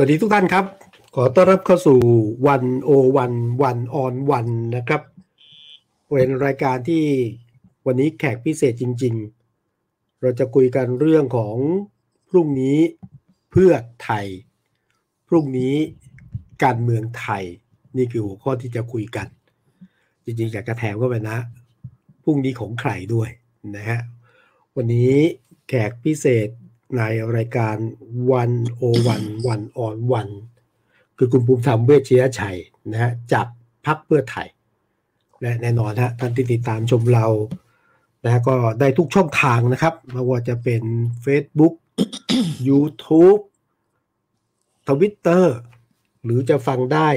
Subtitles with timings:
[0.00, 0.64] สวัสดีทุกท่านครับ
[1.14, 1.98] ขอต้อนรับเข้าสู่
[2.46, 3.32] วันโอวัน
[3.62, 5.02] วันออนวันนะครับ
[6.08, 7.04] เป็นรายการที่
[7.86, 9.14] วันนี้แขกพิเศษจริง
[9.68, 11.56] ๆ เราจะคุยกันเรื่องของ
[12.28, 12.78] พรุ่งนี้
[13.50, 13.72] เพื่อ
[14.02, 14.26] ไทย
[15.28, 15.74] พรุ่งนี้
[16.64, 17.44] การเมืองไทย
[17.96, 19.26] นี่คือหัวข้อที่จะคุยกัน
[20.24, 21.38] จริงๆอยากจะแถมก็ไปนะ
[22.22, 23.28] พรุ่งนี้ของใครด้วย
[23.76, 24.00] นะฮะ
[24.76, 25.14] วันนี้
[25.68, 26.48] แขกพิเศษ
[26.96, 27.02] ใน
[27.36, 27.76] รายการ
[28.32, 30.28] วันโอวันวันออนวัน
[31.18, 32.58] คือคุณภูมิธรรมเวชยชัย
[32.92, 33.46] นะฮะจาก
[33.86, 34.48] พักเพื่อไทย
[35.40, 37.26] และแน่นอนฮะท่านที่ติดตามชมเรา
[38.24, 40.82] นะก็ได้ทุกช่องทางนะครับไม่ว่าจะเป็น
[41.24, 41.74] Facebook
[42.68, 43.40] YouTube
[44.86, 45.46] Twitter
[46.24, 47.08] หรือจะฟังได้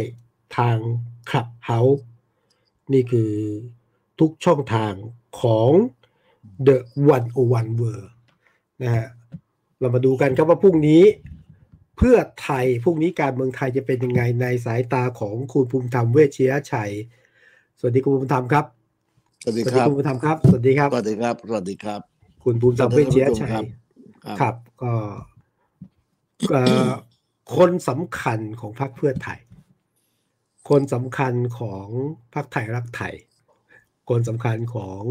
[0.57, 0.77] ทาง
[1.29, 2.01] Clubhouse
[2.93, 3.31] นี่คือ
[4.19, 4.93] ทุกช่องทาง
[5.41, 5.71] ของ
[6.67, 6.77] The
[7.15, 8.11] One O n e World
[8.83, 9.07] นะฮะ
[9.81, 11.03] เรามาดูกันครับว่าพรุ่งนี้
[11.97, 16.91] เพื่อไทยพรุ่งนี้การเมืองไทยจะเป็นยังไงในสายตาของคุณภูมิธรรมเวชชียชัย
[17.79, 18.65] สวัสดีคุณภูมิธรรมครับ
[19.43, 22.01] สวัสดีครับคุณภูมิธรรมครับ สวัสดีครับ สวัสดีครับ สวัสดีครับ
[22.43, 23.65] คุณภูมิธรรมเวชชียชัย ครับ
[24.39, 24.93] ครับก็
[26.51, 26.89] เอ่อ
[27.57, 29.39] คนสำคัญของพรรคเพื่อไทย
[30.69, 31.87] คนสำคัญของ
[32.33, 33.13] พรรคไทยรักไทย
[34.09, 35.01] คนสำคัญของ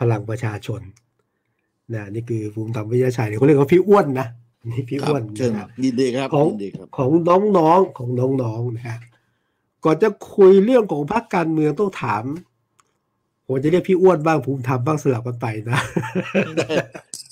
[0.00, 0.80] พลังประชาชน
[1.94, 4.26] นะนี่คือภูมิธรรมวิทยาชัยเขาเรียกว่าพี่อ้วนนะ
[4.70, 7.10] นี่พี่ครัอ้วนเชิญนะยินดีครับของยินดีครับของ
[7.58, 8.10] น้องๆของ
[8.42, 8.98] น้องๆนะฮะ
[9.84, 12.24] ก่อนจะคุยเรื่องของพรรคการเมืองต้องถาม
[13.46, 15.78] ผมจะเรียกพี่อ้วนบ้างภูมิธรรมบ้างสลับกันไปนะ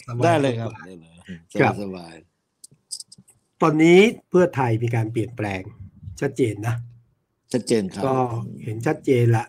[0.07, 1.15] สบาได้เลยครับได้เลย
[1.61, 2.15] ครับสบาย
[3.63, 3.99] ตอนนี้
[4.29, 5.63] เพื่อไทยมีการเปลี่ยนแปลง
[6.21, 8.15] ชัดเจนนะๆชัดเจนครับ ก็
[8.65, 9.45] เห็นชัดเจนละ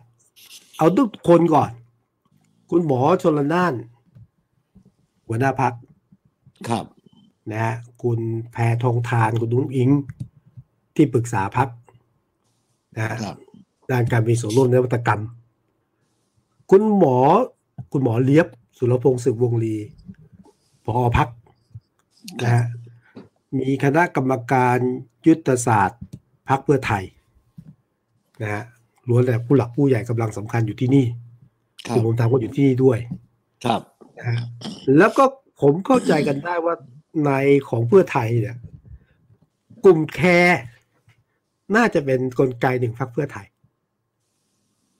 [0.77, 1.71] เอาทุกคนก่อน
[2.71, 3.73] คุณหมอชนละนาน
[5.27, 5.73] หัวหน้าพัก
[6.69, 6.85] ครับ
[7.51, 8.19] นะฮะคุณ
[8.51, 9.89] แพทองทานคุณนุ้งอิง
[10.95, 11.69] ที่ปรึกษาพัก
[12.95, 13.35] นะฮะครับ
[13.91, 15.21] ด้านการมีส่วนร่วมในนวัตกรรม
[16.71, 17.17] คุณหมอ
[17.91, 19.75] คุณหมอเลียบ สุรพงศ์สืบวงลี
[20.85, 21.29] พอพัก
[22.43, 22.65] นะฮะ
[23.59, 24.77] มีคณะกรรมการ
[25.27, 26.01] ยุทธศาสตร์
[26.49, 27.03] พักเพื่อไทย
[28.41, 28.63] นะฮะ
[29.07, 31.05] ล้วนแต่ผู้หลักผู้ใหญ่กำลังสำคัญอยู่ที่นี่
[31.87, 32.99] ครัคุบณผมทำก็อยู่ที่นี่ด้วย
[33.65, 33.81] ครับ
[34.17, 34.39] นะฮะ
[34.97, 35.23] แล้วก็
[35.61, 36.75] ผมเข้าใจกันได้ว่า
[37.25, 37.31] ใน
[37.69, 38.57] ของเพื่อไทยเนี่ย
[39.85, 40.59] กลุ่มแคร์
[41.75, 43.47] น่าจะเป็นนกลไกหนึ่งพรรคเพื่อไทย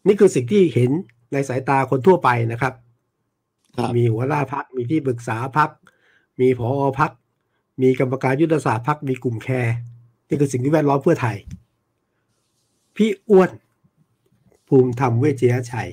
[0.08, 0.92] นี่คือสิ่งที่เห็น
[1.34, 2.74] ในสายตาคนทั่วไปนะครับ
[3.76, 5.70] ครับ มีหัวหน้าพักมีที่ปรึกษาพัก
[6.40, 7.12] มีผอพัก
[7.82, 9.76] มีกรรมการยุทธศาสตร์พักมีกลุ่มแคร์
[10.28, 11.38] นี่คือสิ่งที่แวดล้อมเพื่อไทย
[12.96, 13.52] พี่อ้วน
[14.68, 15.90] ภูมิธรรมเวชยชัย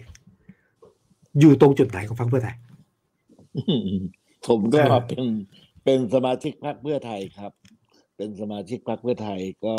[1.40, 2.56] อยู่ตรงจุดไหนของพรรคเพื่อไทย
[4.48, 5.26] ผมก็ครับเป็น
[5.84, 7.52] เป็นสมาชิกพรรคเพื่อไทยครับ
[8.16, 9.76] เป็นสมาชิกพรรคเพื่อไทยก็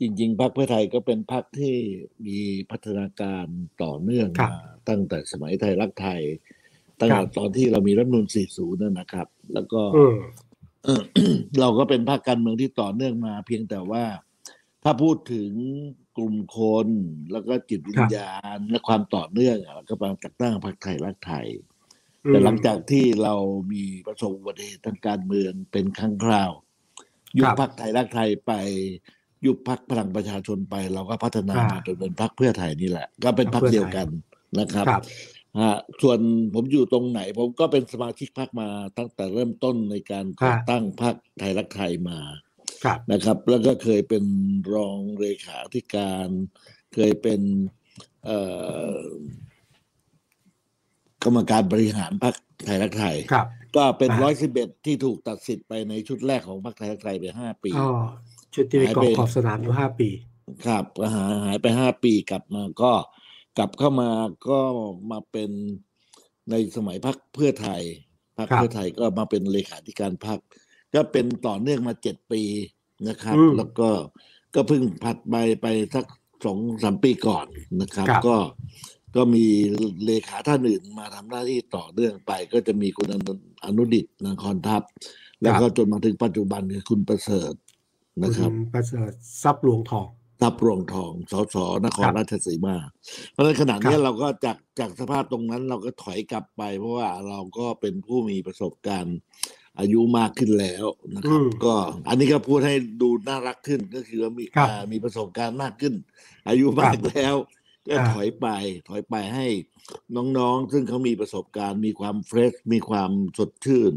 [0.00, 1.76] จริง ๆพรรคเพื่อไทยก็เป็นพรรคที่
[2.26, 2.38] มี
[2.70, 3.46] พัฒนาการ
[3.82, 6.22] ต่อเนื่องครับมาตั้งแต่สมัยไทยรักไทย
[7.00, 10.16] ตั้งแต่ตอนที่เรามีรัฐธรรมนูล40นั่นนะครับ แล้วก็อืม
[10.84, 11.02] เอ่อ
[11.60, 14.04] เราก็เป็นภาคการเมืองที่ต่อเนื่องมา เพียงแต่ว่า
[14.84, 15.50] ถ้าพูดถึง
[16.16, 16.88] กลุ่มคน
[17.32, 21.46] แล้วก็จิตวิญญาณและความต่อเนื่องอะก็มาจากตั้งพรรคไทยรักไทย
[22.26, 23.34] แต่หลังจากที่เรา
[23.72, 26.50] มีประสบอุบัติเหตุทางการเมืองเป็นครั้งคราว
[27.38, 28.52] ยุครับบพรรคไทยรักไทยไป
[29.44, 34.08] ยุบพรรคพลังประชาชนไป เราก็พัฒนาครับมาจนเป็นพรรคเพื่อไทยนี่แหละ ก็เป็นพรรคพรรคเพื่อไทยเดียวกัน
[34.58, 35.02] นะครับครับ
[35.60, 36.18] ฮะส่วน
[36.54, 38.68] ผมอยู่ตรงไหน ผมก็เป็นสมาชิกพรรคมา
[38.98, 42.18] ตั้งแต่เริ่มต้นในการก่อตั้งพรรคไทยรักไทยมา
[42.84, 44.24] ครับนะครับ แล้วก็เคยเป็น
[44.74, 46.28] รองเลขาธิการ
[46.94, 47.40] เคยเป็น
[48.24, 48.38] เอ่
[48.96, 48.96] อ
[51.24, 52.34] กรรมการบริหารพรรค
[52.64, 53.46] ไทยรักไทยครับ
[53.76, 57.88] ก็เป็นอ่าร้อยสิบเอ็ดที่ถูกตัดสิทธิ์ไปในชุดแรกของพรรคไทยรักไทยไปห้าปีอ๋อ
[58.54, 60.08] ชุดที่ไปหายเกาะไปขอบสนามอยู่ห้าปี
[60.66, 62.92] ครับก็หายหายไปห้าปีกลับมาก็
[63.58, 64.10] กลับเข้ามา
[64.48, 64.58] ก็
[65.10, 65.50] มาเป็น
[66.50, 67.82] ในสมัยพรรคเพื่อไทย
[68.38, 70.38] พรรคครับเพื่อไทยก็มาเป็นเลขาธิการพรรค
[70.94, 72.42] ก็เป็นต่อเนื่องมาเจ็ดปี
[73.08, 73.88] นะครับอืมแล้วก็
[74.54, 76.04] ก็เพิ่งผัดไปไปสัก
[76.44, 77.46] สองสามปีก่อน
[77.80, 78.36] นะครับครับก็
[79.16, 79.44] ก็มี
[80.04, 83.32] เลขาท่านอื่นมาทำหน้าที่ต่อเนื่องไป ก็จะมีคุณอนุ
[83.64, 84.82] อนุดิตนครทัพ
[85.42, 87.54] แล้วก็จนมาถึงปัจจุบันคือคุณประเสริฐ
[88.24, 89.12] นะครับณประเสริฐ
[89.42, 90.08] ทรัพย์หลวงทอง
[90.40, 91.56] ทับรวงทองสส
[91.86, 92.76] นครครับราชสีมา
[93.32, 99.18] เพราะฉะนั้นขณะเนี้คยรับเราก็จากจากสภาพตรงนั้น เราก็ถอยกลับไป เพราะว่าเราก็เป็นผู้มีประสบการณ์
[99.80, 101.74] อายุมากขึ้นแล้วนะครับอืมก็
[102.08, 105.94] อันนี้ก็พูดให้ดูน่ารักขึ้นก็คือว่ามีครับอ่ามีประสบการณ์มากขึ้น
[106.48, 107.34] อายุมากแล้ว
[107.88, 108.46] ก็อ่าถอยไป
[108.88, 109.46] ถอยไปให้
[110.16, 113.94] น้องๆ ซึ่งเขามีประสบการณ์ มีความเฟรชมีความสดชื่น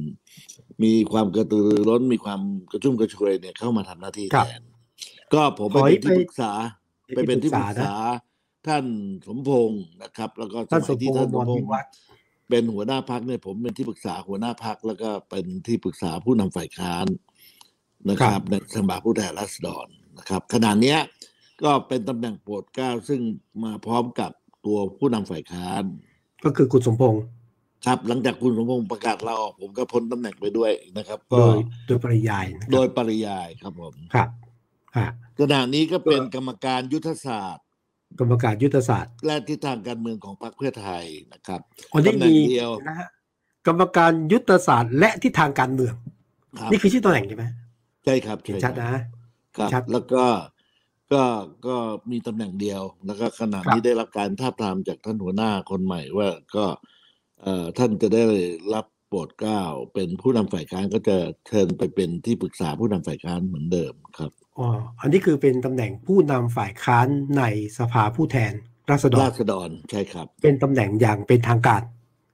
[0.84, 2.42] มีความกระตือรือร้น มีความ
[2.72, 4.62] กระชุ่มกระชวยเนี่ยเข้ามาทำหน้าที่ครัแทบน
[5.34, 6.52] ก็ผมไปถอยเป็นที่ไปปรึกษา
[7.16, 7.94] ไปเป็นที่ปรึกษา
[8.68, 8.86] ท่าน
[9.28, 11.94] สมพงศ์นะครับ แล้วก็ท่านสสมัมยที่พงท่านษ์สมมรพงวิศ์วัฒน์
[12.50, 17.08] เป็นหัวหน้าพักเนี่ยผมเป็นที่ปรึกษาหัวหน้าพักแล้วก็เป็นที่ปรึกษาผู้นำฝ่ายค้าน
[18.10, 19.88] นะครับ ในสภาผู้แทนราษฎร
[20.20, 21.00] นะครับขณะเนี้ย
[21.64, 23.22] ก็เป็นตำแหน่งโปรดเกล้าซึ่ง
[23.64, 24.32] มาพร้อมกับ
[24.66, 25.84] ตัวผู้นำฝ่ายค้าน
[26.44, 27.24] ก็คือคุณสมพงษ์
[27.86, 31.56] ครับ หลังจากคุณสมพงศ์ประกาศลาออกผมก็พ้นตำแหน่งไปด้วยนะครับโดก็ย
[31.88, 34.30] โดยปริยายนะคโดรับยปริยายครับผมครับ
[34.96, 35.06] อ่า
[35.40, 37.66] ขณะนี้ก็เป็นกรรมการยุทธศาสตร์
[38.20, 41.62] กรรมการยุทธศาสตร์และทิศทางการเมืองของพรรคเพื่อไทยนะครับ
[41.94, 43.10] อันนี้ตำแหน่มีงเดียวนะฮะ
[43.68, 45.96] กรรมการยุทธศาสตร์ และทิศทางการเมือง
[46.62, 47.46] ครับนี่คือชื่อตำแหน่งใช่ไหม
[48.06, 48.92] ใช่ครับเห็นใช่ชัดครับนะ
[49.58, 50.24] ครับชัดแล้วก็
[51.14, 51.24] ก็
[51.68, 51.76] ก็
[52.12, 56.66] มีตำแหน่งเดียวแล้วก็ขณะครับนี้ได้รับการทาบทามจากท่านหัวหน้าคนใหม่ว่าก็
[57.42, 58.24] เอ่อท่านจะได้
[58.74, 59.62] รับโปรดเกล้า
[59.94, 61.18] เป็นผู้นำฝ่ายค้านก็จะ
[61.48, 64.68] เชิญไปเป็นที่ปรึกษาผู้นำฝ่ายค้านเหมือนเดิมครับอ๋อ
[65.02, 67.44] อันนี้คือเป็นตำแหน่งผู้นำฝ่ายค้านใน
[67.78, 68.54] สภาผู้แทน
[68.90, 71.82] ราษฎรราษฎรใช่ครับ เป็นตำแหน่งอย่างเป็นทางการ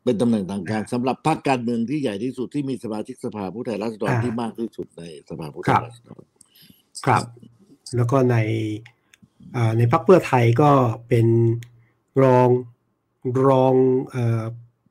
[0.06, 6.24] เป็นตำแหน่งทางการสำหรับพรรคการเมืองที่ใหญ่ที่สุดที่มีสมาชิกสภาผู้แทนราษฎรอ่าที่มากที่สุดในสภาผู้แทครันบราษฎร
[7.06, 7.24] ครับ
[7.96, 8.38] แล้วก็ใน
[9.56, 10.72] อ่าในพรรคเพื่อไทยก็
[11.08, 11.28] เป็น
[12.24, 12.50] รอง
[13.48, 13.74] รอง
[14.10, 14.44] เอ่อ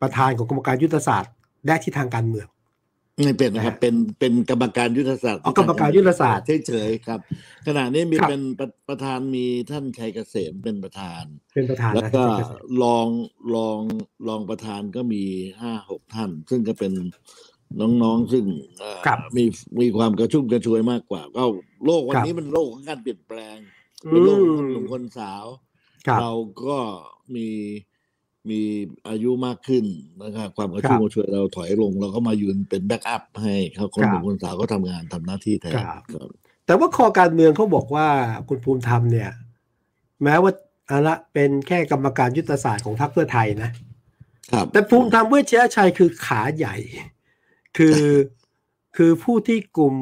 [0.03, 1.33] ประธานของกรรมการยุทธศาสตร์
[1.67, 2.49] และทิศทางการเมือง
[3.25, 7.21] ไม่เป็นนะครับนะฮะเป็นเป็นกรรมการยุทธศาสตร์อ๋อกรรมการยุทธศาสตร์เฉยๆครับ
[7.67, 12.47] ขณะนี้มีครับเป็นประประธานมีท่านชัยเกษมเป็นประธาน เป็นประธานแล้วนะก็ที่จะ
[12.83, 13.09] รอง
[13.55, 13.81] รอง
[14.29, 15.23] รองประธานก็มี
[15.61, 16.93] ห้าหกท่าน ซึ่งก็เป็น
[17.81, 18.45] น้องๆ ซึ่ง
[18.79, 19.45] เอ่อครับมี
[19.81, 21.43] มีความกระชุ่มกระชวยมากกว่า ก็
[21.85, 23.57] โลกวันครับนี้มันโลกของการเปลี่ยนแปลง
[24.09, 25.45] เป็นโลกของคนหนุ่มคนสาว
[26.07, 26.33] ครับเรา
[26.67, 26.77] ก็
[27.35, 27.49] มี
[28.51, 28.61] มี
[29.09, 29.85] อายุมากขึ้น
[30.23, 36.29] นะครับความกระชุ่มครับกระชวยเราถอยลง เราก็มายืนเป็นแบ็กอัพให้เขาคนหนุ่มคนสาวก็ทำงานทำหน้าที่แทนครับครับ
[36.67, 38.07] แต่ว่าคอการเมืองเขาบอกว่า
[38.49, 39.31] คุณภูมิธรรมเนี่ย
[40.25, 40.53] แม้ว่า
[40.87, 43.71] เอาละเป็นแค่กรรมการยุทธศาสตร์ของพรรคเพื่อไทยนะ
[44.53, 46.77] ครับแต่ภูมิธรรมเวชชยชัยคือขาใหญ่
[47.77, 48.03] คือ
[48.97, 49.95] คือผู้ที่กลุ่ม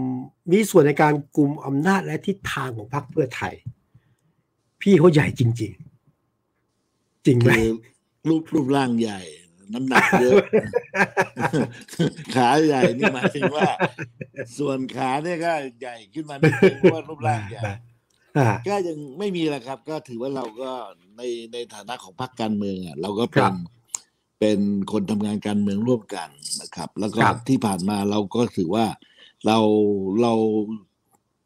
[0.53, 3.55] มีส่วนในการกลุ่มอำนาจและทิศทางของพรรคเพื่อไทย
[4.83, 5.73] พี่เขาใหญ่จริง
[6.49, 7.69] ๆ จริงไหมคือ
[8.29, 9.21] รูปรูปร่างใหญ่
[9.73, 10.37] น้ำหนักเยอะ
[12.35, 13.69] ขาใหญ่นี่หมายถึงว่า
[14.59, 17.63] ส่วนขาเนี่ยก็ใหญ่ขึ้นมานิดนึงเพราะว่ารูปร่างใหญ่
[18.39, 20.71] อ่าก็ยังไม่มีแหละครับ ก็ถือว่าเราก็
[21.17, 21.23] ใน
[21.53, 23.55] ในฐานะของพรรคการเมืองอะเราก็เป็ครันบ
[24.41, 24.59] เป็น
[24.93, 26.29] คนทำงานการเมืองร่วมกัน
[26.61, 28.87] นะครับ แล้วก็ครับที่ผ่านมาเราก็ถือว่า
[29.47, 29.59] เรา
[30.23, 30.33] เรา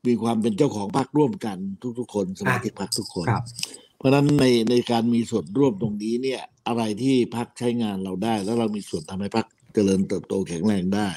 [0.07, 1.57] มีความเป็นเจ้าของพรรคร่วมกัน
[1.99, 3.45] ทุก ๆ คนสมาชิกพรรคทุกคนครับ
[3.99, 11.11] เพราะฉะนั้นในในการมีส่วนร่วมตรงนี้เนี่ย อะไรที่พรรคใช้งานเราได้ แล้วเรามีส่วนทำให้พรรคเจริญเติบโตแข็งแรงได้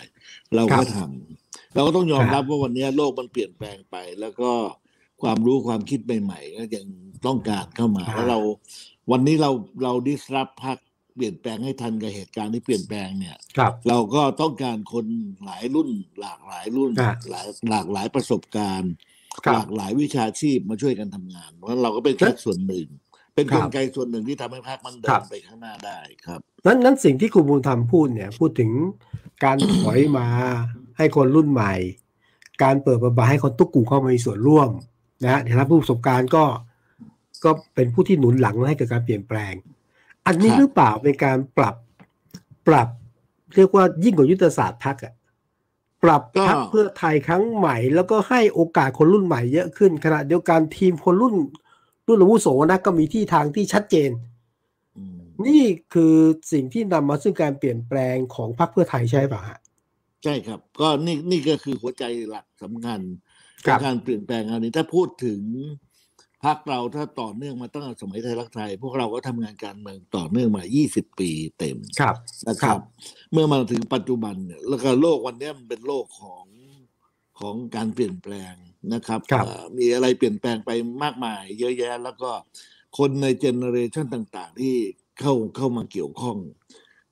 [0.55, 4.51] เราก็ทำเราก็ต้องยอมครัรับบว่าวันนี้โลกมันเปลี่ยนแปลงไป แล้วก็
[5.21, 6.85] ความรู้ความคิดใหม่ๆก็ยัง
[7.25, 8.39] ต้องการเข้ามาอ่าแล้วเรา
[9.11, 9.51] วันนี้เรา
[9.83, 15.05] เราดิสรับพรรคเปลี่ยนแปลงให้ทันกับเหตุการณ์ที่เปลี่ยนแปลงเนี่ยครับเราก็ต้องการคน
[15.45, 15.89] หลายรุ่น
[16.21, 18.91] หลากหลายรุ่นอ่าหลายหลากหลายประสบการณ์
[19.45, 22.87] ครับหลากหลายวิชาชีพมาช่วยกันทำงาน เพราะฉะนั้นเราก็เป็นแค่ส่วนหนึ่ง
[23.35, 28.71] เป็นครักบลไกส่วนหนึ่งที่ทำให้พรรคมันเดิครันบไปข้างหน้าได้ครับนั้นนั้นสิ่งที่คุณภูมิธรรมพูดเนี่ยพูดถึง
[29.43, 30.27] การถอยมา
[30.97, 31.73] ให้คนรุ่นใหม่
[32.63, 34.69] การเปิดประบาให้คนทุกกลุ่มเข้ามามีส่วนร่วม
[35.23, 36.43] นะฮะในรับผู้ประสบการณ์ก็
[37.43, 39.53] ก็เป็นผู้ที่หนุนหลังให้เกิดการเปลี่ยนแปลง
[40.27, 41.75] อันนี้ครับหรือเปล่าเป็นการปรับ
[42.67, 42.87] ปรับ
[43.55, 45.13] เรียกว่ายิ่งกว่ายุทธศาสตร์พักอะ
[46.03, 51.35] ปรับพักเพื่อไทยครั้งใหม่ แล้วก็ให้โอกาสคนรุ่นใหม่เยอะขึ้นขณะเดียวกันทีมคนรุ่น
[52.07, 54.09] รุ่นอาวุโสนะก็มีที่ทางที่ชัดเจน
[54.97, 55.63] อืมนี่
[55.93, 56.15] คือ
[56.51, 59.59] สิ่งที่นำมาซึ่งการเปลี่ยนแปลงของพรรคเพื่อไทยใช่ป่ะฮะ
[60.23, 62.99] ใช่ครับ ก็นี่นี่ก็คือหัวใจหลักสำคัญ
[63.65, 65.41] ขครัอบงการเปลี่ยนแปลงอันนี้ถ้าพูดถึง
[66.45, 72.15] พรรคเราถ้าต่อเนื่องมาตั้งแต่สมัยไทยรักไทย พวกเราก็ทำงานการเมืองต่อเนื่องมา 20 ปีเต็มครับ
[72.49, 72.81] นะคครัรับบ
[73.31, 76.45] เมื่อมาถึงปัจจุบันเนี่ยแล้วก็โลกวันนี้มันเป็นโลกของ
[77.39, 78.53] ของการเปลี่ยนแปลง
[78.93, 80.71] นะครับครับเอ่อมีอะไรเปลี่ยนแปลงไป
[81.03, 82.31] มากมาย เยอะแยะ แล้วก็
[82.97, 84.75] คนในเจเนอเรชันต่าง ๆ ที่
[85.19, 86.37] เข้าเข้ามาเกี่ยวข้อง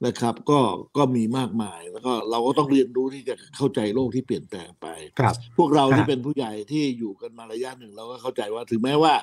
[0.06, 0.60] นะครับ ก็
[0.98, 4.88] ก็มีมากมาย แล้วก็เราก็ต้องเรียนรู้ที่จะเข้าใจโลกที่เปลี่ยนแปลงไป
[5.20, 9.14] ครับ พวกเราที่ฮะเป็นผู้ใหญ่ที่อยู่กันมาระยะหนึ่งเราก็เข้าใจว่าถึงแม้ว่า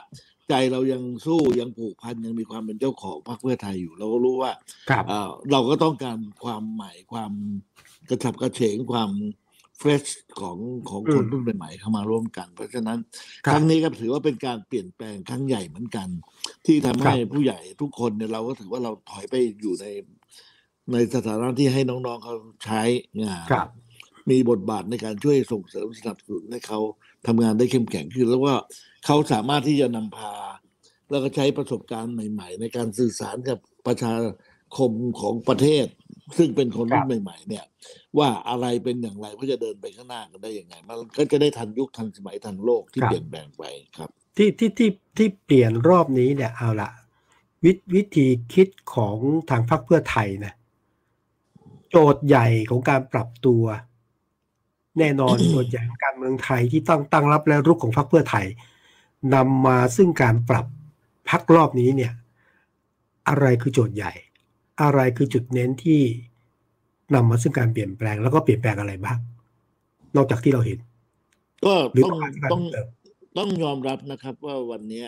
[0.48, 4.52] ใจเรายังสู้ยังผูกพันยังมีความเป็นเจ้าของพรรคเพื่อไทยอยู่ เราก็รู้ว่า
[4.90, 7.32] ครับเอ่อเราก็ต้องการความใหม่ความ
[8.08, 9.10] กระฉับกระเฉงความ
[9.78, 10.06] เฟรช
[10.40, 10.58] ของ
[10.90, 12.98] ของอืมคนรุ่นใหม่ๆเข้ามาร่วมกัน เพราะฉะนั้น
[13.46, 16.08] ครับครั้งนี้ก็ถือว่าเป็นการเปลี่ยนแปลงครั้งใหญ่เหมือนกัน
[16.66, 19.86] ที่ทำให้ครับผู้ใหญ่ทุกคนเนี่ยเราก็ถือว่าเราถอยไปอยู่ใน
[20.92, 22.82] ในสถานะที่ให้น้องๆเขาใช้
[23.22, 23.68] งานครับ
[24.30, 26.80] มีบทบาทในการช่วยส่งเสริมสนับสนุนให้เขา
[27.26, 28.56] ทำงานได้เข้มแข็งขึ้นแล้วว่า
[29.06, 30.34] เขาสามารถที่จะนำพา
[31.10, 34.14] แล้วก็ใช้ประสบการณ์ใหม่ ๆ ในการสื่อสารกับประชา
[34.76, 35.86] คมของประเทศ
[36.38, 37.64] ซึ่งเป็นคนรุ่นใหม่ ๆ เนี่ย
[38.18, 43.64] ว่าอะไรเป็นอย่างไรว่าจะเดินไปข้างหน้ากันได้ยังไงมันก็จะได้ทันยุคทันสมัยทันโลกที่ครับเปลี่ยนแปลงไป
[43.98, 46.90] ครับ ที่ที่ที่ที่เปลี่ยนรอบนี้เนี่ยเอาละ
[47.64, 49.16] วิวิธีคิดของ
[49.50, 50.54] ทางพรรคเพื่อไทยนะ
[51.90, 53.64] โจทย์ใหญ่ของการปรับตัว
[54.98, 58.46] แน่นอนโจทย์ใหญ่ของการเมืองไทยที่ต้องตั้งรับและรุกของพรรคเพื่อไทย
[59.34, 60.66] นำมาซึ่งการปรับ
[61.30, 62.12] พักรอบนี้เนี่ย
[63.28, 64.12] อะไรคือโจทย์ใหญ่
[64.82, 66.02] อะไรคือจุดเน้นที่
[67.14, 69.18] นำมาซึ่งการเปลี่ยนแปลงแล้วก็เปลี่ยนแปลงอะไรบ้าง
[70.16, 70.78] นอกจากที่เราเห็น
[71.64, 72.86] ก็หรือต้อต้องงการที่การต้องเติม
[73.38, 75.06] ต้องยอมรับนะครับ ว่าวันเนี้ย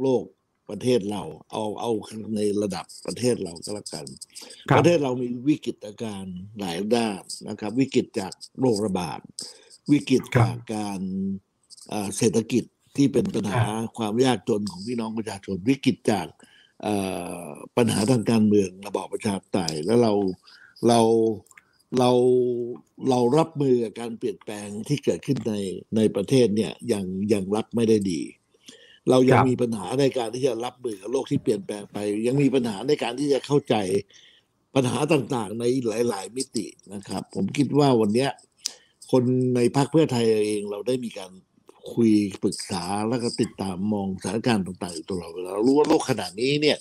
[0.00, 0.24] โลก
[0.70, 1.22] ประเทศเรา
[1.52, 1.90] เอาเอา
[2.36, 4.06] ในระดับประเทศเราก็แล้วกัน
[4.70, 9.20] ครัปบระเทศเรามีวิกฤตการณ์หลายด้านนะครับ วิกฤตจากโรคระบาด
[9.92, 11.00] วิกฤตครับจากการ
[11.92, 12.64] อ่าเศรษฐกิจ
[12.96, 16.26] ที่เป็นปัญหาครับความยากจนของพี่น้องประชาชน วิกฤตจาก
[16.82, 16.94] เอ่
[17.42, 17.44] อ
[17.76, 20.12] ปัญหาทางการเมืองระบอบประชาธิปไตยแล้วเรา
[20.88, 21.00] เรา
[21.98, 22.10] เรา
[23.10, 25.54] เรารับมือกับการเปลี่ยนแปลงที่เกิดขึ้นใน
[25.96, 28.20] ในประเทศเนี่ยยังยังรับไม่ได้ดี
[29.10, 31.96] เรายัคงรับมีปัญหาในการที่จะรับมือกับโลกที่เปลี่ยนแปลงไป
[32.26, 33.74] ยังมีปัญหาในการที่จะเข้าใจ
[34.74, 35.64] ปัญหาต่างๆ ใน
[36.08, 38.30] หลาย ๆ มิตินะครับ ผมคิดว่าวันเนี้ย
[39.10, 39.22] คน
[39.56, 41.32] ในพรรคเพื่อไทยเองเราได้มีการ
[41.92, 42.12] คุย
[42.42, 46.78] ปรึกษาแล้วก็ติดตามมองสถานการณ์ต่างๆอยู่ตลอดเวลาเรารู้ว่าโลกขนาดนี้เนี่ย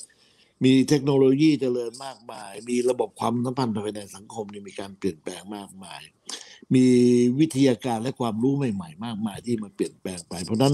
[0.64, 6.02] มีเทคโนโลยีเจริญมากมาย มีระบบความสัมพันธ์ภายในสังคมเนี่ยมีการเปลี่ยนแปลงมากมาย
[6.76, 6.86] มี
[7.40, 10.74] วิทยาการและความรู้ใหม่ ๆ มากมายที่มันเปลี่ยนแปลงไป เพราะฉะนั้น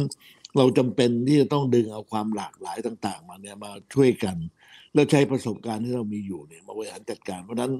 [0.57, 4.37] เราจำเป็นที่จะต้องดึงเอาความหลากหลายต่าง ๆ มาเนี่ยมาช่วยกัน
[4.93, 7.73] แล้วใช้ประสบการณ์ที่เรามีอยู่เนี่ยมาบริหารจัดการ เพราะนั้น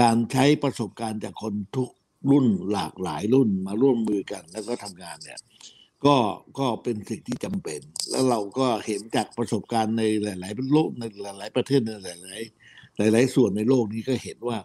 [0.00, 1.90] การใช้ประสบการณ์จากคนทุก
[2.30, 5.40] รุ่นหลากหลายรุ่นมาร่วมมือกันแล้วก็ทำงานเนี่ย
[6.06, 6.16] ก็
[6.58, 12.06] ก็เป็นสิ่งที่จำเป็น แล้วเราก็เห็นจากประสบการณ์ในหลาย ๆ โลกในหลาย ๆ ประเทศในห
[12.98, 14.58] ลาย ๆ หลาย ๆ ส่วนในโลกนี้ก็เห็นว่า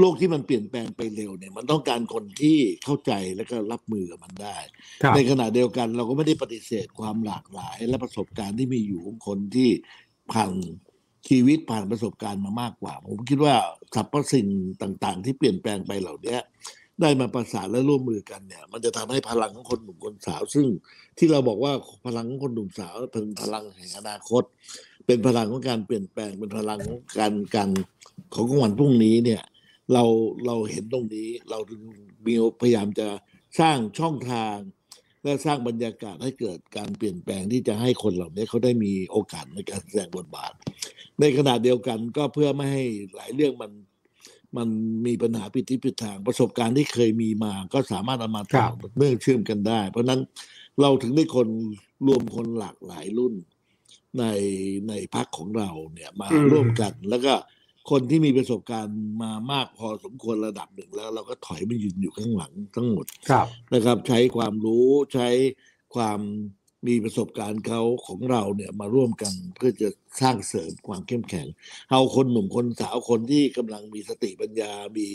[0.00, 4.56] โลกที่มันเปลี่ยนแปลงไปเร็วเนี่ยมันต้องการคนที่เข้าใจแล้วก็รับมือกับมันได้
[5.02, 9.70] ครับในขณะเดียวกันเราก็ไม่ได้ปฏิเสธความหลากหลาย และประสบการณ์ที่มีอยู่ของคนที่
[10.32, 10.52] ผ่าน
[11.28, 13.54] ชีวิตผ่านประสบการณ์มามากกว่า ผมคิดว่า
[13.94, 14.46] สรรพสิ่ง
[14.82, 16.40] ต่าง ๆ ที่เปลี่ยนแปลงไปเหล่าเนี้ย
[17.00, 20.66] ได้มาประสานและร่วมมือกันเนี่ย มันจะทำให้พลังของคนหนุ่มคนสาว ซึ่ง
[21.18, 21.72] ที่เราบอกว่า
[22.06, 24.42] พลังของคนหนุ่มสาวเป็นพลังแห่งอนาคต
[25.06, 27.70] เป็นพลังของการเปลี่ยนแปลงเป็นพลังของการการ
[28.34, 29.42] ของวันพรุ่งนี้เนี่ย
[29.92, 30.04] เรา
[30.46, 31.82] เราเห็นตรงนี้ เราถึง
[32.26, 33.08] มีพยายามจะ
[33.60, 34.56] สร้างช่องทาง
[35.22, 40.52] และสร้างบรรยากาศให้เกิดการเปลี่ยนแปลงที่จะให้คนเหล่านี้เขาได้มีโอกาสในการแสดงบทบาท
[41.20, 42.84] ในขณะเดียวกันก็เพื่อไม่ให้
[43.16, 43.72] หลายเรื่องมัน
[44.56, 44.68] มัน
[45.06, 50.20] มีปัญหาผิดทิศผิดทางประสบการณ์ที่เคยมีมา ก็สามารถเอามาต่อเนื่องเชื่อมกันได้ เพราะฉะนั้น
[50.80, 51.48] เราถึงได้คน
[52.06, 53.34] รวมคนหลากหลายรุ่น
[54.18, 54.24] ใน
[54.88, 57.34] ในพักของเราเนี่ยมาอืมร่วมกันแล้วก็
[57.90, 65.28] คนที่มีประสบการณ์มามากพอสมควรระดับหนึ่งแล้ว เราก็ถอยมายืนอยู่ข้างหลังทั้งหมดครับนะครับ ใช้ความรู้ใช้
[65.94, 66.20] ความ
[66.86, 69.88] มีประสบการณ์เขาของเราเนี่ยมาร่วมกันเพื่อจะ
[70.20, 71.46] สร้างเสริมความเข้มแข็ง
[71.90, 75.06] เอาคนหนุ่มคนสาวคนที่กำลังมีสติปัญญา มี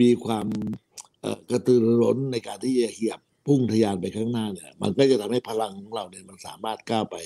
[0.00, 0.46] มีความ
[1.20, 7.16] เอ่อกระตือรือร้นในการที่จะเหยียบพุ่งทะยานไปข้างหน้าเนี่ย มันก็จะทำให้พลังของเราเนี่ยมันสามารถก้าวไป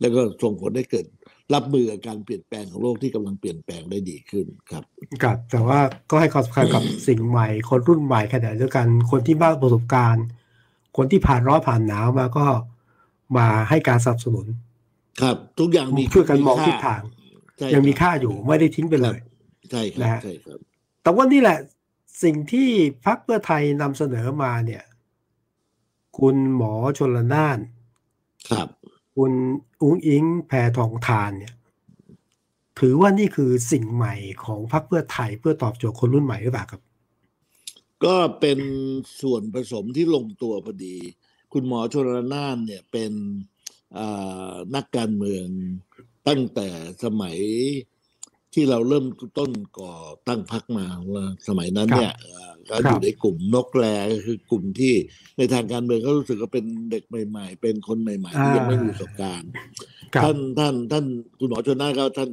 [0.00, 1.06] แล้วก็ส่งผลให้เกิด
[1.54, 4.84] รับมือกับการเปลี่ยนแปลงของโลกที่กำลังเปลี่ยนแปลงได้ดีขึ้นครับ
[5.22, 5.80] ครับ แต่ว่า
[6.10, 10.26] ก็ให้ความสำคัญกับสิ่งใหม่ คนรุ่นใหม่ขณะเดียวกันคนที่มากประสบการณ์
[10.96, 12.46] คนที่ผ่านร้อนผ่านหนาวมาก็
[13.36, 14.46] มาให้การสนับสนุน
[15.20, 17.02] ครับ ทุกอย่างมีช่วยกันมองทิศทาง
[17.58, 19.18] ใช่ยังมีรับค่าอยู่ไม่ได้ทิ้งไปเลย
[19.70, 20.60] ใช่ครันะบฮะใช่ครับ
[21.02, 21.58] แต่ว่านี่แหละ
[22.22, 22.68] สิ่งที่
[23.06, 24.84] พรรคเพื่อไทยนำเสนอมาเนี่ย
[26.18, 27.58] คุณหมอชนละนาน
[28.50, 28.68] ครับ
[29.20, 29.34] คุณ
[29.82, 31.54] อุ้งอิงแพทองทานเนี่ย
[32.80, 36.82] ถือว่านี่คือสิ่งใหม่ของพรรคเพื่อไทยเพื่อตอบโจทย์คนรุ่นใหม่หรือเปล่าครับ
[38.04, 38.58] ก็เป็น
[39.20, 40.96] ส่วนผสมที่ลงตัวพอดี
[41.52, 43.12] คุณหมอชนละนานเนี่ยเป็น
[43.98, 45.46] อ่านักการเมือง
[46.28, 46.68] ตั้งแต่
[47.04, 47.38] สมัย
[48.54, 49.06] ที่เราเริ่ม
[49.38, 49.92] ต้นก่อ
[50.28, 50.86] ตั้งพรรคมา
[51.48, 54.94] สมัยนั้นเนี่ยเอ่อ ก็อครัยู่บในกลุ่มนกแรก็คือกลุ่มที่
[55.38, 59.50] ในทางการเมืองก็รู้สึกว่าเป็นเด็กใหม่ ๆ เป็นคนใหม่ ๆ ที่ยังไม่มีประสบการณ์
[60.14, 61.04] ครับท่านท่านท่าน
[61.38, 62.30] คุณหมอชนน่านก็ท่าน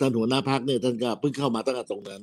[0.00, 2.22] ท่านหัวหน้าพักเนี่ยท่านก็เพิ่งเข้ามาตั้งแต่ตรงนั้น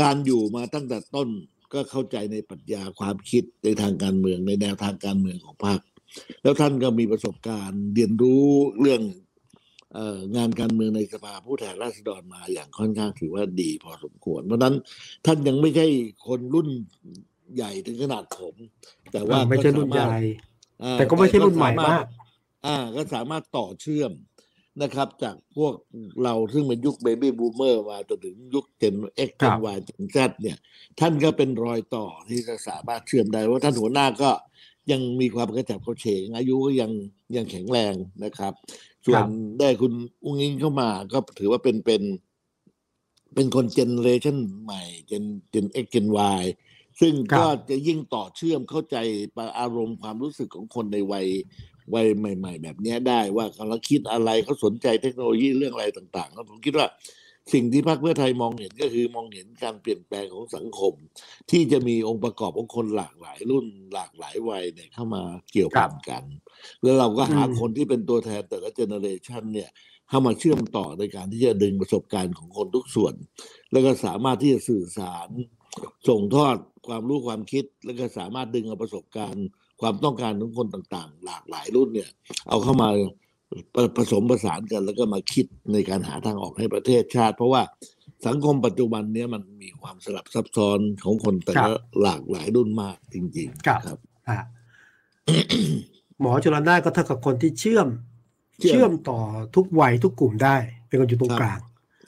[0.00, 1.28] การอยู่มาตั้งแต่ต้น
[1.72, 5.80] ก็เข้าใจในปรัชญาความคิดในทางการเมืองในแนวทางการเมืองของพรรค
[6.42, 8.44] แล้วท่านก็มีประสบการณ์เรียนรู้
[8.80, 9.27] เรื่องเออ
[10.36, 14.74] งานการเมืองในสภาผู้แทนราษฎรมาอย่างค่อนข้างถือว่าดีพอสมควร เพราะฉะนั้น
[15.26, 15.86] ท่านยังไม่ใช่
[16.26, 16.68] คนรุ่น
[17.54, 18.54] ใหญ่ถึงขนาดผม
[19.12, 20.06] แต่ว่าไม่ใช่รุ่นใหญ่
[20.82, 22.04] อ่าแต่ก็ไม่ใช่รุ่นใหม่มาก
[22.66, 24.12] อ่า ก็สามารถต่อเชื่อม
[24.82, 25.74] นะครับ จากพวก
[26.22, 30.58] เราซึ่งเป็นยุค baby boomer มาจนถึงยุค Gen X ครับ Gen Y Gen Z เนี่ย
[31.00, 34.30] ท่านก็เป็นรอยต่อที่จะสามารถเชื่อมได้ว่าท่านหัวหน้าก็
[34.90, 36.90] ยังมีความกระฉับกระเฉงอายุก็ยัง
[37.36, 38.52] ยังแข็งแรงนะครับ
[39.08, 39.28] ส่วน
[39.60, 39.92] ได้คุณ
[40.24, 42.02] อุ๊งอิ๊งเข้ามา ก็ถือว่าเป็นเป็น
[43.34, 46.18] เป็นคน generation ใหม่ Gen Gen X Gen Y
[47.00, 48.96] ซึ่งครับก็จะยิ่งต่อเชื่อมเข้าใจ
[49.58, 51.26] อารมณ์ความรู้สึกของคนในวัย
[51.94, 56.86] วัยใหม่ ๆ แบบเนี้ยได้ว่าเขาคิดอะไรเขาสนใจเทคโนโลยีเรื่องอะไรต่าง ๆ แล้วผมคิดว่า
[57.52, 60.94] สิ่งที่พรรคเพื่อไทยมองเห็นก็คือมองเห็นการเปลี่ยนแปลงของสังคม
[61.50, 66.24] ที่จะมีองค์ประกอบของคนหลากหลายรุ่นหลากหลายวัยเนี่ยเข้ามาเกี่ยวพันกัน
[66.82, 69.70] แล้วเราก็หาอืมคนที่เป็นตัวแทนแต่ละเจเนอเรชันเนี่ย
[70.08, 73.14] เข้ามาเชื่อมต่อในการที่จะดึงประสบการณ์ของคนทุกส่วน
[73.72, 75.28] แล้วก็สามารถที่จะสื่อสาร
[76.08, 76.56] ส่งทอด
[76.88, 79.46] ความรู้ความคิด แล้วก็สามารถดึงเอาประสบการณ์
[79.80, 82.10] ความต้องการของคนต่างๆ หลากหลายรุ่นเนี่ย
[82.48, 82.88] เอาเข้ามา
[83.74, 87.62] ผผสมผสานกันแล้วก็มาคิดในการหาทางออกให้ประเทศชาติ เพราะว่า
[88.26, 94.38] สังคมปัจจุบันเนี้ยมันมีความสลับซับซ้อนของคนแต่ครัละบหลากหลายรุ่นมากจริงครับๆครับอ่า
[96.20, 97.88] หมอชลนานก็เท่ากับคนที่เชื่อม
[98.60, 99.20] เชื่อม เชื่อมต่อ
[99.56, 100.56] ทุกวัยทุกกลุ่มได้
[100.88, 101.60] เป็นคนอยู่ตรงครับกลาง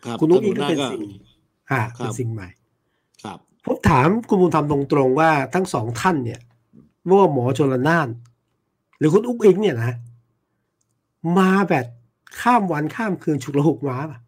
[0.04, 1.02] ครับคุณนุ้งอิงก็ท่าเป็นหัวหาสิ่ง
[1.70, 2.49] อ่าครับเป็นสิ่งใหม่
[3.25, 6.40] ครับผมถามคุณบุญธรรมตรงๆว่าทั้งสองท่านเนี่ย
[7.04, 8.09] ไม่ว่าหมอชลนาน
[8.99, 9.94] หรือคุณอุ๊กอิงเนี่ยนะ
[11.39, 11.87] มาแบบ
[12.41, 14.19] ข้ามวันข้ามคืนฉุกละหุกมาป่ะ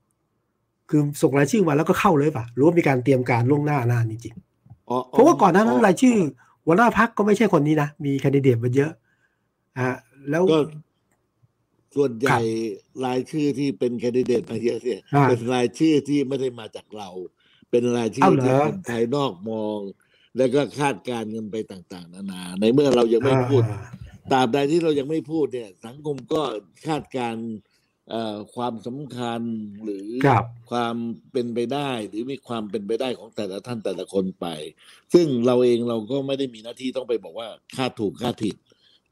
[0.91, 4.35] คือส่งรายชื่อมาแล้วก็เข้าเลยป่ะหรือว่ามีการเตรียมการล่วงหน้านานจริง
[4.91, 6.17] อ๋อๆเพราะว่าก่อนหน้านั้นรายชื่อ
[6.65, 8.93] หัวหน้าพักก็ไม่ใช่คนนี้นะ มีแคนดิเดตมาเยอะ
[9.79, 9.91] อ่า
[10.31, 10.59] แล้วก็
[11.97, 12.39] ส่วนใหญ่
[13.05, 17.11] รายชื่อที่เป็นแคนดิเดตมาเยอะเนี่ยอ่าเป็นรายชื่อที่ไม่ได้มาจากเรา
[17.71, 19.79] เป็นรายชื่เอาอเหรอที่คนภายนอกมอง
[20.37, 23.81] แล้วก็คาดการณ์กันไปต่าง ๆ นานา ในเมื่อเรายังไม่พูดอ่า
[24.33, 26.43] ตราบใดที่เรายังไม่พูดเนี่ย สังคมก็
[26.87, 27.47] คาดการณ์
[28.11, 29.43] เอ่อความสำคัญ
[29.85, 30.95] หรือครับความ
[31.33, 34.47] เป็นไปได้ หรือมีความเป็นไปได้ของแต่ละท่านแต่ละคนไป
[35.15, 38.57] ซึ่งเราเองเราก็ไม่ได้มีหน้าที่ต้องไปบอกว่าคาดถูกคาดผิด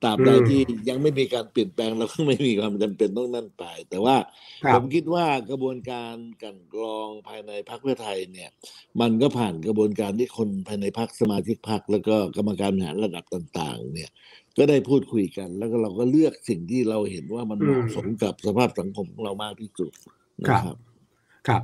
[0.05, 4.17] ตราบใดอืมที่ยังไม่มีการเปลี่ยนแปลงเราก็ไม่มีความจำเป็นต้องนั่นไป แต่ว่า
[4.65, 8.51] ครัผบมคิดว่ากระบวนการกลันกรองภายในพรรคเพื่อไทยเนี่ย
[9.01, 14.11] มันก็ผ่านกระบวนการที่คนภายในพรรคสมาชิกพรรคแล้วก็กรรมการบริหารระดับต่าง ๆ เนี่ย
[14.61, 19.93] ก็ได้พูดคุยกัน แล้วก็เราก็เลือกสิ่งที่เราเห็นว่ามันเหมาะอืมสมกับสภาพสังคมของเรามากที่สุด
[20.45, 20.77] นะครับ
[21.49, 21.63] ครับ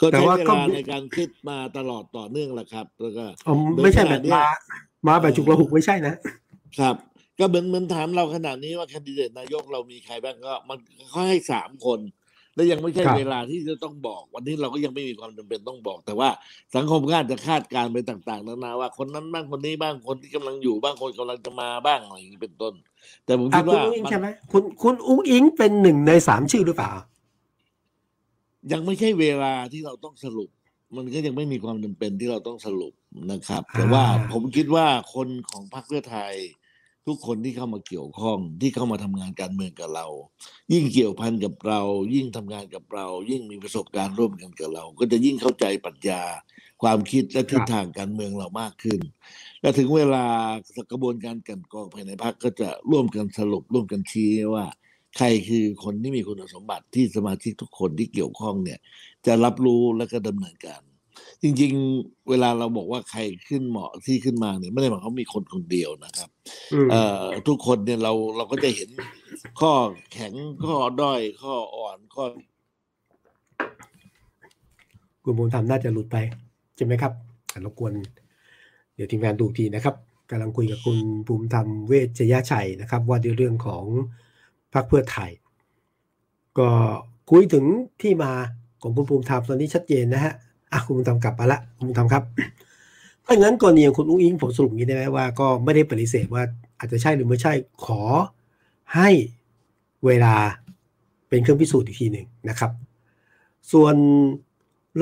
[0.00, 4.44] ก็แต่ใช้ว่าเวก็ลาในการคิดมาตลอดต่อเนื่องแหละครับ แล้วก็อ๋อไม่ใช่แบบโดยขณะเนี้ยมา
[5.08, 6.14] มาแบบฉุกละหุกไม่ใช่นะ
[6.80, 6.96] ครับ
[7.38, 10.78] ก็เหมือนเหมือนถามเราขนาดนี้ว่าแคนดิเดตนายกเรามีใครบ้างก็ มัน
[11.10, 12.00] เขาให้สามคน
[12.54, 16.28] และยังไม่ใช่ครับเวลาที่จะต้องบอก วันนี้เราก็ยังไม่มีความจำเป็นต้องบอก แต่ว่า
[16.76, 22.74] สังคมก็อาจจะคาดการณ์ไปต่าง ๆ นานาว่าคนนั้นบ้างคนนี้บ้างคนที่กำลังอยู่บ้างคนกำลังจะมาบ้างอะไรอย่างนี้เป็นต้น
[23.24, 26.92] แต่ผมอะคิดคุณว่าอุ้งอิงมันใช่ไหมคุณคุณอุ้งอิงเป็นหนึ่งในสามชื่อหรือเปล่า
[28.72, 30.50] ยังไม่ใช่เวลาที่เราต้องสรุป
[30.96, 32.92] มันก็ยังไม่มีความจำเป็นที่เราต้องสรุป
[33.30, 36.34] นะครับ แต่ว่าอ่าผมคิดว่าคนของพรรคเพื่อไทย
[37.06, 40.06] ทุกคนที่เข้ามาเกี่ยวข้องที่เข้ามาทำงานการเมืองกับเรา
[40.72, 41.80] ยิ่งเกี่ยวพันกับเรา
[42.14, 46.22] ยิ่งทำงานกับเรา ยิ่งมีประสบการณ์ร่วมกันกับเรา ก็จะยิ่งเข้าใจปรัชญา
[46.82, 49.00] ความคิดและทิศทางการเมืองเรามากขึ้น
[49.60, 50.24] และถึงเวลา
[50.92, 54.64] กระบวนการกันกองภายในพรรคก็จะร่วมกันสรุปร่วมกันชี้ว่า
[55.16, 58.78] ใครคือคนที่มีคุณสมบัติที่สมาชิกทุกคนที่เกี่ยวข้องเนี่ย
[59.26, 60.82] จะรับรู้และก็ดำเนินการ
[61.42, 66.28] จริง ๆ เวลาเราบอกว่าใครขึ้นเหมาะที่ขึ้นมาเนี่ยไม่ได้หมายความว่ามีคนคนเดียวนะครับ
[66.72, 68.90] อืมเอ่อทุกคนเนี่ยเราเราก็จะเห็น
[69.60, 69.72] ข้อ
[70.12, 70.32] แข็ง
[70.64, 72.24] ข้อด้อยข้ออ่อนข้อ
[75.24, 76.16] คุณบุญธรรมน่าจะหลุดไป
[76.76, 77.12] ใช่ไหมครับ
[77.52, 77.92] อะรบกวน
[78.94, 79.96] เดี๋ยวทีมงานดูอีกทีนะครับ
[80.30, 83.84] กำลังคุยกับคุณภูมิธรรมเวชยชัยนะครับ ว่าด้วยเรื่องของ
[84.74, 85.30] พรรคเพื่อไทย
[86.58, 86.68] ก็
[87.30, 87.64] คุยถึง
[88.02, 88.32] ที่มา
[88.82, 90.34] ของคุณภูมิธรรมตอนนี้ชัดเจนนะฮะ
[90.72, 92.22] อะคุณภูมิธรรมกลับมาละคุณภูมิธรรมครับ
[93.26, 96.42] ถ้างั้นกรณีของคุณอุ้งอิงผมสรุปงนี้ได้ไหมว่าก็ไม่ได้ปฏิเสธว่า
[96.78, 97.52] อาจจะใช่หรือไม่ใช่
[97.84, 98.00] ขอ
[98.94, 99.08] ให้
[100.06, 100.34] เวลา
[101.28, 102.70] เป็นเครื่องพิสูจน์อีกทีหนึ่งนะครับ
[103.72, 103.94] ส่วน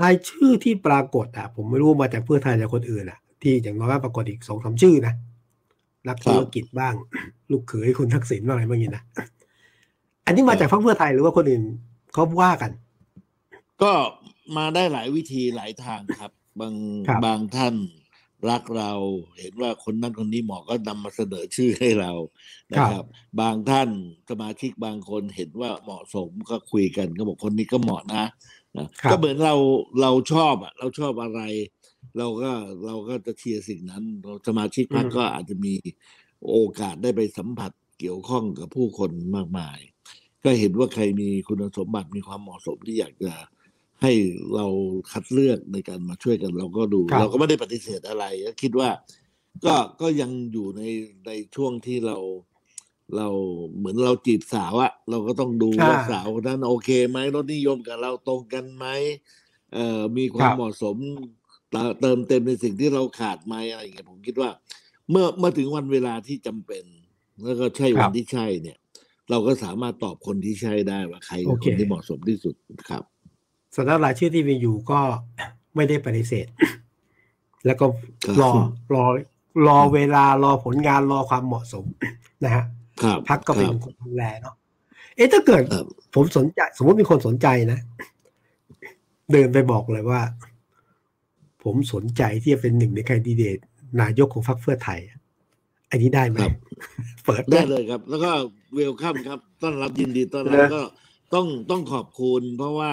[0.00, 5.14] รายชื่อที่ปรากฏอะ ผมไม่รู้มาจากเพื่อไทยจากคนอื่นอะ ที่อย่างน้อยก็ปรากฏอีกสองสามชื่อนะ
[6.08, 6.94] นักธุรกิจบ้าง
[7.50, 9.04] ลูกเขยคุณทักษิณบ้างอะไรบ้างอย่างนี้นะ
[10.26, 11.62] อันนี้มาจากพรรคเพื่อไทยหรือว่าคนอื่น
[12.12, 12.70] เขาว่ากัน
[13.82, 13.92] ก็
[14.56, 16.74] มาได้หลายวิธีหลายทางครับ บาง
[17.08, 17.74] ครับบางท่าน
[18.50, 18.92] รักเรา
[19.40, 22.12] เห็นว่าคนนั้นคนนี้เหมาะก็นำมาเสนอชื่อให้เรา
[22.72, 23.04] นะครับ
[23.40, 23.88] บางท่าน
[24.30, 28.24] สมาชิกบางคนเห็นว่าเหมาะสมก็คุยกันก็บอกคนนี้ก็เหมาะนะ
[28.78, 29.54] นะครับก็เหมือนเรา
[30.00, 31.40] เราชอบอะเราชอบอะไร
[32.18, 32.50] เราก็
[32.86, 34.04] เราก็จะเชียร์สิ่งนั้น
[34.46, 35.74] สมาชิกพรรคอืมก็อาจจะมี
[36.50, 39.78] โอกาสได้ไปสัมผัสเกี่ยวข้องกับผู้คนมากมาย
[40.44, 43.32] ก็เห็นว่าใครมีคุณสมบัติมีความเหมาะสมที่อยากจะ
[44.02, 44.12] ให้
[44.54, 44.66] เรา
[45.12, 48.90] คัดเลือกในการมาช่วยกันเราก็ดูครับเราก็ไม่ได้ปฏิเสธอะไรก็คิดว่า
[49.66, 50.82] ก็ก็ยังอยู่ใน
[51.26, 52.18] ในช่วงที่เรา
[53.16, 53.28] เรา
[53.76, 58.86] เหมือนเราจีบสาวอะเราก็ต้องดูว่าอ่าสาวคนนั้นโอเคไหมรสนิยมกับเราตรงกันไหม
[59.74, 60.96] เอ่อมีควาคมรับเหมาะสม
[61.70, 64.50] เติเติมเต็มในสิ่งที่เราขาดไหมอะไรอย่างเงี้ยผมคิดว่า
[65.10, 66.84] เมื่อเมื่อถึงวันเวลาที่จำเป็น
[67.44, 68.78] แล้วก็ใช่ควัรันบที่ใช่เนี่ย
[69.30, 72.54] เราก็สามารถตอบคนที่ใช่ได้ว่าใครโอคือเคคนที่เหมาะสมที่สุด
[72.90, 73.04] ครับ
[73.76, 75.00] สำหรับรายชื่อที่มีอยู่ก็
[75.74, 76.46] ไม่ได้ปฏิเสธ
[77.66, 77.84] แล้วก็
[78.24, 78.50] ครับรอ
[78.94, 79.04] รอ
[79.66, 81.84] รอเวลารอผลงานรอความเหมาะสม
[82.44, 82.64] นะฮะ
[83.02, 84.54] ครับพักก็เป็นครับคนดูแลเนาะ
[85.16, 87.80] เอ๊ะถ้าเกิดครับผมสนใจ สมมติมีคนสนใจนะ
[89.32, 90.22] เดินไปบอกเลยว่า
[91.64, 93.58] ผมสนใจที่จะเป็นหนึ่งในแคนดิเดต
[94.00, 95.00] นายกของพรรคเพื่อไทย
[95.90, 96.54] อันนี้ได้ไหมครับ
[97.24, 98.30] เปิดได้เลยครับ แล้วก็
[98.74, 100.82] เวลคัมครับ ต้อนรับยินดีต้อนรับนะก็
[101.34, 102.90] ต้องต้องขอบคุณเพราะว่า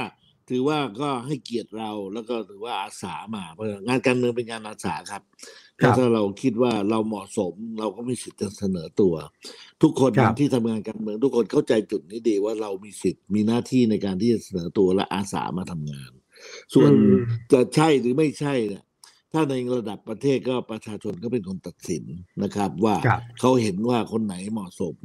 [0.50, 5.22] ถือว่าก็ให้เกียรติเราแล้วก็ถือว่าอาสามาเพราะงานการเมืองเป็นงานอาสาครับ
[5.82, 9.14] ครับถ้าเราคิดว่าเราเหมาะสม เราก็มีสิทธิ์จะเสนอตัว
[9.82, 16.12] ทุกคนครับที่ทำงานการเมือง ทุกคนเข้าใจจุดนี้ดีว่าเรามีสิทธิ์มีหน้าที่ในการที่จะเสนอตัวและอาสามาทำงาน
[16.74, 17.18] ส่วนอืม
[17.52, 18.84] จะใช่หรือไม่ใช่เนี่ย
[19.34, 22.04] ถ้าในระดับประเทศก็ประชาชนก็เป็นคนตัดสิน
[22.44, 24.96] นะครับ ว่าครับเขาเห็นว่าคนไหนเหมาะสม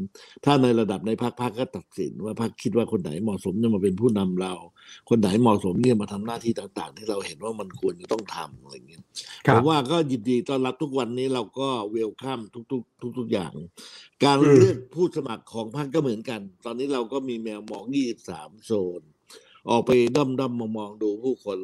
[0.44, 4.54] ถ้าในระดับในพรรคพรรคก็ตัดสิน ว่าพรรคคิดว่าคนไหนเหมาะสมจะมาเป็นผู้นำเรา
[5.10, 9.02] คนไหนเหมาะสมเนี่ยมาทำหน้าที่ต่าง ๆ ที่เราเห็นว่ามันควรจะต้องทำอะไรอย่างเงี้ย
[9.48, 12.40] ครัผบมว่าก็ยินดีต้อนรับทุกวันนี้เราก็เวลคัม
[12.72, 13.52] ทุกๆ ทุก ๆอย่าง
[14.24, 17.84] การอืมเลือกผู้สมัครของพรรคก็เหมือนกัน ตอนนี้เราก็มีแมวมอง
[18.26, 19.02] 23 โซน
[19.70, 21.58] ออกไปด้อมด้อมๆมองๆดูผู้คน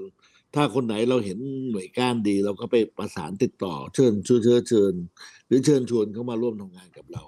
[0.55, 1.39] ถ้าคนไหนเราเห็น
[1.71, 4.95] หน่วยก้านดี เราก็ไปประสานติดต่อเชิญชิญเชิญเชิญ
[5.47, 7.25] หรือเชิญชวนเขามาร่วมทำงานกับเรา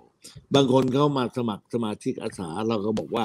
[0.54, 3.24] บางคนเขามาสมัครสมาชิกอาสาเราก็บอกว่า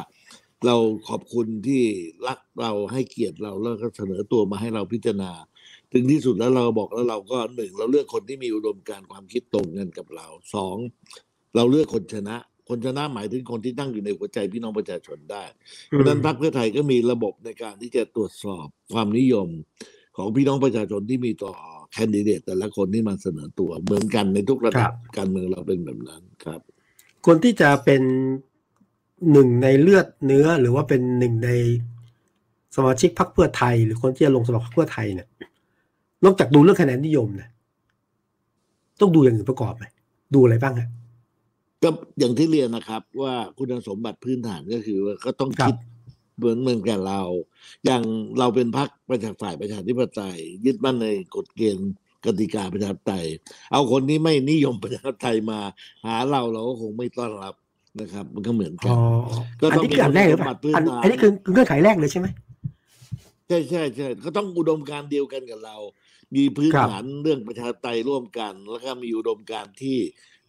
[0.66, 0.76] เรา
[1.08, 1.84] ขอบคุณที่
[2.28, 5.32] รักเราให้เกียรติเราแล้วก็เสนอตัวมาให้เราพิจารณา
[5.94, 10.78] ถึงที่สุดแล้วเราบอกแล้วเราก็หนึ่งเราเลือกคนที่มีอุดมการณ์ความคิดตรงกันกับเราสอง
[11.56, 12.38] เราเลือกคนชนะ
[12.70, 15.44] คนชนะหมายถึงคนที่ตั้งอยู่ในหัวใจพี่น้องประชาชนได้
[15.88, 19.48] เพราะฉะนั้นพรรคเพื่อไทยก็มีระบบในการที่จะตรวจสอบความนิยม
[20.18, 21.54] ของพี่น้องประชาชนที่มีต่อ
[21.94, 26.62] แคนดิเดตแต่ละคนที่มาเสนอตัวเหมือนกันในทุกระดับการเมืองเราเป็นแบบนั้นครับ
[27.26, 28.02] คนที่จะเป็น
[29.32, 31.50] หนึ่งในเลือดเนื้อหรือว่าเป็นหนึ่งใน
[32.76, 35.28] สมาชิกพรรคเพื่อไทย หรือคนที่จะลงสมัครพรรคเพื่อไทยเนี่ย
[36.26, 37.50] นอกจากดูเรื่องคะแนนนิยมเนี่ย
[39.00, 39.86] ต้องดูอย่างอื่นประกอบไหม
[40.34, 40.90] ดูอะไรบ้างฮะ
[41.84, 45.76] ก็อย่างที่เรียนนะครับ ว่าคุณสมบัติพื้นฐานก็คือว่าก็ต้องครับคิด
[46.38, 47.22] เหมือนเหมือนกับเรา
[47.86, 48.04] อย่าง
[48.40, 51.92] เราเป็นพรรคประชาฝ่ายประชาธิปไตย ยึดมั่นในกฎเกณฑ์
[52.26, 53.28] กติกาประชาธิปไตย
[53.72, 55.60] เอาคนที่ไม่นิยมประชาธิปไตยมา
[56.06, 57.56] หาเราเราก็คงไม่ต้อนรับ
[58.02, 58.98] นะครับ มันก็เหมือนกัอ๋นอ
[59.62, 62.28] ก็อันต้องนี้คืออันแรกหรือเปล่ามีคุณสมบัติพื้นอันฐานอันนี้คือคือเงื่อนไขแรกเลยใช่ไหม
[63.48, 65.78] ใช่ใช่ใช่ก็ต้องอุดมการณ์เดียวกันกับเรา
[66.36, 70.00] มีพื้นครับฐานเรื่องประชาธิปไตยร่วมกัน แล้วก็มีอุดมการณ์ที่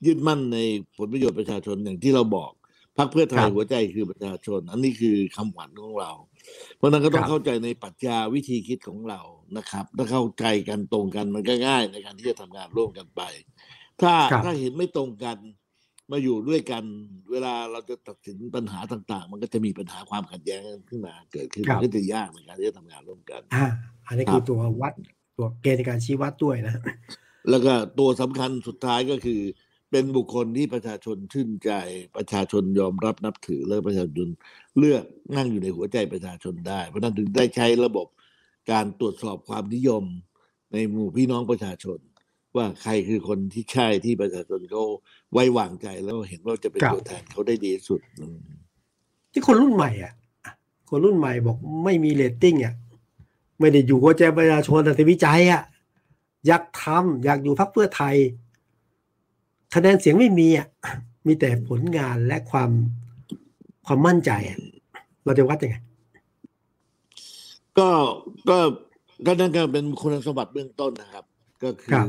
[0.07, 0.59] ยึดมั่นใน
[0.97, 2.53] ผลประโยชน์ประชาชนอย่างที่เราบอก
[2.99, 6.11] พรรคเพื่อไทยหัวใจคือประชาชน อันนี้คือคำขวัญของเรา
[6.77, 9.21] เพราะฉะนั้นก็ต้องเข้าใจในปรัชญาวิธีคิดของเรา
[9.57, 13.23] นะครับ ถ้าเข้าใจกันตรงกันมันก็ง่ายในการที่จะทำงานร่วมกันไป
[14.03, 15.37] ถ้าครับถ้าเห็นไม่ตรงกัน
[16.11, 16.85] มาอยู่ด้วยกัน
[17.31, 23.67] เวลาเราจะตัดสินปัญหาต่าง ๆ มันก็จะมีปัญหาความขัดแย้งขึ้นมาเกิดขึ้นครับมันก็จะยากในการที่จะทำงานร่วมกันอ่า
[24.07, 24.93] อันนี้คือตัววัด
[25.37, 26.75] ตัวเกณฑ์ในการชี้วัดด้วยนะ
[27.51, 29.41] แล้วก็ตัวสำคัญสุดท้ายก็คือ
[29.91, 31.71] เป็นบุคคลที่ประชาชนชื่นใจ
[32.17, 34.29] ประชาชนยอมรับนับถือและประชาชน
[34.79, 35.05] เลือก
[35.37, 38.07] นั่งอยู่ในหัวใจประชาชนได้ เพราะฉะนั้นถึงได้ใช้ระบบ
[38.73, 40.05] การตรวจสอบความนิยม
[40.73, 41.99] ในหมู่พี่น้องประชาชน
[42.57, 44.83] ว่าใครคือคนที่ใช่ที่ประชาชนเขา
[45.33, 48.41] ไว้วางใจแล้วเห็นว่าจะเป็นครับตัวแทนเขาได้ดีที่สุดอืม
[49.33, 50.13] ที่คนรุ่นใหม่อะ
[50.91, 52.75] คนรุ่นใหม่บอกไม่มีเรตติ้งอะ
[53.61, 55.63] ไม่ได้อยู่หัวใจประชาชนแต่วิจัยอะ
[56.47, 58.17] อยากทำอยากอยู่พรรคเพื่อไทย
[59.75, 60.69] คะแนนเสียงไม่มีอะ
[61.27, 62.71] มีแต่ผลงานและความ
[63.87, 64.59] ความมั่นใจอะ
[65.25, 65.77] เราจะวัดยังไง
[67.79, 67.91] ก็
[68.51, 68.59] ก็
[69.27, 71.25] ก็นั่นก็เป็นคุณสมบัติเบื้องต้นนะครับ
[71.65, 72.09] ก็คืครัอบ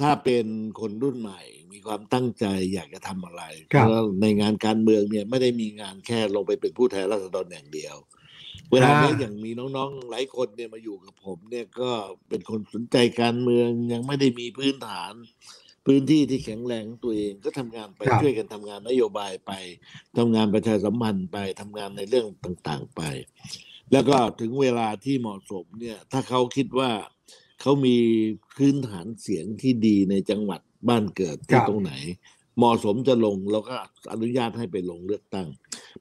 [0.00, 0.46] ถ้าเป็น
[0.80, 3.42] คนรุ่นใหม่ มีความตั้งใจอยากจะทำอะไร
[3.74, 7.96] ครับแล้วในงานการเมืองเนี่ยไม่ได้มีงานแค่ลงไปเป็นผู้แทนราษฎรอย่างเดียว
[8.72, 11.90] เวลาเนี้ยอ่าอย่างมีน้องๆหลายคนเนี่ยมาอยู่กับผม เนี่ยก็
[12.28, 15.12] เป็นคนสนใจการเมืองยังไม่ได้มีพื้นฐาน
[15.86, 19.52] พื้นที่ที่แข็งแรงของตัวเองก็ทำงานไปครับช่วยกันทำงานนโยบายไป
[20.18, 23.02] ทำงานประชาสัมพันธ์ไปทำงานในเรื่องต่างๆไป
[23.92, 26.90] แล้วก็ถึงเวลาที่เหมาะสมเนี่ย ถ้าเขาคิดว่า
[27.60, 27.96] เขามี
[28.56, 31.92] พื้นฐานเสียงที่ดีในจังหวัดบ้านเกิดคที่รับตรงไหน
[32.58, 33.76] เหมาะสมจะลงเราก็
[34.12, 35.48] อนุญาตให้ไปลงเลือกตั้ง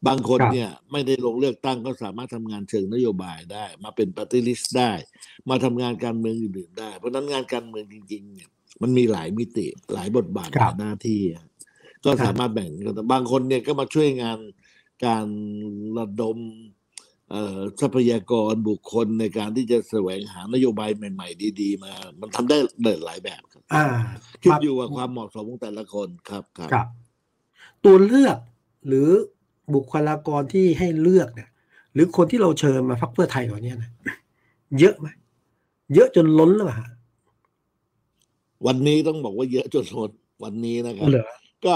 [0.08, 4.92] บางคนครับเนี่ยไม่ได้ลงเลือกตั้งก็สามารถทำงานเชิงนโยบายได้ มาเป็นปฏิริษได้
[5.50, 8.50] มาทำงานการเมืองอื่นๆได้ เพราะฉะนั้นงานการเมืองจริงๆเนี่ย
[8.82, 11.46] มันมีหลายมิติหลายบทบาทคหรับลายหน้าที่อะ
[12.06, 14.38] ก็สามารถแบ่งกันบางคนเนี่ยก็มาช่วยงาน
[15.06, 15.26] การ
[15.98, 16.38] ระดม
[17.32, 22.58] เอ่อทรัพยากรบุคคลในการที่จะแสวงหานโยบายใหม่ ๆ ดี ๆ มา มันทำได้
[23.06, 23.86] หลายแบบครับอ่า
[24.42, 26.88] ขึ้นมาอยู่กับความเหมาะสมของแต่ละคนครับครับครับ
[27.86, 28.38] ตัวเลือก
[28.88, 29.10] หรือ
[29.76, 31.50] บุคลากรที่ให้เลือกเนี่ย
[31.94, 33.92] หรือคนที่เราเชิญมาพักเพื่อไทยก่อนเนี่ยนะ
[34.80, 35.08] เยอะไหม
[35.94, 36.90] เยอะจนล้นหรือเปล่าฮะ
[38.66, 40.12] วันนี้ต้องบอกว่าเยอะจนล้น
[40.44, 41.26] วันนี้นะครับเหรอ
[41.66, 41.76] ก็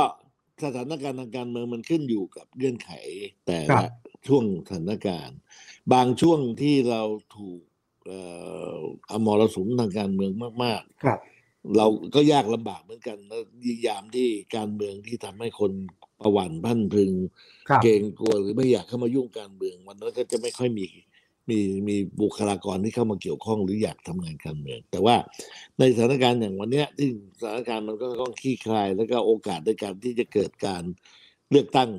[0.63, 2.91] สถานการณ์ทางการเมืองมันขึ้นอยู่กับเงื่อนไข
[3.47, 3.87] แต่ครัละบ
[4.27, 5.37] ช่วงสถานการณ์
[5.93, 7.01] บางช่วงที่เรา
[7.37, 7.61] ถูก
[8.05, 8.19] เอ่
[8.75, 8.77] อ
[9.11, 10.31] อมรสุมทางการเมือง
[10.63, 13.41] มากครับๆเราก็ยากลำบากเหมือนกันแล้ว
[13.87, 15.71] ยามที่การเมืองที่ทำให้คน
[16.21, 17.13] ประหวั่นพรันพรึง
[17.69, 20.87] ครับเกรงกลัวหรือไม่อยากเข้ามายุ่งการเมืองวันนั้นก็จะไม่ค่อยมี
[21.49, 25.15] มีมีบุคลากรที่เข้ามาเกี่ยวข้องหรืออยากทำงานการเมือง แต่ว่า
[25.79, 30.83] ในสถานการณ์อย่างวันเนี้ยที่สถานการณ์มันก็ต้องคลี่คลาย แล้วก็โอกาสในการที่จะเกิดการ
[31.51, 31.89] เลือกตั้ง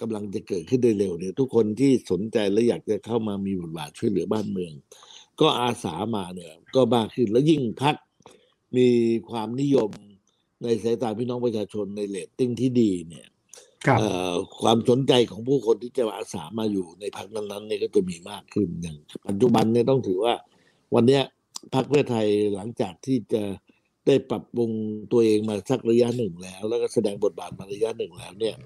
[0.00, 4.72] กำลังจะเกิดขึ้นได้เร็วเนี่ยทุกคนที่สนใจและอยากจะเข้ามามีบทบาทช่วยเหลือบ้านเมือง
[5.40, 7.96] ก็อาสามาเนี่ยก็มากขึ้นแล้วยิ่งพรรค
[8.76, 8.88] มี
[9.30, 9.90] ความนิยม
[10.62, 13.26] ในสายตาพี่น้องประชาชนในเลตติ้งที่ดีเนี่ย
[13.86, 20.34] ครับเอ่อความสนใจของผู้คนที่จะอาสามาอยู่ในพรรคนั้นๆเนี่ยก็จะมีมากขึ้นอย่างปัจจุบันเนี่ยต้องถือว่า
[20.94, 21.22] วันเนี้ย
[21.74, 23.42] พรรคเพื่อไทยหลังจากที่จะ
[24.06, 24.70] ได้ปรับปรุง
[25.12, 28.56] ตัวเองมาสักระยะหนึ่งแล้ว แล้วก็แสดงบทบาทมาระยะหนึ่งแล้ว เนี่ย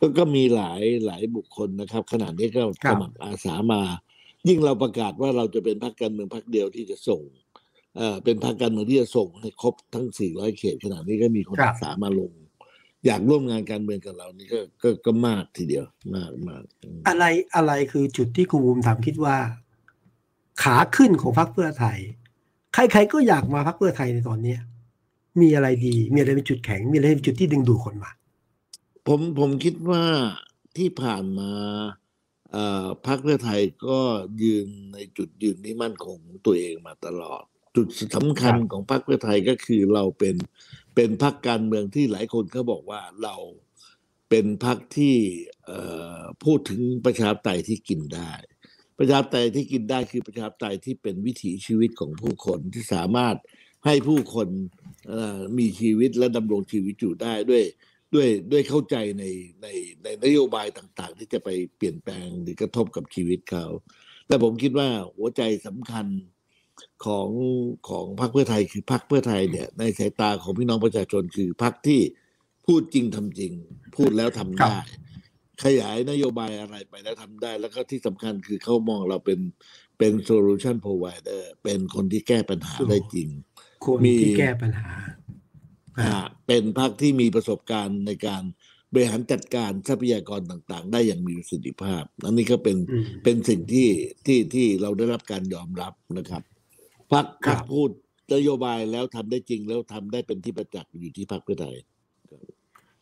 [0.00, 3.82] ก็ก็มีหลายหลายบุคคลนะครับขณะนี้ก็ครัสบมัครอาสามา
[4.48, 7.22] ยิ่งเราประกาศว่าเราจะเป็นพรรคการเมืองพรรคเดียวที่จะส่ง
[7.96, 12.32] เอ่อเป็นพรรคการเมืองที่จะส่งให้ครบทั้ง 400 เขตขณะนี้ก็มีคนครับอาสามาลง
[13.06, 15.84] อยากร่วมงานการเมืองกับเรานี่ก็ก็ก็มากทีเดียว
[16.14, 17.24] มากมากอืมอะไร
[17.56, 19.36] อะไรคือจุดที่คุณภูมิธรรมคิดว่า
[20.62, 21.98] ขาขึ้นของพรรคเพื่อไทย
[22.74, 24.60] ใคร ๆ ก็อยากมาพรรคเพื่อไทยในตอนเนี้ย
[25.40, 28.10] มีอะไรดี มีอะไรเป็นจุดแข็ง มีอะไรเป็นจุดที่ดึงดูดคนมา
[29.06, 30.04] ผมผมคิดว่า
[30.76, 31.50] ที่ผ่านมา
[32.52, 33.98] เอ่อพรรคเพื่อไทยก็
[34.42, 37.42] ยืนในจุดยืนที่มั่นคงของตัวเองมาตลอด
[37.76, 37.86] จุด
[38.16, 40.34] สำคัญครับของพรรคเพื่อไทยก็คือเราเป็น
[40.94, 43.36] เป็นพรรคการเมืองที่หลายคนเขาบอกว่าเรา
[44.30, 45.16] เป็นพรรคที่
[46.44, 48.32] พูดถึงประชาธิปไตยที่กินได้
[48.98, 53.36] ประชาธิปไตยที่กินได้คือประชาธิปไตยที่เป็นวิถีชีวิตของผู้คนที่สามารถ
[53.86, 54.48] ให้ผู้คน
[55.58, 57.64] มีชีวิตและดำรงชีวิตอยู่ได้ด้วย
[58.14, 59.24] ด้วยด้วยเข้าใจใน
[59.62, 59.66] ใน
[60.02, 63.66] ในนโยบายต่างๆ ที่จะไปเปลี่ยนแปลงหรือกระทบกับชีวิตเขา
[64.26, 66.06] แต่ผมคิดว่าหัวใจสำคัญ
[67.06, 67.28] ของ
[67.88, 72.00] ของพรรคเพื่อไทยคือพรรคเพื่อไทยเนี่ย ในสายตาของพี่น้องประชาชนคือพรรคที่
[72.66, 73.52] พูดจริงทำจริง
[73.96, 74.74] พูดแล้วทำได้
[75.64, 79.40] ขยายนโยบายอะไรไปแล้วทำได้ แล้วก็ที่สำคัญคือเขามองเราเป็น
[79.98, 83.28] เป็น solution provider เป็นคนที่แก้ปัญหาได้จริง
[83.84, 84.90] คนมีที่แก้ปัญหา
[86.00, 86.16] อ่า
[86.46, 88.42] เป็นพรรคที่มีประสบการณ์ในการ
[88.92, 93.88] บริหารจัดการทรัพยากรต่างๆ ได้อย่างมีประสิทธิภาพ อันนี้ก็เป็นอืมเป็นสิ่งที่
[94.26, 96.42] ที่ที่เราได้รับการยอมรับนะครับ
[97.12, 97.90] พรรคคพรัรบรคพูด
[98.34, 101.74] นโยบายแล้วทำได้จริงแล้วทำได้เป็นที่ประจักษ์อยู่ที่พรรคเพื่อไทย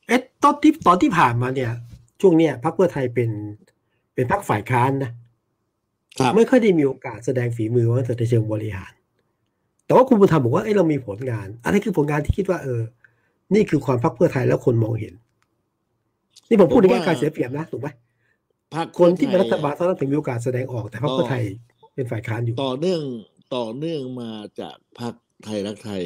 [0.07, 1.70] เอ๊ะตอนที่ตอนที่ผ่านมาเนี่ย
[2.20, 3.31] ช่วงเนี้ยพรรคเพื่อไทยเป็น
[4.14, 5.11] เป็นพรรคฝ่ายค้านนะ
[6.18, 8.92] ครับไม่ค่อยได้มีโอกาสแสดงฝีมือว่าแต่ในเชิงบริหาร
[9.87, 12.83] แต่ว่าคุณบุญธรรมบอกว่าเอ้ยเรามีผลงาน อะไรคือผลงานที่คิดว่า เออ
[13.55, 15.14] นี่คือความพรรคเพื่อไทยแล้วคนมองเห็น
[16.49, 17.88] นี่ผมพูดในแง่การเสียเปรียบนะถูกไหม
[18.75, 21.44] พรรคคนที่เป็นพื่รัอฐไทยบาลตอนนั้นถึงมีโอกาสแสดงออกแต่พรรคเพื่อไทย
[21.94, 23.03] เป็นฝ่ายค้านอยู่ ต่อเนื่อง
[23.55, 26.05] ต่อเนื่องมาจากพรรคไทยรักไทย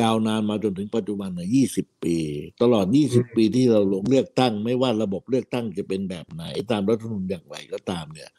[0.00, 2.16] ยาวนานมาจนถึงปัจจุบันนะ20ปี
[2.62, 8.30] ตลอด20ปีที่เราลงเลือกตั้ง ไม่ว่าระบบเลือกตั้งจะเป็นแบบไหน ตามรัฐธรรมนูญอย่างไรก็ตามเนี่ย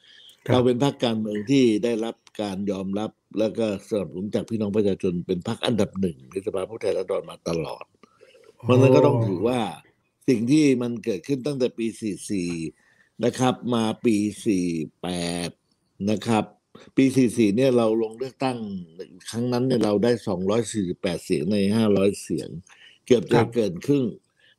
[0.47, 7.85] ครับเราเป็นพรรคการเมืองที่ได้รับการยอมรับแล้วก็สนับสนุนจากพี่น้องประชาชนเป็นพรรคอันดับหนึ่งในสภาผู้แทนราษฎรมาตลอด
[8.63, 9.59] เพราะฉะนั้นก็ต้องถือว่า
[10.27, 11.87] สิ่งที่มันเกิดขึ้นตั้งแต่ปี
[12.55, 14.15] 44 นะครับ มาปี
[15.33, 16.45] 48 นะครับ
[16.97, 18.57] ปี44เนี่ยเราลงเลือกตั้ง
[19.29, 20.11] ครั้งนั้นเนี่ยเราได้
[20.67, 21.57] 248เสียงใน
[21.89, 22.49] 500เสียง
[23.05, 24.05] เกือบครัจะบเกินครึ่ง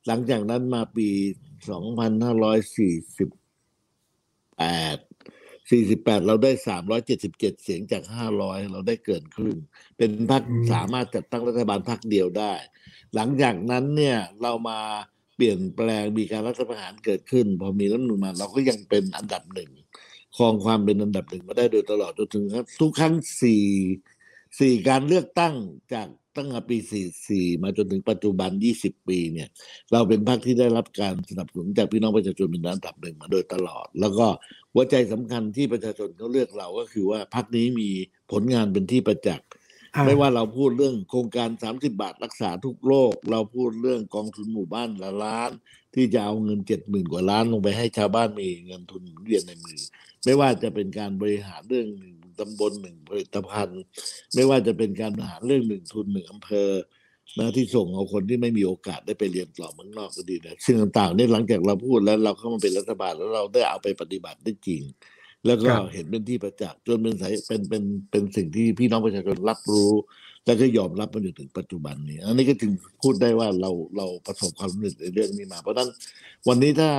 [0.07, 1.09] หลังจากนั้นมาปี
[1.93, 3.39] 2548
[5.69, 6.51] 48เราได้
[7.07, 8.03] 377เสียงจาก
[8.37, 9.57] 500เราได้เกินครึ่ง
[9.97, 12.53] เป็นพรรคอืมสามารถจัดตั้งรัฐบาลพรรคเดียวได้
[13.15, 14.79] หลังจากนั้นเนี่ยเรามา
[15.35, 19.71] เปลี่ยนแปลงมีการรัฐประหารเกิดขึ้น พอมีรัฐธรรมนูญมาเราก็ยังเป็นอันดับหนึ่ง
[20.37, 22.45] ครองความเป็นอันดับหนึ่งมาได้โดยตลอดจนถึง
[22.81, 23.63] ทุกครั้งสี่
[24.59, 25.55] สี่การเลือกตั้ง
[25.93, 26.77] จากตั้งแต่ปี
[27.19, 29.49] 44 มาจนถึงปัจจุบัน 20 ปีเนี่ย
[29.91, 34.27] เราเป็นพรรคที่ได้รับการสนับสนุนจากพี่น้องประชาชนเป็นอันดับหนึ่งมาโดยตลอด แล้วก็
[34.73, 37.89] หัวใจสำคัญที่ประชาชนเขาเลือกเราก็คือว่าพรรคนี้มี
[38.31, 39.47] ผลงานเป็นที่ประจักษ์
[39.95, 45.51] อ่ไม่ว่าเราพูดเรื่องโครงการ 30 บาทรักษาทุกโรคเราพูดเรื่องกองทุนหมู่บ้านละล้าน
[45.95, 49.79] ที่จะเอาเงินเจ็ดหมื่นกว่าล้านลงไปให้ชาวบ้านมีเงินทุนหมุนเวียนในมือ
[50.23, 53.81] ไม่ว่าจะเป็นการบริหารเรื่องหนึ่งตำบลหนึ่งผลิตภัณฑ์
[54.33, 56.69] ไม่ว่าจะเป็นการบริหารเรื่องหนึ่งทุนหนึ่งอำเภอ
[57.39, 64.81] นะที่ส่งเอาคนที่ไม่มีโอกาสได้ไปเรียนต่อเมืองนอกก็ดีนะซึ่งต่างๆเนี่ยหลังจากเราพูดแล้วเราเข้ามาเป็นรัฐบาลแล้วเราได้เอาไปปฏิบัติได้จริง
[65.45, 69.91] แล้วก็ครับเห็นเป็นที่ประจักษ์จนเป็นสายเป็นเป็นเป็นสิ่งที่พี่น้องประชาชนรับรู้
[70.45, 75.89] แล้วก็ยอมรับมาจนถึงปัจจุบันนี้ อันนี้ก็จึงพูดได้ว่าเราเราประสบความสำเร็จในเรื่องนี้มา เพราะฉะนั้น
[76.47, 76.91] วันนี้ถ้า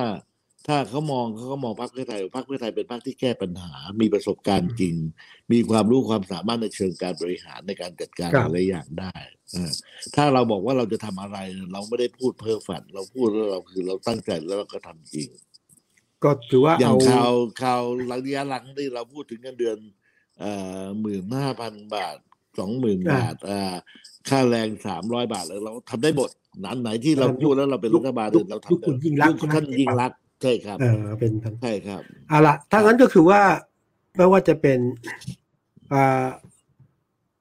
[0.68, 4.94] ถ้าเขามองเขาก็มองพรรคเพื่อไทยว่าพรรคเพื่อไทยเป็นพรรคที่แก้ปัญหา มีประสบการณ์จริง
[5.52, 9.16] มีความรู้ความสามารถในเชิงการบริหารในการจัดการครับหลายๆอย่างได้
[9.52, 9.70] เออ
[10.16, 11.38] ถ้าเราบอกว่าเราจะทำอะไร
[11.72, 15.28] เราไม่ได้พูดเพ้อฝัน เราพูดแล้วเราคือเราตั้งใจแล้วเราก็ทำจริง
[16.24, 19.78] ก็ถือว่าอย่างเอาข่าวข่าวระยะหลังที่เราพูดถึงเงินเดือน
[20.40, 20.52] เอ่
[20.82, 22.16] อหมื่นห้าพันบาท
[22.58, 23.74] สองหมื่นอ่าบาทอ่า
[24.28, 26.30] ค่าแรงสามร้อยบาทแล้วเราทำได้หมด
[26.64, 33.40] นั้นไหนที่เรายุคพูดแล้วเราเป็นรัฐบาลยุคเรายุคทำคุณยิ่งรักษณ์ยุคท่านใช่ไหมยิ่งรักษณ์ใช่ครับ เออเป็นพันใช่ครับเอาละถ้างั้นก็คือว่า
[34.16, 34.78] ไม่ว่าจะเป็น
[35.92, 36.26] อ่า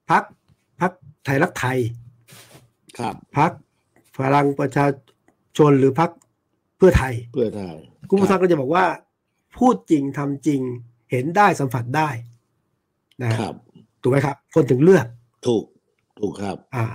[0.09, 0.23] พัก
[0.81, 0.91] พัก
[1.25, 1.77] ไทยรักไทย
[2.99, 3.51] ครับพัก
[4.17, 4.85] พลังประชา
[5.57, 6.09] ชนหรือพัก
[6.77, 7.75] เพื่อไทย เพื่อไทย
[8.09, 8.85] คุณผู้ฟังก็จะบอกว่า
[9.57, 10.61] พูดจริงทำจริง
[11.11, 12.09] เห็นได้สัมผัสได้
[13.23, 13.53] นะครับ
[14.03, 15.05] ถูกไหมครับ คนถึงเลือก
[15.47, 15.63] ถูก
[16.19, 16.85] ถูกครับ อ่า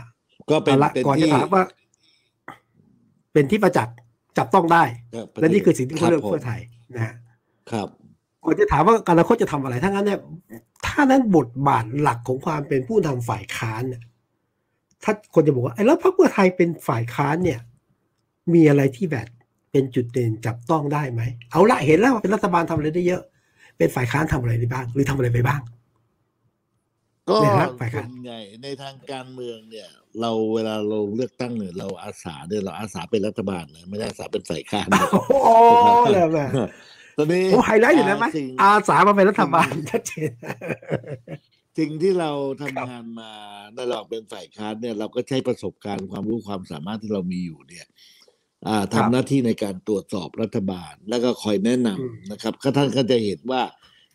[0.51, 1.65] ก็เป็นเอาละเป็นก่อนจะที่ถามว่า
[3.33, 3.95] เป็นที่ประจักษ์
[4.39, 6.61] จับต้องได้ครับและนี่คือสิ่งที่เขาเลือกรับผมเพื่อไทย
[6.95, 7.15] นะฮะ
[7.71, 7.89] ครับ
[8.45, 10.21] ก่อนจะถามว่าอนาคตจะทำอะไรถ้างั้นเนี่ย
[10.87, 14.03] ถ้านั้นบทบาทหลักของความเป็นผู้นำฝ่ายค้านเนี่ย
[15.05, 17.61] ถ้าคนจะบอกว่าไอ้แล้วพรรคเพื่อไทยเป็นฝ่ายค้านเนี่ย
[18.55, 19.29] มีอะไรที่แบบ
[19.73, 23.23] เป็นจุดเด่นจับต้องได้ไหม เอาละเห็นแล้วว่าเป็นรัฐบาลทำอะไรได้เยอะ
[23.79, 25.61] เป็นฝ่ายค้านทำอะไรได้บ้าง หรือทำอะไรไปบ้าง
[27.31, 29.89] ก็เนี่ยครับฝ่ายส่ค้าวนนใหญ่ในทางการเมืองเนี่ย
[30.21, 36.47] เราเวลาเราเลือกตั้งเนี่ยเราอาสาเนี่ยเราอาสาเป็นรัฐบาลนะไม่ได้อาสาเป็นฝ่ายค้านนะโอ้โหเลยแม่
[37.17, 40.31] ตอนนี้ผมไฮไลท์อยู่นะไหมสิ่งอาสามาเป็นรัฐบาลชัดเจน
[41.79, 43.33] สิ่งที่เราทำครับงานมา
[43.75, 47.87] ได้เราเป็นฝ่ายค้านเนี่ย เราก็ใช้ประสบการณ์ความรู้ความสามารถที่เรามีอยู่เนี่ย
[48.67, 53.63] อ่าครัทำบหน้าที่ในการตรวจสอบรัฐบาล แล้วก็คอยแนะนำอืมนะครับก็ท่านก็จะเห็นว่า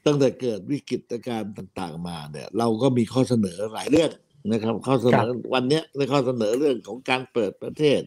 [0.06, 4.12] ตั้งแต่เกิดวิกฤตการณ์ต่างๆ มาเนี่ย เราก็มีข้อเสนอหลายเรื่อง
[4.52, 8.02] นะครับ ข้อเสนอวันเนี้ยในข้อเสนอเรื่องของการเปิดประเทศ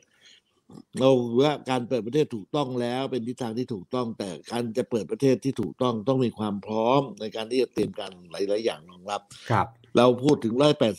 [0.99, 1.11] เรา
[1.43, 10.95] ว่าการเปิดประเทศถูกต้องแล้ว เป็นทิศทางที่ถูกต้องแต่การจะเปิดประเทศที่ถูกต้องต้องมีความพร้อมในการที่จะเตรียมการหลาย ๆ อย่างรองรับ ครับ เราพูดถึงร้อยแปด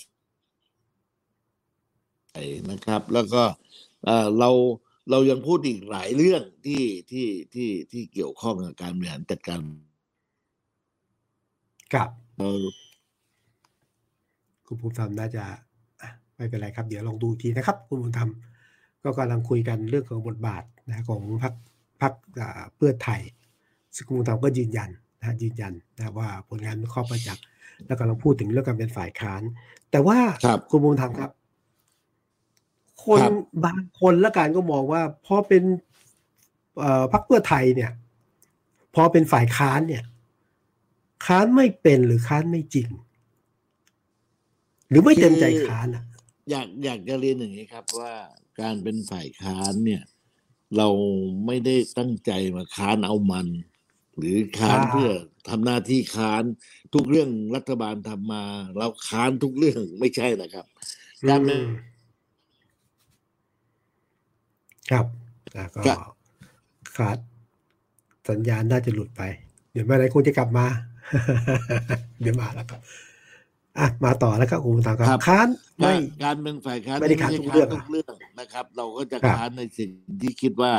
[2.72, 3.44] นะครับ แล้วก็
[4.06, 4.50] เอ่อเรา
[5.12, 9.60] เรายังพูดอีกหลายเรื่องที่ที่ที่ที่เกี่ยวข้องกับการบริหารจัดการ
[11.94, 12.50] ครับเรา
[14.68, 15.44] คุณภูมิธรรมน่าจะ
[16.02, 18.32] อะไม่เป็นไรครับ เดี๋ยวลองดูอีกทีนะครับ คุณภูมิธรรม
[19.04, 21.54] ก็กำลังคุยกันเรื่องของบทบาทนะของพรรค
[22.02, 23.22] พรรคอ่าเพื่อไทย
[23.96, 27.44] ซึ่งคุณภูมิธรรมก็ยืนยันนะยืนยันนะว่าผลงานเป็นข้อประจักษ์
[27.86, 29.42] แล้วกำลังพูดถึงเรื่องการเป็นฝ่ายค้าน
[29.92, 31.32] แต่ว่าครับคุณภูมิธรรมครับ
[33.06, 33.32] คนครับ
[33.66, 35.64] บางคนละกันก็มองว่าพอเป็น
[36.80, 37.92] เอ่อพรรคเพื่อไทยเนี่ย
[38.96, 40.04] พอเป็นฝ่ายค้านเนี่ย
[41.26, 42.90] ค้านไม่เป็นหรือค้านไม่จริง
[44.90, 46.04] หรือไม่เต็มใจค้านอะ
[46.50, 48.14] อยากอยากจะเรียนอย่างนี้ครับว่า
[48.62, 50.04] การเป็นฝ่ายค้านเนี่ย
[50.78, 50.88] เรา
[51.46, 53.48] ไม่ได้ตั้งใจมาค้านเอามัน
[54.18, 55.12] หรือค้านอ่าเพื่อ
[55.50, 56.44] ทำหน้าที่ค้าน
[56.94, 58.44] ทุกเรื่องรัฐบาลทำมา
[58.78, 60.66] เราค้านทุกเรื่องไม่ใช่นะครับ
[61.30, 61.70] การเป็นอืม
[64.92, 65.06] ครับ
[65.54, 66.00] แล้วก็ครับ
[66.98, 67.18] ขาด
[68.30, 69.22] สัญญาณน่าจะหลุดไป
[69.72, 70.66] เดี๋ยวเมื่อไหรคงจะกลับมา
[72.22, 72.82] เดี๋ยวมาแล้วครับ
[73.80, 75.48] อะมาต่อแล้วครับคุณตามครับค้าน
[75.80, 79.90] ไม่การการเป็นฝ่ายค้านไม่ได้ค้านทุกเรื่องทุกเรื่องนะครับ เราก็จะครับค้านในสิ่ง
[80.22, 80.74] ที่คิดว่า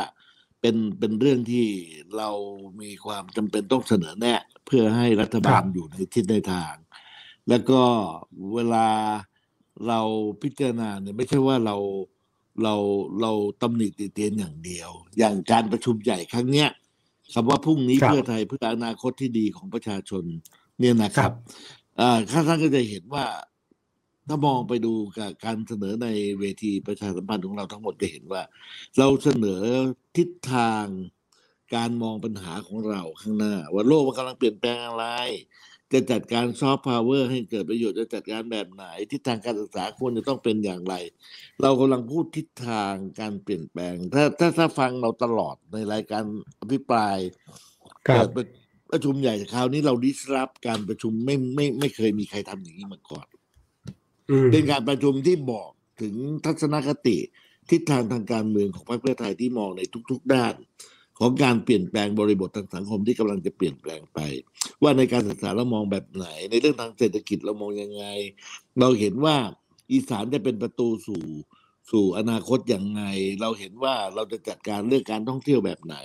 [0.60, 1.66] เป็นเป็นเรื่องที่
[2.16, 2.30] เรา
[2.80, 6.74] มีความจำเป็นต้องเสนอแนะเพื่อให้รัฐบาลอยู่ในทิศในทาง
[7.48, 7.80] แล้วก็
[8.54, 8.88] เวลา
[9.88, 10.00] เรา
[10.42, 11.76] พิจารณาเนี่ยไม่ใช่ว่าเรา
[12.62, 12.74] เรา
[13.20, 16.68] เราตำหนิติเตียนอย่างเดียว อย่างการประชุมใหญ่ครั้งเนี้ย
[17.34, 20.24] คำว่าพรุ่งนี้ครับเพื่อไทยเพื่ออนาคตที่ดีของประชาชน
[20.78, 21.32] เนี่ยนะคครัรับบ
[22.00, 23.26] อ่าท่านก็จะเห็นว่า
[24.28, 26.08] ถ้ามองไปดูกับการเสนอใน
[26.40, 28.42] เวทีประชาสัมพันธ์ของเราทั้งหมดจะเห็นว่า
[28.98, 29.62] เราเสนอ
[30.16, 30.86] ทิศทาง
[31.74, 35.06] การมองปัญหาของเราข้างหน้า ว่าโลกมันกำลังเปลี่ยนแปลงอะไร
[35.92, 40.94] จะจัดการซอฟต์พาวเวอร์ให้เกิดประโยชน์จะจัดการแบบไหน ทิศทางการศึกษาควรจะต้องเป็นอย่างไร
[41.62, 46.22] เรากำลังพูดทิศทางการเปลี่ยนแปลง ถ้าถ้าถ้าฟังเราตลอดในรายการ
[46.60, 47.16] อภิปราย
[48.08, 48.44] ครับเปิดประ
[48.90, 53.26] ประชุมใหญ่คราวนี้เราดิสรับการประชุมไม่ไม่ไม่เคยมีใครทำอย่างนี้มาก่อน
[54.30, 55.70] อืมเป็นการประชุมที่บอก
[56.02, 56.14] ถึง
[56.44, 57.18] ทัศนคติ
[57.70, 60.54] ทิศทางทางการเมืองของพรรคเพื่อไทยที่มองในทุก ๆ ด้าน
[61.18, 64.18] ของการเปลี่ยนแปลงบริบททางสังคมที่กำลังจะเปลี่ยนแปลงไป
[64.82, 68.04] ว่าในการศึกษาเรามองแบบไหน ในเรื่องทางเศรษฐกิจเรามองยังไง
[68.80, 69.36] เราเห็นว่า
[69.92, 71.24] อีสานจะเป็นประตูสู่
[71.90, 73.02] สู่อนาคตอย่างไง
[73.40, 75.96] เราเห็นว่าเราจะจัดการเรื่องการท่องเที่ยวแบบไหน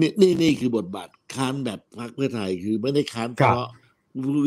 [0.00, 3.66] นี่นี่นี่คือบทบาทค้านแบบพรรคเพื่อไทยคือไม่ได้ค้านเพครับราะ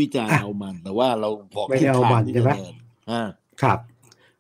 [0.01, 2.73] วิจารณ์อะเอามัน แต่ว่าเราบอกไม่ได้เอามันทิศทงที่ใช่ไหมจะเดิน
[3.11, 3.21] อ่า
[3.61, 3.79] ครับ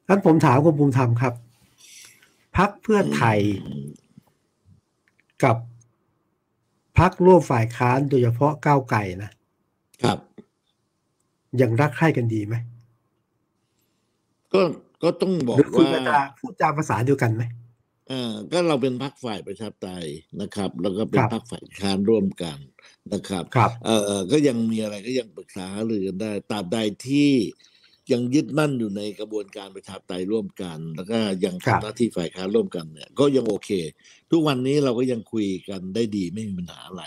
[0.07, 1.33] งั้นผมถามคุณภูมิธรรมครับ
[2.57, 3.39] พักเพื่อไทย
[5.43, 5.57] กับ
[6.97, 9.31] พักร่วมฝ่ายค้านโดยเฉพาะก้าวไก่นะ
[10.03, 10.19] ครับ
[11.61, 12.55] ยังรักใคร่กันดีไหม
[14.53, 14.61] ก็
[15.03, 17.43] ก็ต้องบอหรืกอคุยว่ากันจาพูดจาภาษาเดียวกันไหม
[18.07, 20.07] เออก็เราเป็นพรรคฝ่ายประชาธิปไตย
[20.41, 22.57] นะครับ แล้วก็เป็นครับพรรคฝ่ายค้านร่วมกัน
[23.13, 26.77] นะครับครับเออก็ยังมีอะไรก็ยังปรึกษาหารือกันได้ตราบใด
[27.07, 27.31] ที่
[28.11, 33.69] ยังยึดมั่นอยู่ในกระบวนการประชาธิปไตยร่วมกัน แล้วก็ยังครับทำหน้าที่ฝ่ายค้านร่วมกันเนี่ย ก็ยังโอเค
[34.31, 37.03] ทุกวันนี้เราก็ยังคุยกันได้ดีไม่มีปัญหาอะไร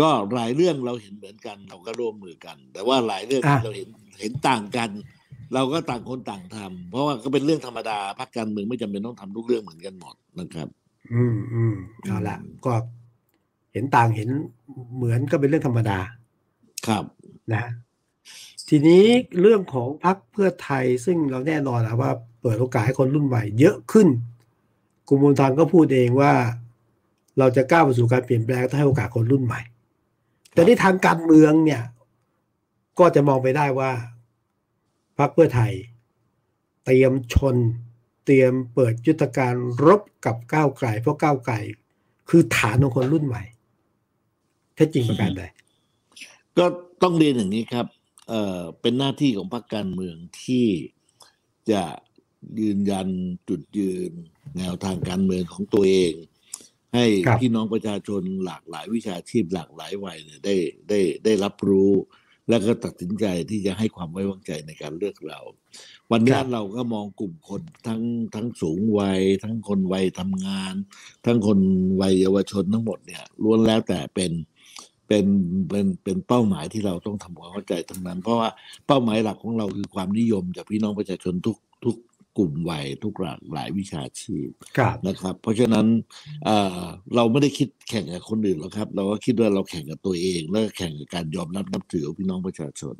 [0.00, 3.88] ก็หลายเรื่องเราเห็นเหมือนกัน เราก็ร่วมมือกัน แต่ว่าหลายเรื่องที่อะเราเห็น
[4.20, 4.90] เห็นต่างกัน
[5.54, 10.68] เราก็ต่างคนต่างทำเพราะว่าก็เป็นเรื่องธรรมดาพรรคการเมืองไม่จำเป็นต้องทำทุกเรื่องเหมือนกันหมดนะครับ
[11.12, 12.74] อืมอืมเอาละก็
[13.72, 14.28] เห็นต่างเห็น
[14.96, 15.98] เหมือนก็เป็นเรื่องธรรมดา
[16.86, 17.04] ครับ
[17.54, 17.64] นะ
[18.68, 19.04] ทีนี้
[19.40, 22.10] เรื่องของพรรคเพื่อไทยซึ่งเราแน่นอนนะว่า
[22.40, 24.08] เปิดโอกาสให้คนรุ่นใหม่เยอะขึ้น
[25.08, 26.32] คุณมูลทางก็พูดเองว่า
[27.38, 29.60] เราจะก้าวไปสู่การเปลี่ยนแปลงต้องให้โอกาสคนรุ่นใหม่
[30.52, 31.82] แต่ในทางการเมืองเนี่ย
[32.98, 33.92] ก็จะมองไปได้ว่า
[35.18, 35.72] พรรคเพื่อไทย
[36.84, 37.56] เตรียมชน
[38.24, 39.54] เตรียมเปิดยุทธการ
[39.86, 41.54] รบกับก้าวไกลเพราะก้าวไกล
[42.28, 43.42] คือฐานของคนรุ่นใหม่
[44.74, 45.42] แท้จริงประการใด
[46.58, 46.64] ก็
[47.02, 47.86] ต้องเรียนอย่างนี้ครับ
[48.28, 50.68] เอ่อเป็นหน้าที่ของพรรคการเมืองที่
[51.70, 51.82] จะ
[52.60, 53.08] ยืนยัน
[53.48, 54.12] จุดยืน
[54.58, 56.14] แนวทางการเมืองของตัวเอง
[56.94, 60.56] ให้ครับพี่น้องประชาชนหลากหลายวิชาชีพหลากหลายวัยเนี่ยได้
[60.88, 61.92] ได้ได้รับรู้
[62.48, 65.40] แล้วก็ตัดสินใจที่จะให้ความไว้วางใจในการเลือกเรา
[66.12, 68.02] วันนี้ครับเราก็มองกลุ่มคนทั้ง
[68.34, 70.74] ทั้งสูงวัย ทั้งคนวัยทำงาน
[71.26, 71.58] ทั้งคน
[72.00, 74.32] วัยเยาวชนทั้งหมดเนี่ยล้วนแล้วแต่เป็น
[75.08, 75.26] เป็น
[75.70, 78.48] เป็นเป็นเป้าหมายที่เราต้องทำความเข้าใจทั้งนั้น เพราะว่า
[78.86, 81.96] เป้าหมายหลักของเราคือความนิยมจากพี่น้องประชาชนทุกทุก
[82.38, 85.86] กลุ่มวัยทุกหลากหลายวิชาชีพครับนะครับ เพราะฉะนั้น
[86.44, 86.82] เอ่อ
[87.14, 92.96] เราไม่ได้คิดแข่งกับคนอื่นหรอกครับ เราก็คิดว่าเราแข่งกับตัวเอง แล้วก็แข่งกับการยอมรับนับถือของพี่น้องประชาชน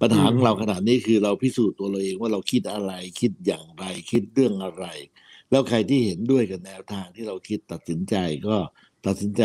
[0.00, 4.86] ปัญหาของเราขนาดนี้คือเราพิสูจน์ตัวเราเองว่าเราคิดอะไรคิดอย่างไรคิดเรื่องอะไร
[5.50, 8.14] แล้วใครที่เห็นด้วยกับแนวทางที่เราคิดตัดสินใจ
[8.48, 8.56] ก็
[9.06, 9.42] ตัดสินใจ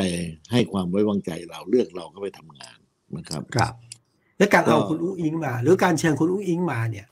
[0.51, 2.77] ให้ความไว้วางใจเราเลือกเราก็ไปทำงาน
[3.17, 3.73] นะครับครับ
[4.37, 7.07] และการเอาก็คุณอุ้งอิงมา หรือการเชิญคุณอุ้งอิงมาเนี่ย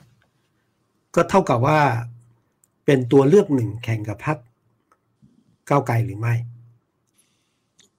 [1.14, 1.80] ก็เท่ากับว่า
[2.86, 4.38] เป็นตัวเลือกหนึ่งแข่งกับพรรค
[5.68, 6.34] ก้าวไกลหรือไม่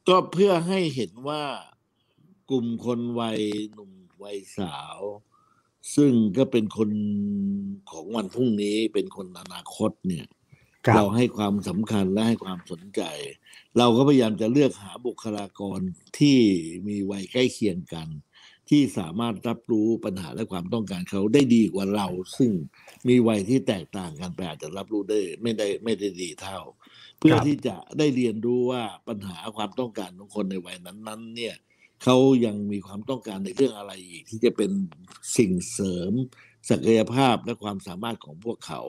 [0.07, 1.43] ก็เพื่อให้เห็นว่า
[2.49, 3.39] กลุ่มคนวัย
[3.73, 3.91] หนุ่ม
[4.23, 4.99] วัยสาว
[5.95, 6.89] ซึ่งก็เป็นคน
[7.91, 10.42] ของวันพรุ่งนี้เป็นคนอนาคตเนี่ยครับ
[10.95, 13.01] เราให้ความสำคัญและให้ความสนใจ
[13.77, 15.79] เราก็พยายามจะเลือกหาบุคลากร
[16.19, 16.39] ที่
[16.87, 18.07] มีวัยใกล้เคียงกัน
[18.69, 22.07] ที่สามารถรับรู้ปัญหาและความต้องการเขาได้ดีกว่าเรา
[22.37, 22.51] ซึ่ง
[23.07, 26.59] มีวัยที่แตกต่างกันไปอาจจะรับรู้ได้ไม่ได้ไม่ได้ดีเท่า
[27.19, 31.55] เพื่อที่จะได้เรียนรู้ว่าปัญหาความต้องการของคนในวัยนั้นๆ เนี่ย
[32.03, 34.71] เขายังมีความต้องการในเรื่องอะไรอีกที่จะเป็น
[35.37, 36.11] สิ่งเสริม
[36.69, 38.81] ศักยภาพและความสามารถของพวกเขา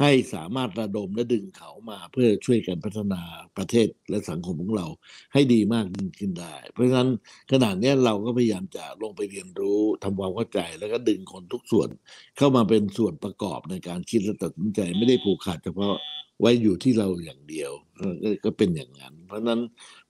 [0.00, 3.22] ให้สามารถระดมและดึงเขามาเพื่อช่วยกันพัฒนา
[3.56, 4.86] ประเทศและสังคมของเรา
[5.32, 7.10] ให้ดีมากยิ่งขึ้นได้ เพราะฉะนั้น
[7.52, 11.88] ขณะเนี้ยเราก็พยายามจะลงไปเรียนรู้ทำความเข้าใจแล้วก็ดึงคนทุกส่วน
[12.36, 15.94] เข้ามาเป็นส่วนประกอบในการคิดและตัดสินใจไม่ได้ผูกขาดเฉพาะ
[16.40, 19.60] ไว้อยู่ที่เราอย่างเดียวเออก็ก็เป็นอย่างนั้น เพราะฉะนั้น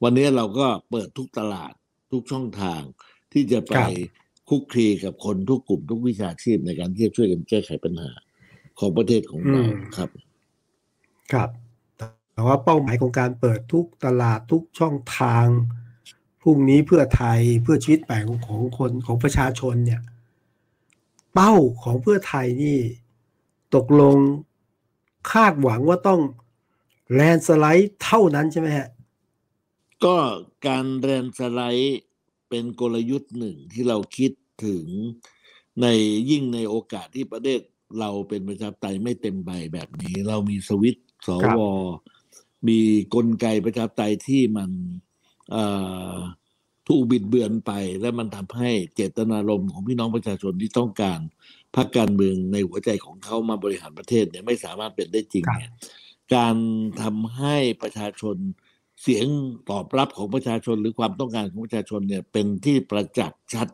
[0.02, 1.72] วันนี้เราก็เปิดทุกตลาด
[2.12, 2.82] ทุกช่องทาง
[3.32, 3.90] ที่จะไปครับ
[4.48, 8.10] คุกคีกับคนทุกกลุ่มทุกวิชาชีพในการที่จะช่วยกันแก้ไขปัญหา
[8.78, 10.10] ของประเทศของเราอืมครับ
[11.32, 11.50] ครับ
[12.32, 15.46] แต่ว่าเป้าหมายของการเปิดทุกตลาดทุกช่องทาง
[16.42, 20.00] พรุ่งนี้เพื่อไทยเพื่อชีวิตแปลงของคนของประชาชนเนี่ย
[21.34, 22.78] เป้าของเพื่อไทยนี่
[23.74, 24.16] ตกลง
[25.32, 26.20] คาดหวังว่าต้อง
[27.14, 28.88] แลนสไลด์เท่านั้นใช่ไหมฮะ
[30.04, 30.16] ก็
[30.66, 32.00] การแรนสไลด์
[32.48, 34.32] เป็นกลยุทธ์หนึ่งที่เราคิด
[34.64, 34.86] ถึง
[35.80, 35.86] ใน
[36.30, 37.60] ยิ่งในโอกาสที่ประเทศ
[38.00, 41.60] เราเป็นประชาธิปไตยไม่เต็มใบแบบนี้ เรามีสวิตช์สครับว
[42.68, 42.80] มี
[43.14, 44.70] กลไกประชาธิปไตยที่มัน
[45.50, 45.64] เอ่
[46.12, 46.14] อ
[46.88, 51.20] ถูกบิดเบือนไป และมันทำให้เจตนารมณ์ของพี่น้องประชาชนที่ต้องการ
[51.76, 55.72] พรรคการเมืองในหัวใจของเขามาบริหารประเทศเนี่ยไม่สามารถเป็นได้จริงครับเนี่ย
[56.34, 56.56] การ
[57.02, 58.36] ทำให้ประชาชน
[59.02, 59.26] เสียง
[59.70, 63.68] ตอบรับของประชาชนหรือความต้องการของประชาชนเนี่ยเป็นที่ประจักษ์ชัด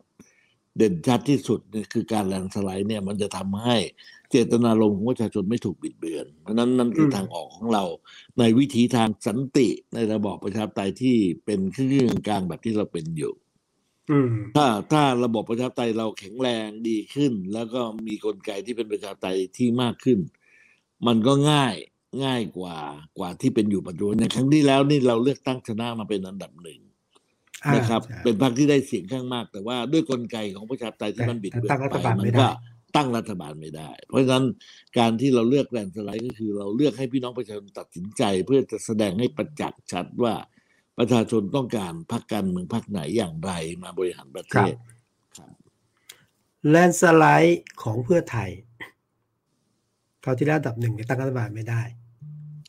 [0.77, 3.77] เด่นชัดที่สุดเนี่ยคือการแลนด์สไลด์เนี่ยมันจะทำให้
[4.31, 7.85] เจตนารมณ์ของประชาชนไม่ถูกบิดเบือน เพราะฉะนั้นนั่นคือมทางออกของเรา
[8.39, 13.33] ในวิถีทางสันติในระบอบประชาธิปไตยที่เป็นครึ่งกลางแบบที่เราเป็นอยู่
[14.11, 20.18] อืมถ้าถ้าระบบประชาธิปไตยเราแข็งแรงดีขึ้น แล้วก็มีกลไกที่เป็นประชาธิปไตยที่มากขึ้น
[21.07, 21.75] มันก็ง่าย
[22.25, 22.77] ง่ายกว่า
[23.18, 26.91] กว่าที่เป็นอยู่ปัจจุบันอย่างครั้งที่แล้วนี่เราเลือกตั้งชนะมาเป็นอันดับหนึ่งอ่า
[27.74, 32.48] นะครับใช่เป็นพรรคที่ได้เสียงข้างมาก แต่ว่าด้วยกลไกของประชาธิปไตยที่แต่มันบิดแต่เบือตั้นงรัไปฐบาลมัไม่นได้ก็
[32.96, 34.44] ตั้งรัฐบาลไม่ได้ เพราะฉะนั้น
[34.98, 40.34] การที่เราเลือกแลนด์สไลด์ก็คือเราเลือกให้พี่น้องประชาชนตัดสินใจ เพื่อจะแสดงให้ประจักษ์ชัดว่า
[40.98, 43.52] ประชาชนต้องการพรรคการเมืองพรรคไหนอย่างไร
[43.82, 44.74] มาบริหารประเทศ
[45.36, 45.52] ครับ
[46.68, 48.50] แลนสไลด์ของเพื่อไทย
[50.24, 51.82] คราวที่แล้วอันดับหนึ่งเนี่ยตั้งรัฐบาลไม่ได้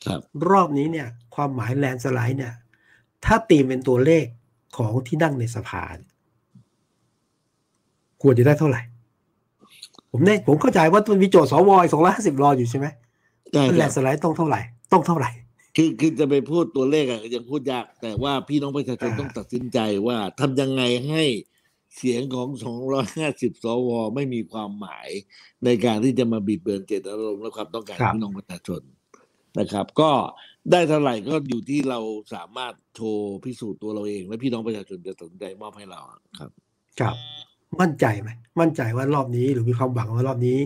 [0.06, 0.20] ครับ
[0.50, 2.54] รอบนี้เนี่ย ความหมายแลนสไลด์เนี่ย
[3.26, 4.26] ถ้าตีเป็นตัวเลข
[4.78, 6.12] ของที่นั่งในสภาเนี่ย
[8.22, 8.82] ควรจะได้เท่าไหร่
[10.12, 12.88] ผมเนี่ยผมเข้าใจว่ามันมีโจทย์สวสองร้อยห้าสิบรออยู่ใช่ไหม
[13.54, 14.60] ได้แลครันบสไลด์ต้องเท่าไหร่
[14.94, 15.30] ต้องเท่าไหร่
[15.76, 21.24] คือคือจะไปพูดตัวเลขอะยังพูดยาก แต่ว่าพี่น้องประชาชนอ่าต้องตัดสินใจว่าทำยังไงให้
[21.96, 22.48] เสียงของ
[23.06, 25.10] 250 สว ไม่มีความหมาย
[25.66, 28.82] ในการที่จะมาบิดเบือนเจตนารมณ์และความต้องการของพี่น้องประชาชน
[29.60, 30.12] นะครับ ก็
[30.72, 32.00] ได้เท่าไหร่ก็อยู่ที่เรา
[32.34, 36.02] สามารถโชว์พิสูจน์ตัวเราเอง และพี่น้องประชาชนจะตัดสินใจมอบให้เรา
[36.40, 36.52] ครับ
[37.00, 37.16] ครับ
[37.82, 40.60] มั่นใจไหมมั่นใจว่ารอบนี้หรือมีความหวังว่ารอบนี้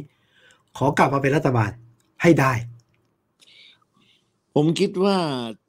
[0.78, 1.72] ขอกลับมาเป็นรัฐบาล
[2.22, 2.54] ให้ได้
[4.56, 5.18] ผมคิดว่า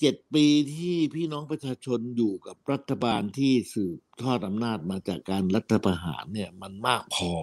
[0.00, 7.34] เจ็ดปีที่พี่น้องประชาชนอยู่กับรัฐบาลที่สืบทอดอำนาจมาจากการรัฐประหารเนี่ยมันมากพอ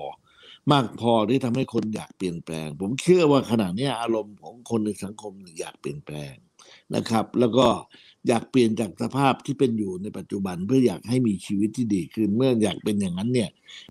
[0.72, 6.36] มากพอที่ทำให้คนอยากเปลี่ยนแปลง ผมเชื่อว่าขณะเนี้ยอารมณ์ของคนในสังคมอยากเปลี่ยนแปลง
[6.96, 7.68] นะครับ แล้วก็
[8.28, 13.50] อยากเปลี่ยนจากสภาพที่เป็นอยู่ในปัจจุบันเพื่ออยากให้มีชีวิตที่ดีขึ้นเมื่ออยากเป็นอย่างนั้นเนี่ย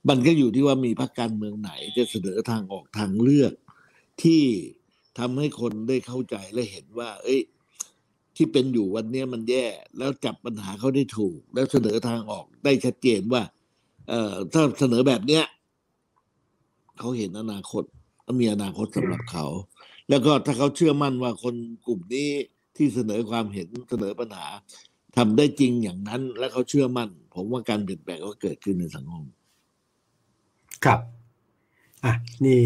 [0.08, 3.52] มันก็อยู่ที่ว่ามีพรรคการเมืองไหนจะเสนอทางออกทางเลือก
[4.22, 4.42] ที่
[5.18, 7.40] ทำให้คนได้เข้าใจและเห็นว่า เอ้ย
[8.36, 9.66] ที่เป็นอยู่วันนี้มันแย่
[9.98, 13.42] แล้วจับปัญหาเขาได้ถูก แล้วเสนอทางออกได้ชัดเจนว่า
[14.08, 15.44] เอ่อถ้าเสนอแบบเนี้ย
[16.98, 17.84] เขาเห็นอนาคต
[18.40, 19.46] มีอนาคตสำหรับเขา
[20.08, 21.54] แล้วก็ถ้าเขาเชื่อมั่นว่าคน
[21.86, 22.30] กลุ่มนี้
[22.76, 24.46] ที่เสนอความเห็นเสนอปัญหา
[25.16, 29.24] ทำได้จริงอย่างนั้น และเขาเชื่อมั่น ผมว่าการเปลี่ยนแปลงก็เกิดขึ้นในสังคม
[30.84, 31.00] ครับ
[32.04, 32.14] อะ
[32.46, 32.62] นี่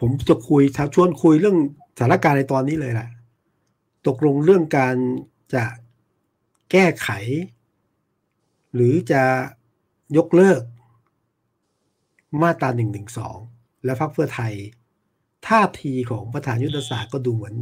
[0.00, 0.62] ผมจะคุย
[0.94, 1.58] ชวนคุยเรื่อง
[1.96, 3.10] สถานการณ์ในตอนนี้เลยแหละ
[4.06, 4.96] ตกลงเรื่องการ
[5.54, 5.64] จะ
[6.70, 7.08] แก้ไข
[8.74, 9.22] หรือจะ
[10.16, 10.62] ยกเลิก
[12.42, 13.38] มาตราหนึ่งหนึ่งสอง
[13.84, 14.54] และพรรคเพื่อไทย
[15.46, 17.56] ท่าทีของประธานยุทธศาสตร์ก็ดูเหมือน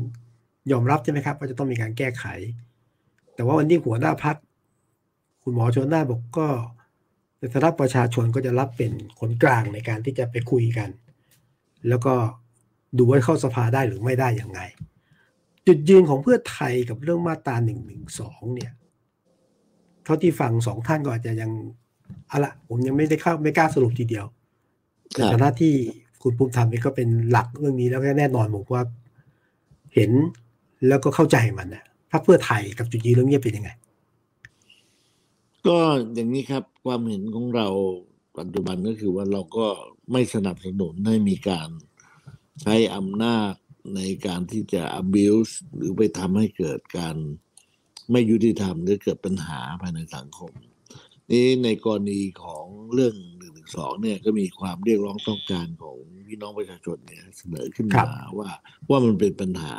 [0.73, 2.25] ยอมรับใช่ไหมครับว่าจะต้องมีการแก้ไข
[3.35, 4.37] แต่ว่าวันนี้หัวหน้าพัก
[5.43, 6.49] คุณหมอชนน่านบอกก็
[7.39, 10.91] ในฐานะประชาชนก็จะรับเป็นคนกลางในการที่จะไปคุยกัน
[11.89, 12.15] แล้วก็
[12.99, 14.61] ดูว่าเข้าสภาได้หรือไม่ได้อย่างไง
[15.67, 18.73] จุดยืนของเพื่อไทยกับเรื่องมาตราหนึ่งหนึ่งสองเนี่ย
[20.05, 21.51] เท่าที่ฟังสองท่านก็อาจจะยัง
[22.29, 24.27] เอาละผมยังไม่ได้เข้าไม่กล้าสรุปทีเดียว
[25.17, 25.75] ครัในบฐานะที่
[26.23, 28.85] คุณภูมิธรรมเองก็เป็นหลักเรื่องนี้แล้วก็แน่นอนผมว่า
[29.95, 30.11] เห็น
[30.89, 33.71] แล้วก็เข้าใจมันนะพรรคเพื่อไทยกับจุดยืนเรื่องนี้เป็นยังไง
[35.67, 35.79] ก็
[36.15, 37.69] อย่างนี้ครับความเห็นของเรา
[38.39, 39.67] ปัจจุบันก็คือว่าเราก็
[40.13, 41.69] ไม่สนับสนุนให้มีการ
[42.63, 43.53] ใช้อำนาจ
[43.97, 47.17] ในการที่จะ abuse หรือไปทำให้เกิดการ
[48.11, 50.53] ไม่ยุติธรรมหรือเกิดปัญหาภายในสังคม
[51.31, 55.97] นี้ในกรณีของเรื่องหนึ่งสองเนี่ยก็มีความเรียกร้องต้องการของ
[56.29, 58.09] พี่น้องประชาชนเนี่ยเสนอขึ้นครัมาบ
[58.39, 58.51] ว่า
[58.89, 59.75] ว่ามันเป็นปัญหา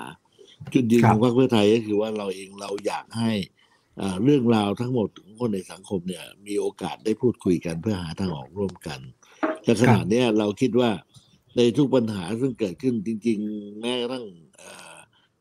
[0.74, 3.32] จุดยืนครัขบองพรรคเพื่อไทยก็คือว่าเราเองเราอยากให้
[4.02, 9.00] อ่าเรื่องราวทั้งหมดของคนในสังคมเนี่ย มีโอกาสได้พูดคุยกันเพื่อหาทางออกร่วมกัน
[9.64, 10.92] แต่ขณะเนี้ยเราคิดว่า
[11.58, 14.26] ในทุกปัญหาซึ่งเกิดขึ้นจริง ๆ แม้กระทั่ง
[14.58, 14.96] เอ่อ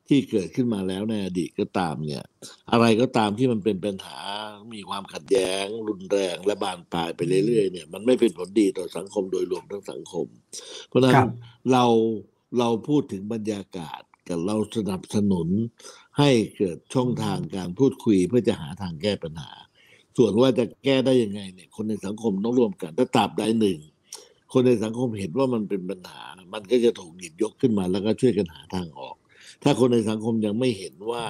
[0.09, 2.25] ที่เกิดขึ้นมาแล้วในอดีตก็ตามเนี่ย
[2.73, 4.19] อะไรก็ตามที่มันเป็นปัญหา
[4.75, 10.27] มีความขัดแย้ง รุนแรงและบานปลายไปเรื่อยๆเนี่ย มันไม่เป็นผลดีต่อสังคมโดยรวมทั้งสังคม
[10.89, 11.29] เพราะฉะนั้ครันบ
[11.73, 11.85] เรา
[12.59, 15.49] เราพูดถึงบรรยากาศ กับเราสนับสนุน
[16.18, 19.51] ให้เกิดช่องทางการพูดคุยเพื่อจะหาทางแก้ปัญหา
[20.16, 23.79] ส่วนว่าจะแก้ได้ยังไงเนี่ย คนในสังคมต้องร่วมกัน ถ้าตราบใดหนึ่ง
[24.53, 26.22] คนในสังคมเห็นว่ามันเป็นปัญหา
[26.55, 29.16] มันก็จะถูกหยิบยกขึ้นมาแล้วก็ช่วยกันหาทางออก
[29.62, 31.24] ถ้าคนในสังคมยังไม่เห็นว่า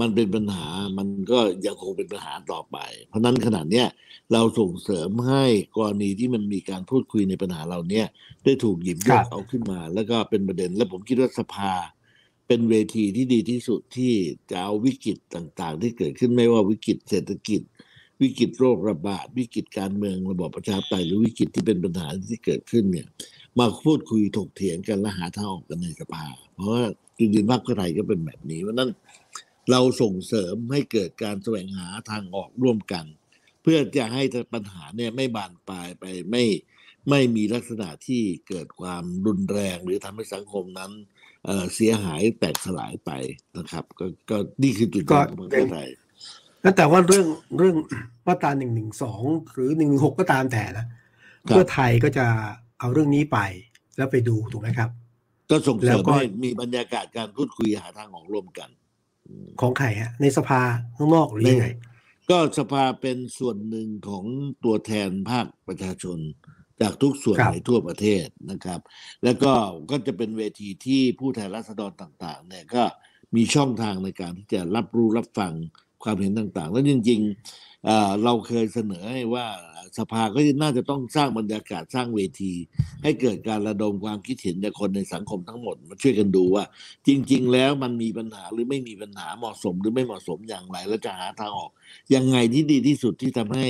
[0.00, 0.66] มันเป็นปัญหา
[0.98, 2.76] มันก็ยังคงเป็นปัญหาต่อไป
[3.08, 3.86] เพราะฉะนั้นขณะเนี้ย
[4.32, 5.44] เราส่งเสริมให้
[5.76, 8.06] กรณีที่มันมีการพูดคุยในปัญหาเหล่าเนี้ย
[8.44, 11.72] ได้ถูกหยิบยครักบเอาขึ้นมา แล้วก็เป็นประเด็น และผมคิดว่าสภา
[12.46, 14.14] เป็นเวทีที่ดีที่สุดที่
[14.50, 17.60] จะเอาวิกฤตต่างๆ ที่เกิดขึ้นไม่ว่าวิกฤตเศรษฐกิจ
[18.22, 23.06] วิกฤตโรคระบาด วิกฤตการเมืองระบอบประชาธิปไตยหรือวิกฤตที่เป็นปัญหาที่เกิดขึ้นเนี่ย
[23.58, 26.84] มาพูดคุยถกเถียงกันและหาทางออกกันในสภา เพราะว่า
[27.18, 28.90] จริงๆพรรคเพื่อไทยก็เป็นแบบนี้เพราะฉะนั้น
[29.70, 33.04] เราส่งเสริมให้เกิดการแสวงหาทางออกร่วมกัน
[33.62, 34.22] เพื่อจะให้
[34.54, 36.44] ปัญหาเนี่ยไม่บานปลายไปไม่
[37.10, 40.92] ไม่มีลักษณะที่เกิดความรุนแรงหรือทำให้สังคมนั้น
[41.46, 43.10] เอ่อเสียหายแตกสลายไป
[43.56, 45.88] นะครับ ก็ก็นี่คือจุดยืนของพรรคเพื่อไทย
[46.62, 47.26] แล้วแต่ว่าเรื่อง
[47.58, 47.76] เรื่อง
[48.26, 49.22] มาตราหนึ่งหนึ่งสอง
[49.52, 50.86] หรือหนึ่งหกก็ตามแต่นะ
[51.46, 52.26] เพื่อไทยก็จะ
[52.78, 53.38] เอาเรื่องนี้ไป
[53.96, 54.90] แล้วไปดูถูกไหมครับ
[55.50, 58.68] ก็ส่งเสแล้ริวมก็ให้มีบรรยากาศการพูดคุยหาทางออกร่วมกัน
[59.26, 60.60] อืมของใครฮะ ในสภา
[60.96, 61.66] ข้างนอกหรือยังไง
[62.30, 64.24] ก็สภาเป็นส่วนหนึ่งของ
[64.64, 66.18] ตัวแทนภาคประชาชน
[66.82, 68.80] จากทุกส่วนครับในทั่วประเทศนะครับ
[69.24, 69.52] แล้วก็
[69.90, 72.84] ก็จะเป็นเวทีที่ผู้แทนราษฎรต่าง ๆ เนี่ยก็
[73.36, 75.52] มีช่องทางในการที่จะรับรู้รับฟัง
[76.04, 79.46] ความเห็นต่าง ๆ แล้วจริงๆเอ่อเราเคยเสนอให้ว่า
[79.98, 82.52] สภาก็น่าจะต้องสร้างบรรยากาศสร้างเวที
[83.02, 86.64] ให้เกิดการระดมความคิดเห็นจากคนในสังคมทั้งหมดมาช่วยกันดูว่า
[87.06, 91.70] จริง ๆ แล้วมันมีปัญหาหรือไม่มีปัญหาเหมาะสมหรือไม่เหมาะสมอย่างไร แล้วจะหาทางออก
[92.14, 93.68] ยังไงที่ดีที่สุดที่ทำให้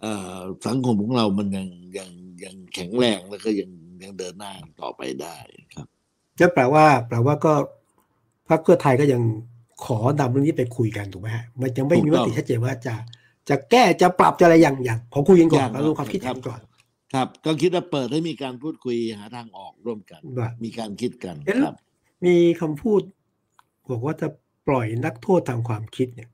[0.00, 1.66] เอ่อสังคมของเรามันยัง
[1.98, 2.10] ยัง
[2.44, 3.70] ยังแข็งแรงแล้วก็ยัง
[4.02, 5.36] ยังเดินหน้าต่อไปได้
[5.74, 5.86] ครับ
[6.40, 7.52] ก็แปลว่า แปลว่าก็
[8.48, 9.22] พรรคเพื่อไทยก็ยัง
[9.84, 12.94] ขอนำเรื่องนี้ไปคุยกันถูกไหมฮะมันยังไม่มีมติชัดเจนว่าจะ
[13.48, 16.60] จะแก้จะปรับจะอะไรอย่างอย่างขอคุยกันก่อนอย่างแล้วรู้ความคิดเห็นก่อน
[17.14, 21.74] ครับ ก็คิดว่าเปิดให้มีการพูดคุยหาทางออกร่วมกันว่ามีการคิดกันเอ๊ะครับ
[22.24, 23.00] มีคำพูด
[23.90, 24.28] บอกว่าจะ
[24.68, 26.30] ปล่อยนักโทษทางความคิดเนี่ย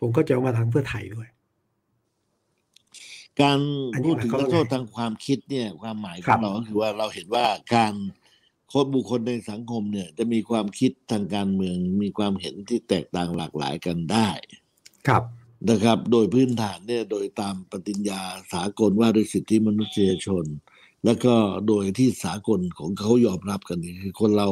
[0.00, 1.28] ผมก็จะเอามาทางเพื่อไทยด้วย
[3.42, 3.58] การ
[3.94, 7.94] อันนี้พูดถึงหมายความนักโทษว่าไงทางความคิดเนี่ย ความหมายขครัองบเราก็คือว่าเราเห็นว่าการ
[8.72, 14.30] คนบุคคลในสังคมเนี่ย จะมีความคิดทางการเมือง มีความเห็นที่แตกต่างหลากหลายกันได้
[15.08, 15.22] ครับ
[15.70, 18.20] นะครับ โดยพื้นฐานเนี่ยโดยตามปฏิญญา
[18.52, 20.44] สากลว่าด้วยสิทธิมนุษยชน
[21.04, 21.34] แล้วก็
[21.68, 24.48] โดยที่สากลของเขายอมรับกันนี่คือคนเรา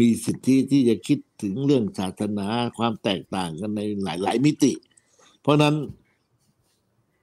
[0.00, 2.46] มีสิทธิที่จะคิดถึงเรื่องศาสนา
[2.78, 4.72] ความแตกต่างกันในหลาย ๆ มิติ
[5.42, 5.74] เพราะฉะนั้น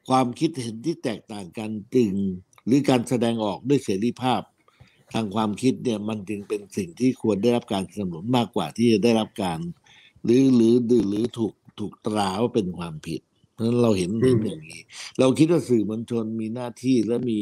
[0.09, 2.13] ความคิดเห็นที่แตกต่างกันจึง
[2.65, 4.41] หรือการแสดงออกด้วยเสรีภาพ
[5.13, 9.59] ทางความคิดเนี่ยมันจึงเป็นสิ่งที่ควรได้รับการสนับสนุนมากกว่าที่จะได้รับการ
[10.23, 13.21] หรือหรือหรือหรือถูกถูกตราว่าเป็นความผิด
[13.53, 14.81] เพราะฉะนั้นเราเห็นอืมเห็นอย่างนี้
[15.19, 17.39] เราคิดว่าสื่อมวลชนมีหน้าที่และมี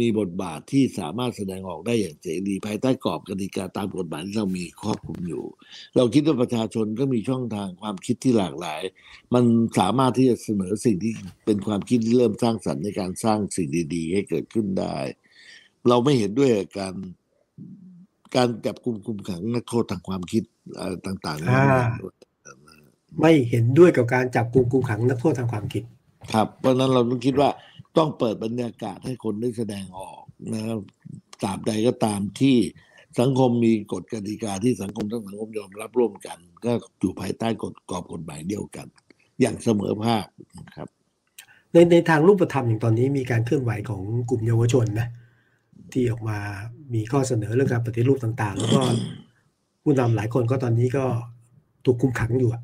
[0.00, 5.44] มีบทบาทที่สามารถแสดงออกได้อย่างเสรีภายใต้กรอบกติกาตามกฎหมายที่เรามีครอบคลุมอยู่
[5.96, 8.82] เราคิดว่าประชาชนก็มีช่องทางความคิดที่หลากหลาย
[9.34, 9.44] มัน
[9.78, 11.12] สามารถที่จะเสนอสิ่งที่
[11.46, 14.96] เป็นความคิดที่เริ่มสร้างสรรค์ในการสร้างสิ่งดี ๆ ให้เกิดขึ้นได้
[15.88, 16.94] เราไม่เห็นด้วยกับการ
[18.36, 20.42] การจับกุมคุมขังนักโทษทางความคิด
[20.76, 21.62] เอ่อต่างๆอ่า
[23.20, 25.84] ไม่เห็นด้วยกับการจับกลุ่มคุมขังนักโทษทางความคิด
[26.32, 27.50] ครับ เพราะฉะนั้นเราต้องคิดว่า
[27.98, 30.22] ต้องเปิดบรรยากาศให้คนได้แสดงออก
[30.54, 30.78] นะครับ
[31.42, 32.56] ตราบใดก็ตามที่
[33.20, 38.86] สังคมมีกฎกติกาที่สังคมทั้งสังคมยอมรับร่วมกัน ก็อยู่ภายใต้กฎกรอบกฎหมายเดียวกัน
[39.40, 40.26] อย่างเสมอภาค
[40.66, 40.88] นะครับ
[41.72, 45.08] ในในทางรูปธรรมอย่างตอนนี้มีการเคลื่อนไหวของกลุ่มเยาวชนนะ
[45.92, 46.38] ที่ออกมา
[46.94, 48.80] มีข้อเสนอเรื่องการปฏิรูปต่างๆ แล้วก็
[49.82, 51.04] ผู้นำหลายคนก็ตอนนี้ก็
[51.84, 52.62] ถูกคุมขังอยู่ะ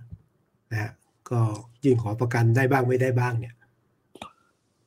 [0.73, 0.91] นะฮะ
[1.31, 1.39] ก็
[1.85, 3.55] ยื่นขอประกันได้บ้างไม่ได้บ้างเนี่ย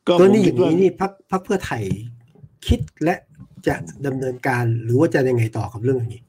[0.07, 1.83] ก็ก็ผมนี่อคิดย่างว่านี้นี่พักพักเพื่อไทย
[2.67, 3.15] คิดและ
[3.67, 6.23] จะดำเนินการหรือว่าจะยังไงต่อกับเรื่องอย่างนี้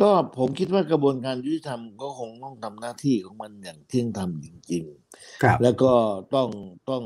[0.00, 5.92] ก็ผมคิดว่ากระบวนการยุติธรรมก็คงต้องทำหน้าที่ของมันอย่างเที่ยงธรรมจริงๆครับแล้วก็
[6.34, 6.48] ต้อง
[6.90, 7.04] ต้อง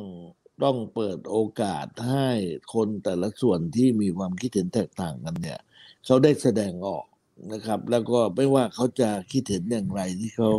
[0.65, 2.29] ต้องเปิดโอกาสให้
[2.75, 5.61] คนแต่ละส่วนที่มีความคิดเห็นแตกต่างกันเนี่ย
[6.05, 7.05] เขาได้แสดงออก
[7.53, 10.51] นะครับ แล้วก็ไม่ว่าเขาจะคิดเห็นอย่างไรที่เขา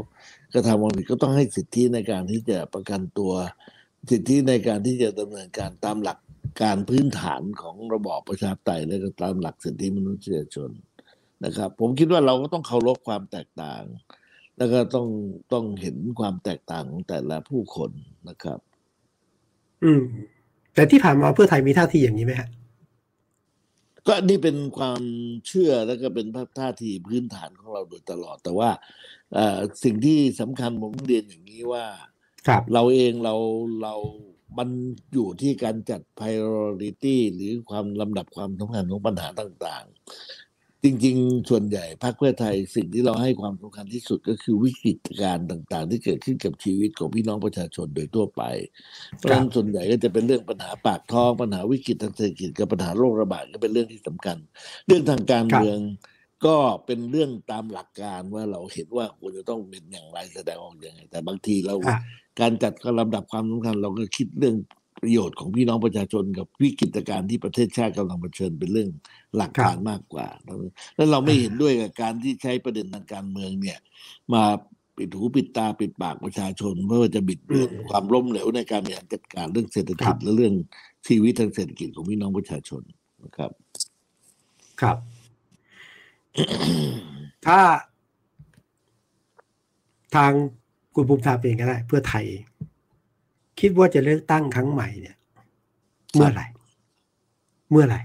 [0.53, 3.31] กระทำความผิดก็ต้องให้สิทธิในการที่จะประกันตัว
[4.09, 6.19] สิทธิในการที่จะดำเนินการตามหลัก
[6.63, 10.71] การพื้นฐานของระบอบประชาธิปไตยและก็ตามหลักสิทธิมนุษยชน
[11.45, 13.83] นะครับ ผมคิดว่าเราก็ต้องเคารพความแตกต่าง
[14.57, 15.07] แล้วก็ต้อง
[15.53, 17.91] ต้องเห็นความแตกต่างของแต่ละผู้คน
[18.29, 18.59] นะครับ
[19.83, 20.01] อืม
[20.73, 22.49] แต่ที่ผ่านมาเพื่อไทยมีท่าทีอย่างนี้ไหมฮะ
[24.07, 25.01] ก็นี่เป็นความ
[25.47, 26.27] เชื่อแล้วก็เป็น
[26.59, 28.69] ท่าทีพื้นฐานของเราโดยตลอด แต่ว่า
[29.33, 31.85] เอ่อสิ่งที่สำคัญผมเรียนอย่างนี้ว่า
[32.47, 33.35] ครับเราเองเรา
[33.83, 33.95] เรา
[34.57, 34.69] มัน
[35.13, 48.43] อยู่ที่การจัด priority หรือความลำดับความสำคัญของปัญหาต่างๆ จริงๆ ส่วนใหญ่พรรคเพื่อไทยสิ่งที่เราให้ความสำคัญที่สุดก็คือวิกฤตการณ์ต่างๆ ที่เกิดขึ้นกับชีวิตของพี่น้องประชาชนโดยทั่วไป
[49.17, 54.37] เพราะฉะนั้นส่วนใหญ่ก็จะเป็นเรื่องปัญหาปากท้องปัญหาวิกฤตทางเศรษฐกิจกับปัญหาโรคระบาดก็เป็นเรื่องที่สำคัญ
[54.87, 55.77] เรื่องทางการเมือง
[56.45, 61.97] ก็เป็นเรื่องตามหลักการว่าเราเห็นว่าควรจะต้องเป็นอย่างไรแสดงออกอย่างไรแต่บางทีเราอะ
[62.39, 64.55] การจัดลำดับความสำคัญ เราก็คิดเรื่อง
[65.01, 68.89] ประโยชน์ของพี่น้องประชาชนกับวิกฤตการณ์ที่ประเทศชาติกำลังเผชิญเป็นเรื่อง
[69.35, 70.27] หลักการมากกว่า
[70.95, 73.79] แล้วเราไม่เห็นด้วยกับการที่ใช้ประเด็นทางการเมืองเนี่ย
[74.33, 74.43] มา
[74.97, 80.53] ปิดหูปิดตาปิดปากประชาชนเพื่อจะบิดเบือนอืมความล้มเหลวในการบริหารจัดการเรื่องเศรษฐครักิจบและเรื่อง
[81.07, 82.81] ชีวิตทางเศรษฐกิจของพี่น้องประชาชน
[83.23, 83.51] นะครับ
[84.81, 84.97] ครับ
[87.45, 87.59] ถ้า
[90.15, 90.33] ทาง
[90.95, 92.25] คุณภูมิธรรมเองก็ได้ เพื่อไทย
[93.59, 95.17] คิดว่าจะเลือกตั้งครั้งใหม่เนี่ย
[96.13, 96.45] เมื่อไหร่
[97.71, 98.01] เมื่อไหร่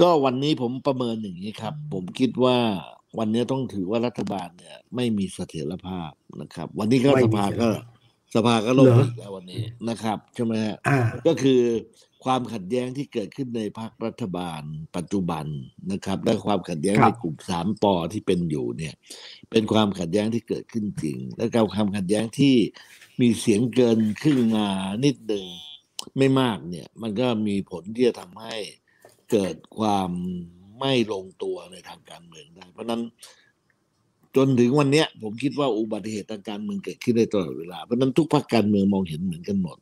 [0.00, 2.56] ก็วันนี้ผมประเมินอย่างนี้ครับ ผมคิดว่า
[3.18, 6.10] วันนี้ต้องถือว่ารัฐบาลเนี่ย ไม่มีเสถียรภาพ
[6.40, 7.84] นะครับ วันนี้ก็ไม่สมีภาเสถียรก็ภาพ
[8.34, 11.60] สภาก็ล่มเหรออีกแล้ววันนี้นะครับใช่ไหมฮะอ่าก็คือ
[12.24, 14.62] ความขัดแย้งที่เกิดขึ้นในพรรครัฐบาล
[14.96, 15.46] ปัจจุบัน
[15.92, 18.94] นะครับ และความขัดแย้งครัในบกลุ่มสามปอที่เป็นอยู่เนี่ย
[19.50, 22.56] เป็นความขัดแย้งที่เกิดขึ้นจริง และการความขัดแย้งที่
[23.20, 24.68] มีเสียงเกินครึ่งมา
[25.04, 25.44] นิดหนึ่ง
[26.18, 28.56] ไม่มากเนี่ย มันก็มีผลที่จะทำให้
[29.30, 30.10] เกิดความ
[30.78, 33.02] ไม่ลงตัวในทางการเมืองได้ เพราะฉะนั้น
[34.36, 39.78] จนถึงวันเนี้ยผมคิดว่าอุบัติเหตุทางการเมืองเกิดขึ้นได้ตลอดเวลาเพราะฉะนั้นทุกพรรคการเมืองมองเห็นเหมือนกันหมด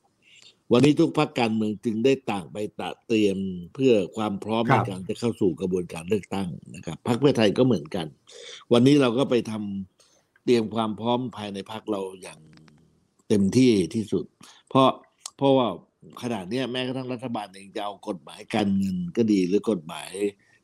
[0.73, 3.39] วันนี้ทุกพรรคการเมืองจึงได้ต่างไปตระเตรียม
[3.75, 8.07] เพื่อความพร้อมครัในบการจะเข้าสู่กระบวนการเลือกตั้งนะครับพรรคเพื่อไทยก็เหมือนกัน
[8.73, 12.41] วันนี้เราก็ไปทำเตรียมความพร้อมภายในพรรคเราอย่าง
[13.29, 14.25] เต็มที่ที่สุด
[14.69, 14.89] เพราะ
[15.37, 15.67] เพราะว่า
[16.23, 20.11] ขนาดเนี้ยแม้กระทั่งรัฐบาลเองจะเอากฎหมายการเงินก็ดีหรือกฎหมาย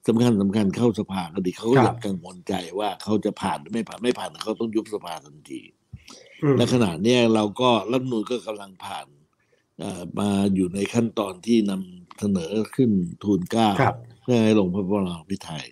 [0.09, 5.63] สำคัญสำคัญเข้าสภาก็ดีเขาก็ครับยังกังวลใจว่าเขาจะผ่านหรือไม่ผ่านไม่ผ่านเขาต้องยุบสภาทันที
[6.45, 9.24] อืมและขณะเนี้ยเราก็รัฐธรรมนูลก็กำลังผ่านเอ่อ
[10.19, 12.91] มาอยู่ในขั้นตอนที่นำเสนอขึ้น
[13.23, 15.65] ทูลเกล้าครับเพื่อให้ลงพระบรมพิไทย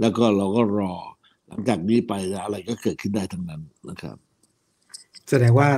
[0.00, 0.94] แล้วก็เราก็รอ
[1.48, 2.12] หลังจากนี้ไป
[2.44, 4.16] อะไรก็เกิดขึ้นได้ทั้งนั้นนะครับ
[5.28, 5.68] แสดงว่า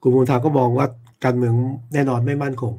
[0.00, 0.86] คุณภูมิธรรมก็มองว่า
[1.24, 1.54] การเมือง
[1.94, 2.72] แน่นอนไม่มั่นคง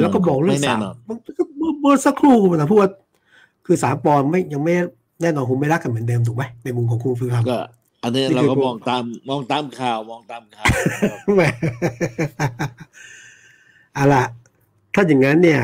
[0.00, 2.90] แล้วก็บอกเรื่องไม่แน่สามนอนเมื่อเมื่อสักครู่คุณภูมิธรรมพูดว่า
[3.66, 4.74] คือสามปอนไม่ยังไม่
[5.22, 7.58] แน่นอนคงไม่รักกันเหมือนเดิมถูกไหมในมุมของคุณภูมิธรรมก็
[8.02, 10.66] อันนี้นี่เราคือก็พวกมองตามมองตามข่าวมองตามข่าว
[11.36, 11.42] แหม
[13.98, 14.24] เอาล่ะ
[14.94, 15.62] ถ้าอย่างนั้นเนี่ย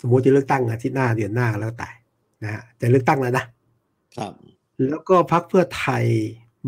[0.00, 1.90] สมมติจะเลือกตั้งอาทิตย์หน้าเดือนหน้าแล้วแต่
[2.42, 3.44] นะฮะจะเลือกตั้งแล้วนะ
[4.16, 4.32] ครับ
[4.88, 6.04] แล้วก็พักเพื่อไทย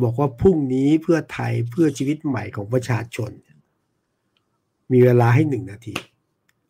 [0.02, 3.30] บอกว่าพรุ่งนี้เพื่อไทยเพื่อชีวิตใหม่ของประชาชน
[4.92, 5.94] มีเวลาให้หนึ่งนาที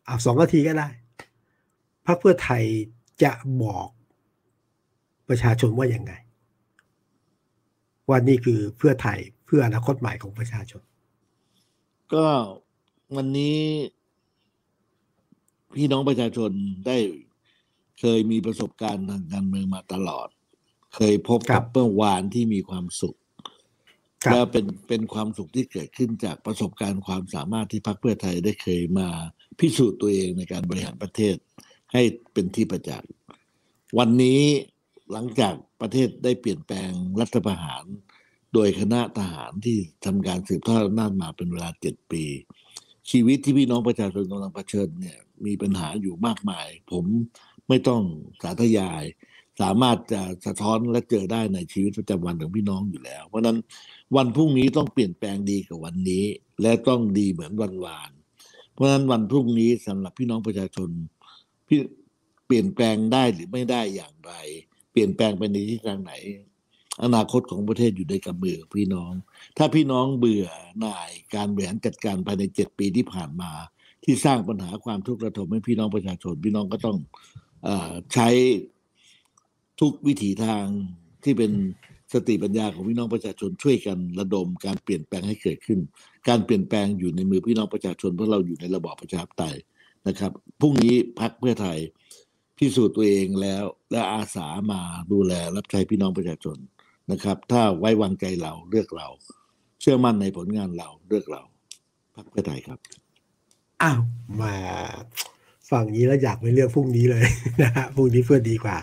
[0.05, 0.89] เอาสองนาทีก็ได้
[2.05, 2.63] พักเพื่อไทย
[3.23, 3.31] จะ
[3.63, 3.87] บอก
[5.29, 6.13] ประชาชนว่าอย่างไง
[8.07, 10.81] ว่านี่คือเพื่อไทยเพื่ออนาคตใหม่ของประชาชน
[12.13, 12.25] ก็
[13.13, 13.59] วันนี้
[15.75, 16.51] พี่น้องประชาชน
[16.87, 16.97] ได้
[17.99, 20.27] เคยมีประสบการณ์ทางการเมืองมาตลอด
[20.95, 23.17] เคยพบครักับบเมื่อวานที่มีความสุข
[24.25, 29.09] ครับและเป็นเป็นความสุขที่เกิดขึ้นจากประสบการณ์ความสามารถที่พรรคเพื่อไทยได้เคยมา
[29.59, 31.35] พิสูจน์ตัวเองในการบริหารประเทศ
[31.93, 32.01] ให้
[32.33, 33.09] เป็นที่ประจักษ์
[33.97, 34.41] วันนี้
[35.11, 37.85] หลังจากประเทศได้เปลี่ยนแปลงรัฐประหาร
[38.53, 42.23] โดยคณะทหารที่ทำการสืบทอดอำนาจมาเป็นเวลาเจ็ดปี
[43.11, 47.05] ชีวิตที่พี่น้องประชาชนกำลังเผชิญเนี่ยมีปัญหาอยู่มากมาย ผม
[47.67, 48.01] ไม่ต้อง
[48.41, 49.03] สาธยาย
[49.61, 53.57] สามารถจะสะท้อนและเจอได้ในชีวิตประจำวันของพี่น้องอยู่แล้ว เพราะนั้น
[54.15, 56.25] วันพรุ่งนี้ต้องเปลี่ยนแปลงดีกว่าวันนี้
[56.61, 58.11] และต้องดีเหมือนวันวาน
[58.73, 60.89] เพราะฉะนั้นวันพรุ่งนี้สำหรับพี่น้องประชาชน
[61.67, 61.79] พี่
[62.47, 64.33] เปลี่ยนแปลงได้หรือไม่ได้อย่างไร
[64.91, 66.13] เปลี่ยนแปลงไปในทิศทางไหน
[67.03, 69.11] อนาคตของประเทศอยู่ในกำมือพี่น้อง
[69.57, 70.47] ถ้าพี่น้องเบื่อ
[70.79, 73.51] หน่ายการบริหารจัดการภายในเจ็ดปีที่ผ่านมา
[74.03, 76.97] ที่สร้างปัญหาความทุกข์ระทมให้พี่น้องประชาชน พี่น้องก็ต้อง
[77.67, 77.69] อ
[78.13, 78.29] ใช้
[79.81, 80.65] ทุกวิถีทาง
[81.23, 81.51] ที่เป็น
[82.13, 85.79] สติปัญญาของพี่น้องประชาชนช่วยกันระดมการเปลี่ยนแปลงให้เกิดขึ้น
[86.29, 89.55] การเปลี่ยนแปลงอยู่ในมือพี่น้องประชาชนเพราะเราอยู่ในระบอบประชาธิปไตย
[90.07, 91.79] นะครับพรุ่งนี้พักเพื่อไทย
[92.57, 94.81] พิสูจน์ตัวเองแล้ว และอาสามา
[95.11, 96.57] ดูแลรับใช้พี่น้องประชาชน
[97.11, 99.07] นะครับ ถ้าไว้วางใจเราเลือกเรา
[99.81, 101.41] เชื่อมั่นในผลงานเราเลือกเรา
[102.15, 102.79] พรรคเพื่อไทยครับ
[103.83, 104.01] อ้าว
[104.41, 104.53] มา
[105.71, 107.25] ฟังนี้แล้วอยากไปเลือกพรุ่งนี้เลย
[107.63, 108.77] นะฮะพรุ่งนี้เพื่อดีกว่า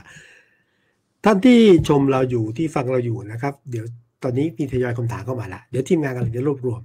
[1.24, 1.58] ท่านที่
[1.88, 3.84] ชมเราอยู่ที่ฟังเราอยู่นะครับ เดี๋ยว
[4.22, 6.80] ตอนนี้มีทยอยคำถามเข้ามาละเดี๋ยวทีมงานกำลังจะรวบรวม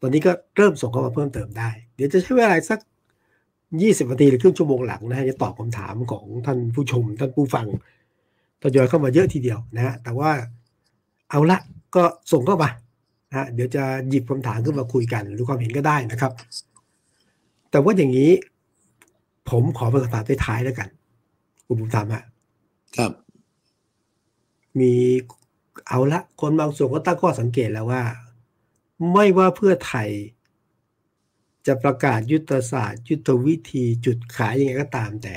[0.00, 2.80] ตอนนี้ก็เริ่มส่งเข้ามาเพิ่มเติมได้ เดี๋ยวจะใช้เวลาสัก
[3.82, 7.66] ยี่สิบนาทีหรือครึ่งชั่วโมงหลังนะฮะจะตอบคำถามของท่านผู้ชมท่านผู้ฟัง
[8.62, 10.30] ทยอยเข้ามาเยอะทีเดียวนะฮะแต่ว่า
[11.30, 11.58] เอาละ
[11.94, 12.02] ก็
[12.32, 12.70] ส่งเข้ามา
[13.30, 16.32] นะฮะเดี๋ยวจะหยิบคำถามขึ้นมาคุยกันหรือความเห็นก็ได้นะครับ
[17.70, 18.30] แต่ว่าอย่างนี้
[19.50, 20.88] ผมขอเป็นคำถามท้ายๆแล้วกัน
[21.66, 22.24] คุณบุญธรรมฮะ
[22.96, 23.12] ครับ
[24.78, 24.92] มี
[25.88, 28.02] เอาละคนบางส่วนก็ตั้งข้อสังเกตแล้วว่า
[29.12, 30.08] ไม่ว่าเพื่อไทย
[31.66, 35.34] จะประกาศยุทธศาสตร์ ยุทธวิธีจุดขายยังไงก็ตามแต่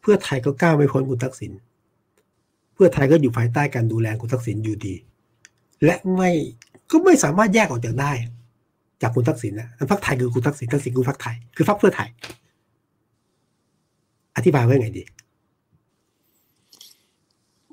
[0.00, 1.52] เพื่อไทยก็ก้าวไม่พ้นคุณทักษิณ
[2.74, 4.94] เพื่อไทยก็อยู่ภายใต้การดูแลคุณทักษิณอยู่ดี
[5.84, 6.30] และไม่
[6.90, 8.12] ก็ไม่สามารถแยกออกจากได้
[9.02, 12.08] จากคุณทักษิณนะพรรคไทยคือคุณทักษิณทักษิณคือพรรคไทยคือพรรคเพื่อไทย
[14.36, 15.04] อธิบายไว้ไงดี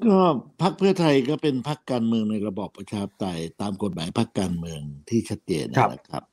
[0.06, 0.20] ก็
[0.62, 6.24] พรรคเพื่อไทยก็เป็นพรรคการเมืองในระบอบประชาธิปไตยตามกฎหมายพรรคการเมืองที่ชัดเจนนะครับ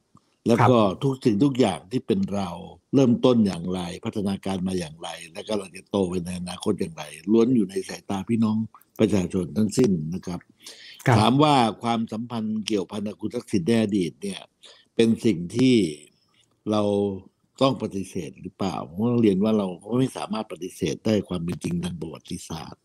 [0.49, 2.49] แล้วก็ทุกสิ่งทุกอย่างที่เป็นเรา
[2.95, 8.57] เริ่มต้นอย่างไร พัฒนาการมาอย่างไร และก็เราจะโตไปในอนาคตอย่างไร ล้วนอยู่ในสายตาพี่น้อง
[9.01, 10.41] ประชาชนทั้งสิ้นนะครับ
[11.07, 14.41] ครับถามว่าความสัมพันธ์เกี่ยวพันกับคุณทักษิณในอดีตเนี่ย
[14.95, 15.77] เป็นสิ่งที่
[16.71, 16.83] เรา
[17.63, 22.83] ต้องปฏิเสธหรือเปล่าผมต้องเรียนว่าเราก็ไม่สามารถปฏิเสธได้ความเป็นจริงทางประวัติศาสตร์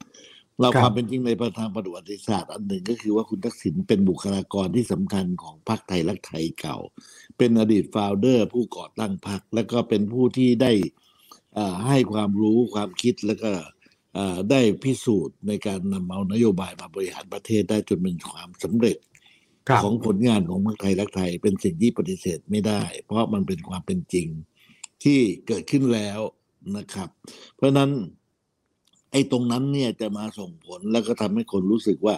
[0.60, 6.78] เราครับความเป็นจริงในทางประวัติศาสตร์อันหนึ่งก็คือว่าคุณทักษิณเป็นบุคลากรที่สำคัญของพรรคไทยรักไทยเก่า
[7.38, 10.72] เป็นอดีตฟาวเดอร์ ผู้ก่อตั้งพรรคแล้วก็เป็นผู้ที่ได้
[11.58, 13.52] อ่าให้ความรู้ความคิดแล้วก็
[14.18, 18.98] อ่าได้พิสูจน์ในการนำเอานโยบายมาบริหารประเทศได้จนเป็นความสำเร็จ
[19.68, 24.28] ครับของผลงานของเมืองไทยรักไทย เป็นสิ่งที่ปฏิเสธไม่ได้ เพราะมันเป็นความเป็นจริง
[25.04, 26.20] ที่เกิดขึ้นแล้ว
[26.78, 27.10] นะครับ
[27.56, 27.92] เพราะฉะนั้น
[29.14, 32.16] ไอ้ตรงนั้นเนี่ยจะมาส่งผลแล้วก็ทำให้คนรู้สึกว่า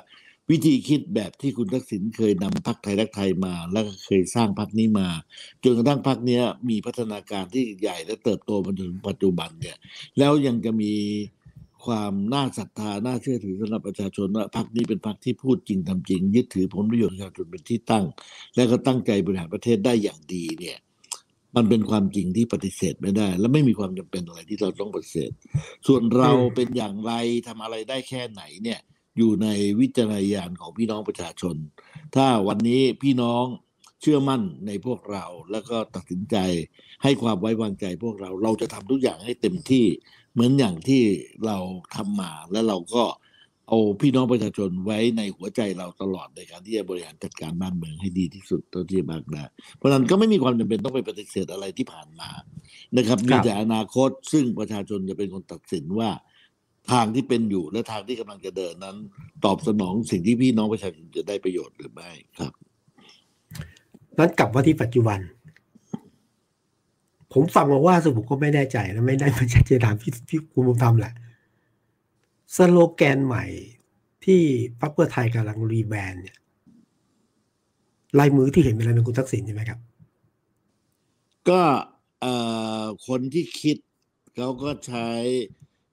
[0.51, 5.07] วิธีคิดแบบที่คุณทักษิณเคยนำพรรคไทยรักไทยมา แล้วก็เคยสร้างพรรคนี้มา
[5.63, 6.39] จนกระทั่งพรรคเนี้
[6.69, 9.77] มีพัฒนาการที่ใหญ่และเติบโตมาจนถึงปัจจุบันเนี่ย
[10.17, 10.93] แล้วยังจะมี
[11.85, 18.05] ความน่าศรัทธา น่าเชื่อถือสำหรับประชาชนว่าพรรคนี้เป็นพรรคที่พูดจริงทำจริง ยึดถือผลประโยชน์ประชาชนเป็นที่ตั้ง
[18.55, 20.77] และก็ตั้งใจบริหารประเทศได้อย่างดีเนี่ย
[21.55, 25.31] มันเป็นความจริงที่ปฏิเสธไม่ได้ และไม่มีความจำเป็นอะไรที่เราต้องปฏิเสธ
[25.87, 27.11] ส่วนเราเป็นอย่างไร
[27.47, 28.79] ทำอะไรได้แค่ไหนเนี่ย
[29.17, 29.47] อยู่ใน
[29.79, 31.55] วิจารณญาณของพี่น้องประชาชน
[32.15, 33.45] ถ้าวันนี้พี่น้อง
[34.01, 36.35] เชื่อมั่นในพวกเราแล้วก็ตัดสินใจ
[37.03, 39.85] ให้ความไว้วางใจพวกเรา เราจะทำทุกอย่างให้เต็มที่
[40.33, 41.01] เหมือนอย่างที่
[41.45, 41.57] เรา
[41.95, 43.03] ทำมา แล้วเราก็
[43.67, 49.43] เอาพี่น้องประชาชนไว้ในหัวใจเราตลอดในการที่จะบริหารจัดการบ้านเมืองให้ดีที่สุดเท่าที่จะมากได้
[49.75, 52.29] เพราะฉะนั้นก็ไม่มีความจำเป็นต้องไปปฏิเสธอะไรที่ผ่านมา
[52.97, 56.09] นะครับมีแต่อนาคตซึ่งประชาชนจะเป็นคนตัดสินว่า
[56.91, 58.95] ทางที่เป็นอยู่และทางที่กำลังจะเดินนั้น
[59.45, 62.53] ตอบสนองสิ่งที่พี่น้องประชาชนจะได้ประโยชน์หรือไม่ครับ
[64.17, 65.19] นั้นกลับมาที่ปัจจุบัน
[67.33, 71.13] ผมฟังมาว่าสผมก็ไม่แน่ใจและไม่ได้มาชัดเจนถามพี่พี่คุณบุญธรรมแหละ
[72.55, 73.45] สโลแกนใหม่
[74.25, 74.41] ที่
[74.81, 76.37] พรรคเพื่อไทยกำลังรีแบรนด์เนี่ย
[78.19, 79.79] ลายมือที่เห็นเป็นลายมือคุณทักษิณใช่ไหมครับ
[81.49, 81.61] ก็
[82.21, 82.33] เอ่
[82.81, 83.77] อคนที่คิด
[84.35, 85.07] เขาก็ใช้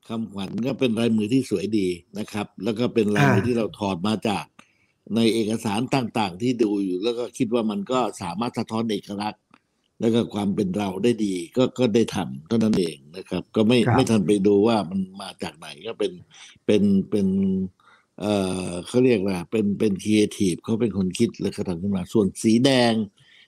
[0.08, 1.88] คำขวัญก็เป็นลายมือที่สวยดี
[2.18, 4.44] นะครับ แล้วก็เป็นลายมืออ่าที่เราถอดมาจาก
[5.16, 9.41] ในเอกสารต่างๆ ที่ดูอยู่ แล้วก็คิดว่ามันก็สามารถสะท้อนเอกลักษณ์
[10.02, 16.12] แล้วก็ความเป็นเราได้ดี ก็ก็ได้ทำเท่านั้นเองนะครับ ก็ไม่ครับไม่ทันไปดูว่ามันมาจากไหนก็เป็น
[16.66, 17.26] เป็นเป็น
[18.20, 18.34] เอ่
[18.68, 22.94] อเขาเรียกว่าเป็นเป็นครีเอทีฟเขาเป็นคนคิดแล้วก็ทำขึ้นมาส่วนสีแดง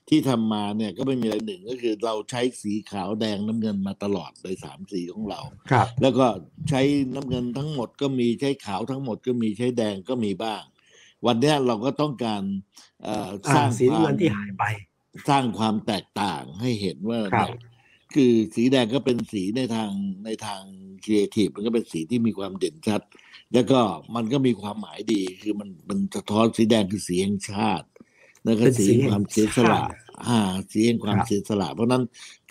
[0.09, 5.41] ที่ทำมาเนี่ยก็ไม่มีอะไรหนึ่งก็คือเราใช้สีขาวแดงน้ำเงินมาตลอดในสามสีของเรา
[5.71, 6.27] ครับ แล้วก็
[6.69, 6.81] ใช้
[7.13, 10.63] น้ำเงินทั้งหมดก็มีใช้ขาวทั้งหมดก็มีใช้แดงก็มีบ้าง
[11.25, 12.43] วันเนี้ยเราก็ต้องการ
[13.03, 14.63] เอ่อสอ่าร้างสีควาเงิมนที่หายไป
[15.29, 17.59] สร้างความแตกต่างให้เห็นว่าครับเนี่ย
[18.13, 19.89] คือสีแดงก็เป็นสีในทาง
[20.25, 20.61] ในทาง
[21.03, 23.01] ครีเอทีฟมันก็เป็นสีที่มีความเด่นชัด
[23.53, 23.79] แล้วก็
[24.15, 27.87] มันก็มีความหมายดี คือมันมันสะท้อนสีแดงคือสีแห่งชาติ
[28.43, 29.95] แล้วก็เป็นสีสีแห่งแห่งความเสียสละชาติ
[30.27, 30.39] อ่า
[30.71, 32.03] สีแห่งความครับ เสียสละ เพราะฉะนั้น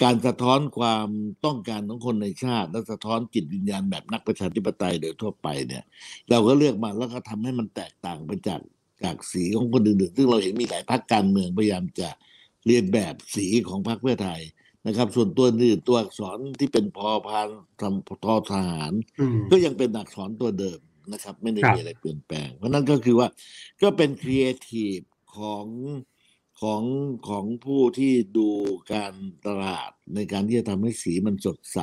[0.03, 1.09] การสะท้อนความ
[1.45, 5.85] ต้องการของคนในชาติ และสะท้อนจิตวิญญาณแบบนักประชาธิปไตยโดยทั่วไปเนี่ย
[6.31, 8.61] เราก็เลือกมาแล้วก็ทำให้มันแตกต่างไปจาก
[9.05, 12.09] จากสีของคนอื่นๆซึ่งเราเห็นมีหลายพรรคการเมืองพยายามจะ
[12.67, 14.41] เลียนแบบสีของพรรคเพื่อไทย
[14.87, 17.49] นะครับ ส่วนตัวอื่นตัวอักษรที่เป็นพอพาน
[17.81, 20.81] ทำทอทหารอืมก็ยังเป็นอักษรตัวเดิม
[21.13, 23.29] นะครับ ไม่ได้ครับมีอะไรเปลี่ยนแปลง เพราะนั้นก็คือว่า
[23.83, 24.99] ก็เป็นครีเอทีฟ
[25.37, 25.67] ของ
[26.61, 26.83] ของ
[27.29, 28.49] ของผู้ที่ดู
[28.93, 29.15] การ
[29.47, 31.79] ตลาดในการที่จะทำให้สีมันสดใส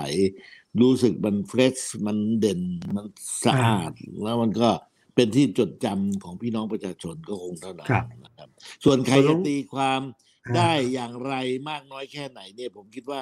[0.82, 2.62] รู้สึกมัน fresh มันเด่น
[2.96, 3.06] มัน
[3.46, 3.92] สะอาด
[4.24, 4.70] แล้วมันก็
[5.16, 8.50] เป็นที่จดจำของพี่น้องประชาชนก็คงเท่านั้นครับนะครับ
[8.84, 11.34] ส่วนใครแล้จะวตีความอ่า ได้อย่างไร
[11.70, 13.22] มากน้อยแค่ไหนเนี่ย ผมคิดว่า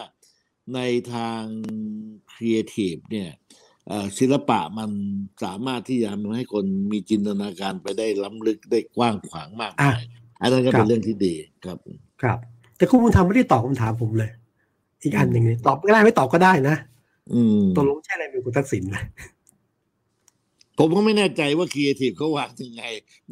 [0.76, 0.80] ใน
[1.14, 1.44] ทาง
[2.32, 3.30] ครีเอทีฟเนี่ย
[3.88, 4.92] เอ่อศิลปะมัน
[5.44, 10.02] สามารถที่จะทำให้คนมีจินตนาการไปได้ล้ำลึกได้กว้างขวางมากมาย
[10.42, 11.34] อันนั้นก็ครัเป็บนเรื่องที่ดี
[11.66, 11.78] ครับ
[12.22, 12.40] ครับ
[12.78, 14.32] แต่คุณบุญธรรมไม่ได้ตอบคำถามผมเลย
[15.04, 16.76] อีกอันหนึ่งเนี่ยตอบก็ได้ไม่ตอบก็ได้นะ
[17.34, 18.96] อืมตกลงใช่อะไรเป็นคุณทักษิณไหม
[20.80, 22.86] ผมก็ไม่แน่ใจว่าครีเอทีฟเขาวางยังไง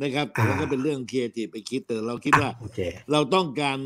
[0.04, 2.80] นะครับ แต่ว่าอ่าก็เป็นเรื่องครีเอทีฟไปคิดแต่เราคิดว่าอะโอเค
[3.12, 3.80] เราต้องการ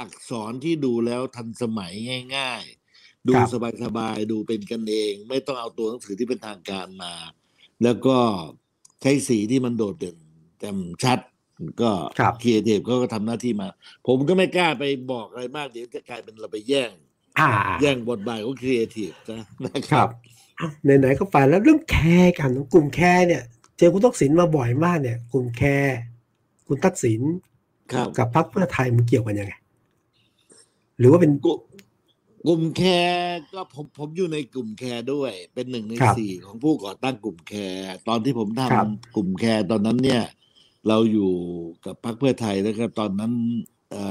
[0.00, 1.92] อักษรที่ดูแล้วทันสมัย
[2.36, 2.64] ง่าย
[2.96, 3.50] ๆ ดูครับ
[3.84, 7.14] สบายๆดูเป็นกันเอง ไม่ต้องเอาตัวหนังสือที่เป็นทางการมา
[7.82, 8.18] แล้วก็
[9.02, 10.18] ใช้สีที่มันโดดเด่น
[10.60, 11.18] แจ่มชัด
[11.82, 13.68] ก็ครับครีเอทีฟเขาก็ทำหน้าที่มา
[14.06, 16.92] ผมก็ไม่กล้าไปบอกอะไรมากเดี๋ยวจะกลายเป็นเราไปแย่ง
[17.38, 17.48] อ่า
[17.80, 20.04] แย่งบทบาทของครีเอทีฟนะนะคครัรั
[20.60, 23.42] บบไหนๆก็ไปแล้วเรื่องแคร์กันกลุ่มแคร์เนี่ย
[23.78, 25.96] เจอคุณทักษิณมาบ่อยมากเนี่ย กลุ่มแคร์
[26.66, 27.20] คุณทักษิณ
[27.92, 29.54] ครับกับพรรคเพื่อไทยมันเกี่ยวกันยังไง
[30.98, 31.60] หรือว่าเป็นกลุ่ม
[32.46, 40.22] กลุ่มแคร์ก็ผมผมอยู่ในกลุ่มแคร์ด้วย เป็นหนึ่งในครับสี่ของผู้ก่อตั้งกลุ่มแคร์ตอนที่ผมทำครับกลุ่มแคร์ตอนนั้นเนี่ย
[40.88, 41.32] เราอยู่
[41.84, 43.32] กับพรรคเพื่อไทยแล้วก็ตอนนั้น
[43.92, 44.04] เอ่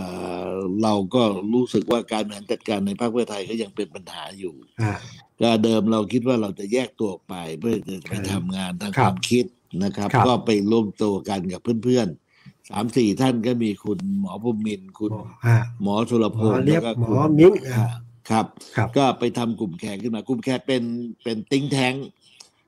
[0.48, 0.52] อ
[0.84, 1.24] เราก็
[1.54, 4.94] รู้สึกว่าการบริหารจัดการในพรรคเพื่อไทยก็ยังเป็นปัญหาอยู่อ่า
[5.42, 9.46] ก็เดิมเราคิดว่าเราจะแยกตัวออกไปเพื่อจะไปทำงานทางคครับวามคิด
[9.84, 15.14] นะครับครับ ก็ไปร่วมตัวกันกับเพื่อนๆสามสี่ท่านก็มีคุณหมอภูมินทร์คุณ
[15.46, 17.86] อ่าหมอสุรพงศ์หมอเรียบแล้วก็หมอคุณมิ้งอ่า
[18.30, 18.46] ครับ
[18.78, 20.84] ครับก็ไปทำกลุ่มแขกขึ้นมากลุ่มแขกเป็น
[21.24, 21.96] เป็นติ้งแท้ง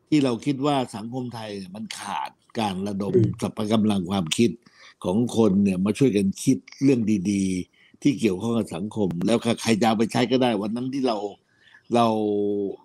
[0.10, 4.52] ที่เราคิดว่าสังคมไทยเนี่ยมันขาดการระดมอืมสรรพกำลังความคิด
[5.04, 7.02] ของคนเนี่ยมาช่วยกันคิดเรื่อง
[7.32, 7.44] ดี
[7.74, 11.18] ๆ ที่เกี่ยวข้องกับสังคม แล้วใครจะเอาไปใช้ก็ได้ วันนั้นที่เรา
[11.94, 12.08] เรา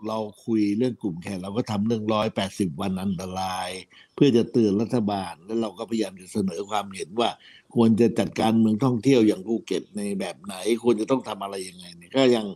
[0.08, 3.70] เราคุยเรื่องกลุ่มแขกเราก็ทำเรื่องร้อยแปดสิบวันอันตราย
[4.14, 7.30] เพื่อจะเตือนรัฐบาล แล้วเราก็พยายามจะเสนอความเห็นว่า
[7.74, 12.46] ควรจะจัดการเมืองท่องเที่ยวอย่างภูเก็ตในแบบไหน ควรจะต้องทำอะไรยังไงเนี่ยก็ยัง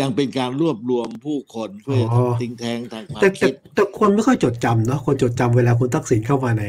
[0.00, 6.64] ยังเป็นการรวบรวมผู้คนเพื่ออ๋อทำทิ้งแท้งทางความแต่แต่คิดแต่คนไม่ค่อยจดจำเนาะคนจดจำเวลาคุณทักษิณเข้ามาใน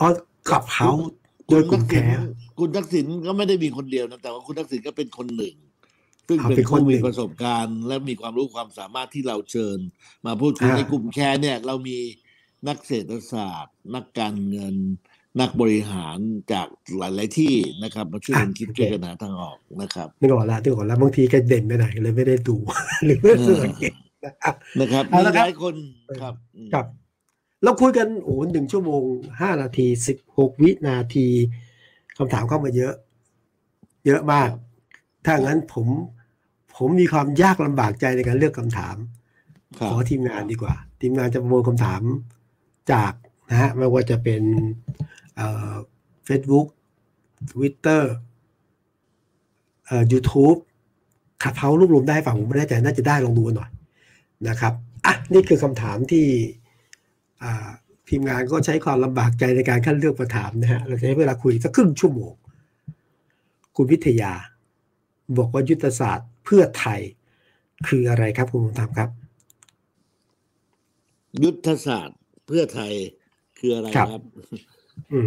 [0.00, 0.08] อ๋อ
[0.50, 1.10] Clubhouse
[1.50, 2.28] โดยกลุ่มแคร์
[2.58, 5.54] คุณทักษิณก็ไม่ได้มีคนเดียวนะแต่ว่าคุณทักษิณก็เป็นคนหนึ่ง
[6.28, 9.78] ซึ่งอ่าเป็นเป็นคนผู้หนึ่มีประสบการณ์ และมีความรู้ความสามารถที่เราเชิญ
[10.26, 11.98] มาพูดคุยอ่าในกลุ่มแคร์เนี่ยเรามี
[12.68, 14.76] นักเศรษฐศาสตร์ นักการเงิน
[15.40, 16.18] นักบริหาร
[16.52, 16.68] จาก
[16.98, 22.56] หลาย ๆ ที่นะครับมาช่วยกันคิดช่วยกันหาทางออกนะครับนึกออกแล้วนึกออกแล้วบางทีแกเด่นไปไหนเลยไม่ได้ดู
[23.04, 23.94] หรือไม่ได้สังเกต
[24.26, 25.74] นะครับนะครับเอามีละครับลายคน
[26.20, 26.86] ครับอืมครับ
[27.64, 29.02] เราคุยกันโอ้โหหนึ่งชั่วโมง
[29.40, 31.28] ห้านาทีสิบหกวินาที
[32.16, 32.94] คำถามเข้ามาเยอะ
[34.06, 34.50] เยอะมาก
[35.24, 35.86] ถ้างั้นผม
[36.76, 38.96] ผมมีความยากลำบากใจในการเลือกคำถาม
[39.78, 42.02] ครัขบอทีมงานดีกว่า ทีมงานจะประมวลคำถาม
[42.92, 43.12] จาก
[43.50, 44.42] นะฮะไม่ว่าจะเป็น
[45.36, 45.74] เอ่อ
[46.28, 46.66] Facebook
[47.50, 48.02] Twitter
[49.86, 50.58] เอ่อ YouTube
[51.42, 53.70] ขับเฮารวบรวมได้ฝั่งผมไม่แน่ใจน่าจะได้ลองดูกันหน่อย
[54.48, 54.72] นะครับ
[55.06, 56.26] อะนี่คือคำถามที่
[57.42, 57.68] อ่า
[58.08, 62.32] ทีมงานก็ใช้ความลำบากใจในการคัดเลือกมาถามนะฮะเราจะใช้เวลาคุยสักครึ่งชั่วโมง
[63.76, 64.32] คุณวิทยา
[65.38, 67.00] บอกว่ายุทธศาสตร์ เพื่อไทย
[67.88, 69.10] คืออะไรครับคุณภูมิธรรมครับ
[71.44, 72.92] ยุทธศาสตร์เพื่อไทย
[73.58, 74.22] คืออะไรครับครับ
[75.12, 75.26] อืม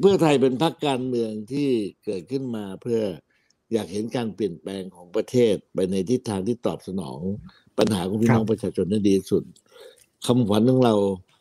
[0.00, 1.68] เพื่อไทยเป็นพรรคการเมืองที่
[2.04, 3.00] เกิดขึ้นมาเพื่อ
[3.72, 7.20] อยากเห็นการเปลี่ยนแปลงของประเทศไปในทิศทางที่ตอบสนอง
[7.78, 9.44] ปัญหาของพี่น้องประชาชนได้ดีที่สุด
[10.26, 10.94] คำขวัญของเรา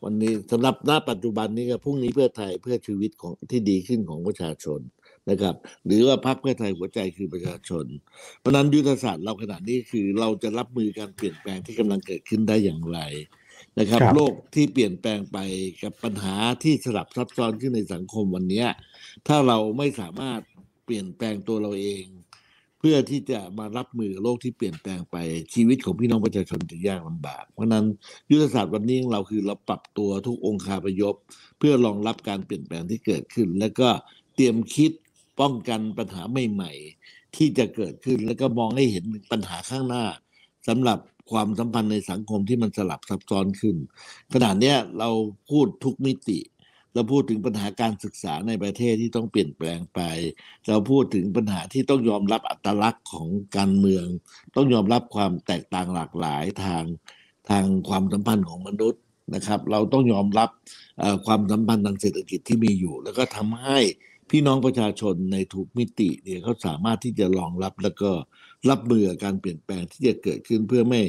[0.04, 4.80] วันนี้สำหรับณปัจจุบันนี้ก็พรุ่งนี้เพื่อไทยเพื่อชีวิตของที่ดีขึ้นของประชาชน
[5.30, 5.56] นะครับ
[5.86, 7.86] หรือว่าพรรคเพื่อไทยหัวใจคือประชาชน
[8.40, 13.00] เพราะฉะนั้นยุทธศาสตร์เราขณะนี้คือเราจะรับมือการเปลี่ยนแปลงที่กำลังเกิดขึ้นได้อย่างไร
[13.80, 15.38] นะครับครับ โลกที่เปลี่ยนแปลงไป
[15.84, 18.68] กับปัญหาที่สลับซับซ้อนขึ้นในสังคมวันเนี้ย
[19.28, 20.42] ถ้าเราไม่สามารถ
[20.86, 22.06] เปลี่ยนแปลงตัวเราเอง
[22.80, 25.18] เพื่อที่จะมารับมือกับโลกที่เปลี่ยนแปลงไป
[25.54, 27.86] ชีวิตของพี่น้องประชาชนจะยากลำบาก เพราะฉะนั้น
[28.32, 31.16] ยุทธศาสตร์วันนี้ของเราคือเราปรับตัวทุกองค์คาพยพ
[31.60, 33.90] เพื่อรองรับการเปลี่ยนแปลงที่เกิดขึ้น แล้วก็
[34.36, 34.92] เตรียมคิด
[35.40, 40.06] ป้องกันปัญหาใหม่ๆที่จะเกิดขึ้น แล้วก็มองให้เห็นปัญหาข้างหน้า
[40.68, 41.00] สำหรับ
[41.32, 43.76] ความสัมพันธ์ในสังคมที่มันสลับซับซ้อนขึ้น
[44.34, 45.10] ขณะเนี้เรา
[45.50, 46.40] พูดทุกมิติ
[46.94, 50.00] เราพูดถึงปัญหาการศึกษาในประเทศที่ต้องเปลี่ยนแปลงไป
[50.68, 53.28] เราพูดถึงปัญหาที่ต้องยอมรับอัตลักษณ์ของ
[53.58, 54.06] การเมือง
[54.56, 56.84] ต้องยอมรับความแตกต่างหลากหลายทาง
[57.50, 59.02] ทางความสัมพันธ์ของมนุษย์
[59.36, 60.50] นะครับ เราต้องยอมรับ
[61.26, 63.80] ความสัมพันธ์ทางเศรษฐกิจที่มีอยู่ แล้วก็ทำให้
[64.30, 68.12] พี่น้องประชาชนในทุกมิติเนี่ยเขาสามารถที่จะรองรับแล้วก็
[68.70, 71.02] รับมือกับการเปลี่ยนแปลงที่จะเกิดขึ้นเพื่อไม่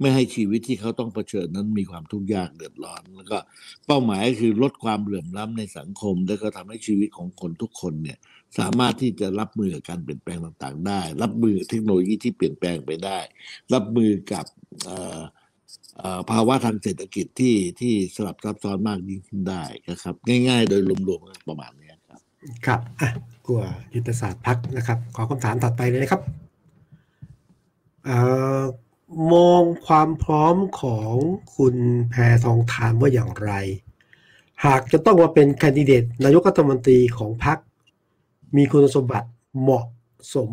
[0.00, 3.38] ไม่ให้ชีวิตที่เขาต้องเผชิญนั้นมีความทุกข์ยากเดือดร้อน แล้วก็
[3.86, 8.18] เป้าหมายคือลดความเหลื่อมล้ำในสังคม แล้วก็ทำให้ชีวิตของคนทุกคนเนี่ย
[8.58, 13.18] สามารถที่จะรับมือกับการเปลี่ยนแปลงต่างๆ ได้ รับมือเทคโนโลยีที่เปลี่ยนแปลงไปได้
[13.74, 14.44] รับมือกับ
[16.30, 20.14] ภาวะทางเศรษฐกิจที่ที่สลับซับซ้อนมากยิ่งขึ้นได้นะครับ
[20.48, 21.83] ง่าย ๆ โดยรวมๆประมาณนี้
[22.66, 23.10] ครับอะ
[23.46, 23.62] กลัว
[23.94, 26.22] ยุทธศาสตร์พักนะครับ ขอคำถามถัดไปเลยนะครับ
[29.32, 31.12] มองความพร้อมของ
[31.56, 31.76] คุณ
[32.10, 32.14] แพ
[32.44, 33.52] ทองทานว่าอย่างไร
[34.64, 37.58] หากจะต้องมาเป็นแคนดิเดตนายกรัฐมนตรีของพรรค
[38.56, 39.28] มีคุณสมบัติ
[39.60, 39.86] เหมาะ
[40.34, 40.50] สม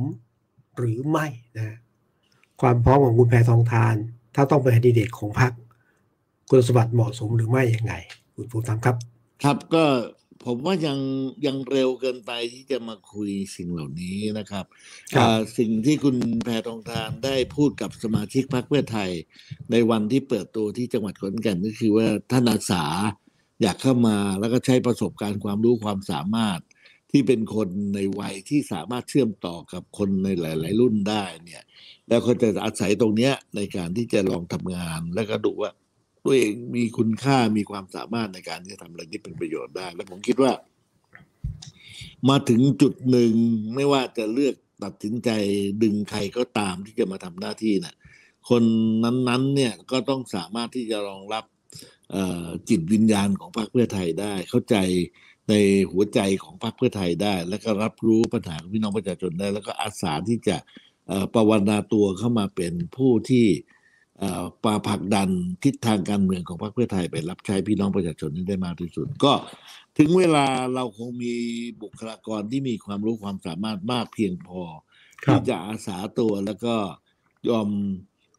[0.77, 1.25] หรือไม่
[1.57, 1.77] นะ
[2.61, 3.95] ความพร้อมของคุณแพทองทาน
[4.35, 5.51] ถ้าต้องเป็นแคนดิเดตของพรรค
[6.49, 7.93] คุณสมบัติเหมาะสมหรือไม่อย่างไง
[8.35, 8.95] คุณภูมิธรรมครับ
[9.43, 9.83] ครับก็
[10.45, 10.99] ผมว่ายัง
[11.45, 14.65] ยังเร็วเกินไปที่จะมาคุยสิ่งเหล่านี้นะครับ
[15.57, 19.11] สิ่งที่คุณแพทองทานได้พูดกับสมาชิกพรรคเพื่อไทย
[19.71, 22.85] ในวันที่เปิดตัวที่จังหวัดขอนแก่นก็คือว่าท่านอาสา
[23.61, 26.59] อยากเข้ามาแล้วก็ใช้ประสบการณ์ความรู้ความสามารถ
[27.11, 31.63] ที่เป็นคนในวัยที่สามารถเชื่อมต่อกับคนในหลาย ๆ รุ่นได้เนี่ย
[32.07, 35.71] แล้วก็จะอาศัยตรงเนี้ยในการที่จะลองทำงานแล้วก็ดูว่า
[36.23, 40.51] ตัวเองมีคุณค่ามีความสามารถในการที่จะทำอะไรที่เป็นประโยชน์ได้ และผมคิดว่า
[42.29, 43.33] มาถึงจุดหนึ่ง
[43.75, 45.29] ไม่ว่าจะเลือกตัดสินใจ
[45.83, 47.95] ดึงใครก็ตามที่จะมาทำหน้าที่นะ่ะ
[48.49, 48.63] คน
[49.03, 51.45] นั้นๆ เนี่ยก็ต้องสามารถที่จะรองรับ
[52.69, 54.75] จิตวิญญาณของพรรคเพื่อไทยได้ เข้าใจ
[55.49, 55.53] ใน
[55.91, 60.57] หัวใจของพรรคเพื่อไทยได้ แล้วก็รับรู้ปัญหาของพี่น้องประชาชนได้ แล้วก็อาสาที่จะ
[61.33, 63.47] ประวันาตัวเข้ามาเป็นผู้ที่
[64.63, 65.29] ปาผักดัน
[65.63, 69.33] ทิศทางการเมืองของพรรคเพื่อไทยไปรับใช้พี่น้องประชาชนได้มากที่สุด ก็
[69.97, 71.33] ถึงเวลาเราคงมี
[71.81, 74.61] บุคลากรที่มีความรู้ความสามารถมากเพียงพอ
[75.25, 76.75] ที่จะอาสาตัวแล้วก็
[77.49, 77.69] ยอม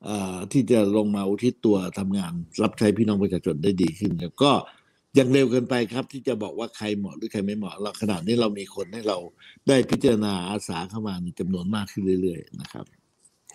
[0.09, 0.11] อ
[0.53, 4.53] ที่จะลงมาอุทิศตัวทำงาน รับใช้พี่น้องประชาชนได้ดีขึ้นครับก็
[5.19, 9.19] ยังเร็วเกินไปครับ ที่จะบอกว่าใครเหมาะหรือใครไม่เหมาะเราขนาดนี้เรามีคนให้เรา
[9.69, 12.85] ได้พิจารณาอาสาเข้ามาในจำนวนมากขึ้นเรื่อย ๆ นะครับ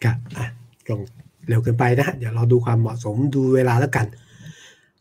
[0.03, 0.45] ครับอะ
[0.89, 1.01] ลง
[1.47, 4.07] เร็วเกินไปนะเดี๋ยวเราดูความเหมาะสมดูเวลาแล้วกัน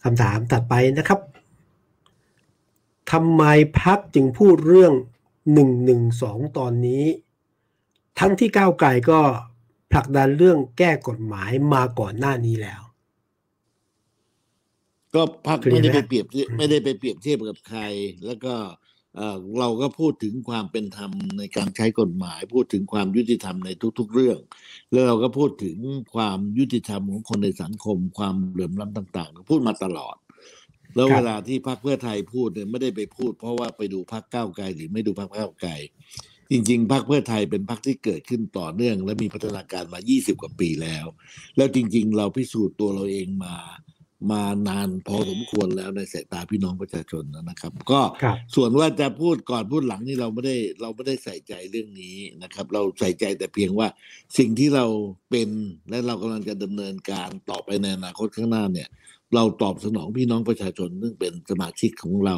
[0.03, 1.20] คำถามตัดไปนะครับ
[3.12, 3.42] ทำไม
[3.80, 4.92] พักจึงพูดเรื่อง
[5.53, 7.05] หนึ่งหนึ่งสองตอนนี้
[8.18, 9.20] ทั้งที่ก้าวไกลก็
[9.90, 12.82] ผลักดันเรื่องแก้กฎหมายมาก่อนหน้านี้แล้ว
[15.14, 16.26] ก็พักไม่ได้ไปเปรียบ
[16.59, 17.80] ไม่ได้ไปเปรียบเทียบกับใคร
[18.26, 18.55] แล้วก็
[19.61, 24.39] เราก็พูดถึงความเป็นธรรมในการใช้กฎหมาย พูดถึงความยุติธรรมในทุก ๆ เรื่อง
[24.93, 25.77] แล้วเราก็พูดถึง
[26.14, 30.17] ความยุติธรรมของคนในสังคม ความเหลื่อมล้ำต่างๆ พูดมาตลอด
[30.95, 35.73] แล้วเวลาที่พรรคเพื่อไทยพูดเนี่ยไม่ได้ไปพูด เพราะว่าไปดูพรรคก้าวไกลหรือไม่ดูพรรคก้าวไกล
[36.51, 41.07] จริงๆพรรคเพื่อไทยเป็นพรรคที่เกิดขึ้นต่อเนื่อง และมีพัฒนาการมา 20 กว่าปีแล้ว
[41.57, 43.57] แล้วจริง ๆ เราพิสูจน์ตัวเราเองมา
[44.31, 48.01] มานานพอสมควรแล้วในสายตาพี่น้องประชาชนนะครับ ก็
[48.55, 53.89] ส่วนว่าจะพูดก่อนพูดหลังนี่เราไม่ได้เราไม่ได้ใส่ใจเรื่องนี้นะครับ เราใส่ใจแต่เพียงว่า
[54.39, 54.87] สิ่งที่เรา
[55.31, 55.49] เป็น
[55.91, 58.89] และเรากำลังจะดำเนินการต่อไปในอนาคตข้างหน้าเนี่ย
[59.35, 62.37] เราตอบสนองพี่น้องประชาชนซึ่งเป็นสมาชิกของเรา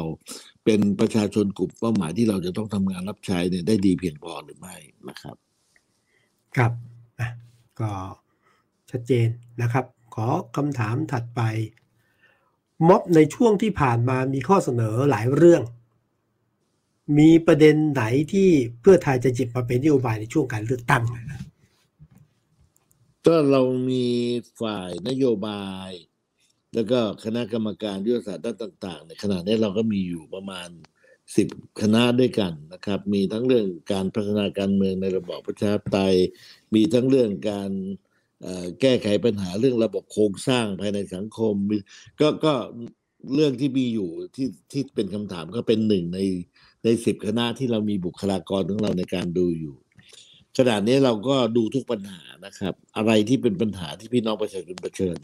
[0.65, 4.75] เป็นประชาชนกลุ่มเป้าหมายที่เราจะต้องทำงานรับใช้เนี่ยได้ดีเพียงพอหรือไม่
[5.09, 5.35] นะครับ
[6.57, 6.71] ครับ
[7.79, 7.89] ก็
[8.91, 9.27] ชัดเจน
[9.61, 11.41] นะครับข อคำถามถัดไป
[12.87, 15.63] ม็อบในช่วงที่ผ่านมามีข้อเสนอหลายเรื่อง
[17.17, 18.49] มีประเด็นไหนที่
[18.81, 21.03] เพื่อไทยจะจิบมาเป็นนโยบายในช่วงการเลือกตั้ง
[23.25, 24.05] ก็เรามี
[24.61, 25.89] ฝ่ายนโยบาย
[26.73, 30.69] แล้วก็คณะกรรมการยุทธศาสตร์ด้านต่างๆในขณะนี้เราก็มีอยู่ประมาณ
[31.35, 31.47] สิบ
[31.81, 36.15] คณะด้วยกันนะครับ มีทั้งเรื่องการพัฒนาการเมืองในระบอบประชาธิปไตย
[36.75, 37.71] มีทั้งเรื่องการ
[38.81, 41.55] แก้ไขปัญหาเรื่องระบบโครงสร้างภายในสังคม
[42.21, 42.53] ก็ก็
[43.35, 46.19] เรื่องที่มีอยู่ที่ที่เป็นคำถามก็เป็นหนึ่งใน
[46.83, 49.75] ในสิบคณะที่เรามีบุคลากรของเราในการดูอยู่
[50.57, 55.17] ขณะนี้เราก็ดูทุกปัญหานะครับ อะไรที่เป็นปัญหาที่พี่น้องประชาชนเผชิญ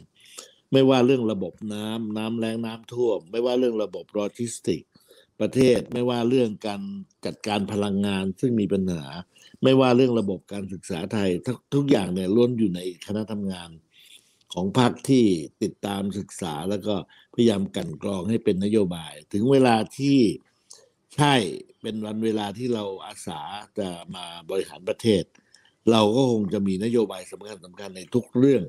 [0.72, 4.82] ไม่ว่าเรื่องระบบน้ำน้ำแรงน้ำท่วม ไม่ว่าเรื่องระบบโลจิสติก
[5.42, 6.82] ประเทศไม่ว่าเรื่องการ
[7.26, 9.04] จัดการพลังงานซึ่งมีปัญหา
[9.64, 11.30] ไม่ว่าเรื่องระบบการศึกษาไทย
[11.76, 13.70] ทุกอย่างเนี่ยล้วนอยู่ในคณะทำงาน
[14.54, 15.26] ของพรรคที่
[15.64, 16.96] ติดตามศึกษาแล้วก็
[17.34, 20.20] พยายามกันกรองให้เป็นนโยบาย ถึงเวลาที่
[21.16, 21.36] ใช่
[21.82, 23.42] เป็นวันเวลาที่เราอาสา
[23.80, 25.24] จะมาบริหารประเทศ
[25.92, 28.64] เราก็คงจะมีนโยบายสำคัญสำคัญในทุกเรื่อง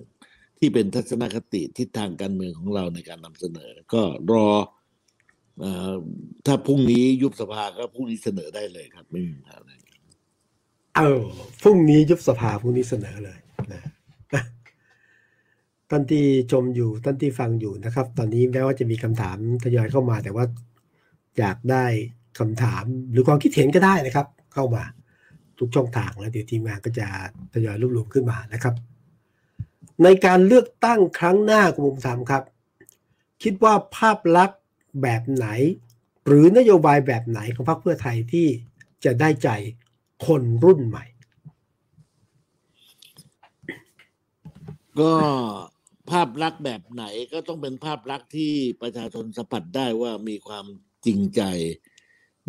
[0.59, 4.03] ที่เป็นทัศนคติทิศทางการเมืองของเราในการนำเสนอ ก็
[4.33, 4.49] รอ
[5.65, 5.95] ออ
[6.47, 9.73] ถ้าพรุ่งนี้ยุบสภาก็พรุ่งนี้เสนอได้เลยครับ ไม่มีปัญหาอะไร
[10.97, 11.23] เออ
[11.63, 13.39] พรุ่งนี้ยุบสภาพรุ่งนี้เสนอเลย
[13.73, 13.83] นะ
[15.91, 20.45] ท่านที่ชมอยู่ท่านที่ฟังอยู่นะครับ ตอนนี้แม้ว่าจะมีคำถามทยอยเข้ามาแต่ว่า
[21.39, 21.85] อยากได้
[22.39, 24.85] คำถามหรือความคิดเห็นก็ได้นะครับ เข้ามา
[25.59, 27.07] ทุกช่องทางแล้วเดี๋ยวทีมงานก็จะ
[27.55, 28.75] ทยอยรวบรวมขึ้นมานะครับ
[30.03, 32.43] ในการเลือกตั้งครั้งหน้าคุณภูมิธรรมครับ
[33.43, 34.61] คิดว่าภาพลักษณ์
[35.03, 35.47] แบบไหน
[36.27, 38.47] หรือนโยบายแบบไหนของพรรคเพื่อไทยที่
[39.05, 39.49] จะได้ใจ
[40.27, 41.05] คนรุ่นใหม่
[45.01, 45.15] ก็
[46.11, 48.53] ภาพลักษณ์แบบไหนก็ต้องเป็นภาพลักษณ์ที่
[48.83, 50.67] ประชาชนสัมผัสได้ว่ามีความ
[51.07, 51.43] จริงใจ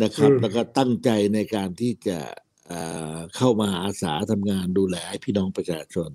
[0.04, 2.20] นะครับอืมแล้วก็ตั้งใจในการที่จะ
[2.68, 2.82] เอ่
[3.16, 6.12] อเข้ามาอาสาทำงานดูแลให้พี่น้องประชาชน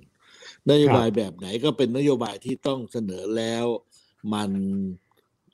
[0.70, 3.66] นโยบายแบบไหนก็เป็นนโยบายที่ต้องเสนอแล้ว
[4.34, 4.50] มัน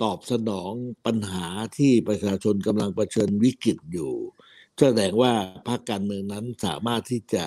[0.03, 0.73] ตอบสนอง
[1.07, 1.47] ปัญหา
[1.79, 4.13] ที่ประชาชนกำลังเผชิญวิกฤตอยู่
[4.81, 5.33] แสดงว่า
[5.69, 7.45] พรรคการเมืองนั้นสามารถที่จะ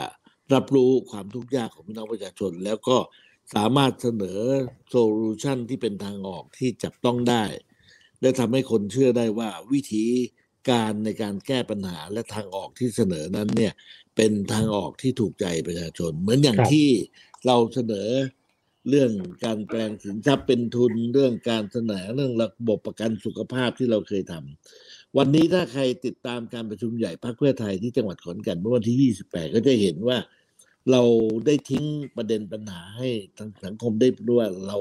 [0.53, 2.97] รับรู้ความทุกข์ยากของพี่น้องประชาชน แล้วก็
[3.55, 4.39] สามารถเสนอ
[4.89, 7.43] solution ที่เป็นทางออกที่จับต้องได้
[8.21, 10.05] และทำให้คนเชื่อได้ว่าวิธี
[10.69, 13.73] การในการแก้ปัญหาและทางออกที่เสนอนั้นเนี่ย
[14.15, 16.87] เป็นทางออกที่ถูกใจประชาชน เหมือนอย่างที่
[17.45, 18.09] เราเสนอ
[18.89, 19.11] เรื่อง
[19.45, 30.17] การแปลงสินทรัพย์เป็นทุนเรื่องการเสนอเรื่องระบบประกันสุขภาพที่เราเคยทำ วันนี้ถ้าใครติดตามการประชุมใหญ่พรรคเพื่อไทยที่จังหวัดขอนแก่นเมื่อวันที่ 28 ก็จะเห็นว่า
[30.91, 31.01] เรา
[31.45, 31.85] ได้ทิ้ง
[32.17, 34.77] ประเด็นปัญหาให้ทางสังคมได้รู้ว่าเรา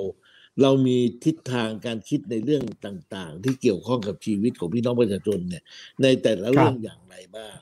[0.63, 5.63] เรามีทิศทางการคิดในเรื่องต่างๆ ที่เกี่ยวข้องกับชีวิตของพี่น้องประชาชนเนี่ย
[6.03, 7.59] ในแต่ละเรื่องอย่างไรบ้าง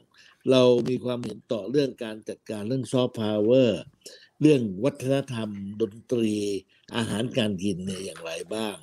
[0.50, 3.80] เรามีความเห็นต่อเรื่องการจัดการเรื่องซอฟต์พาวเวอร์
[4.40, 5.50] เรื่องวัฒนธรรม
[5.80, 6.34] ดนตรี
[6.96, 8.76] อาหารการกินเนี่ยอย่างไรบ้าง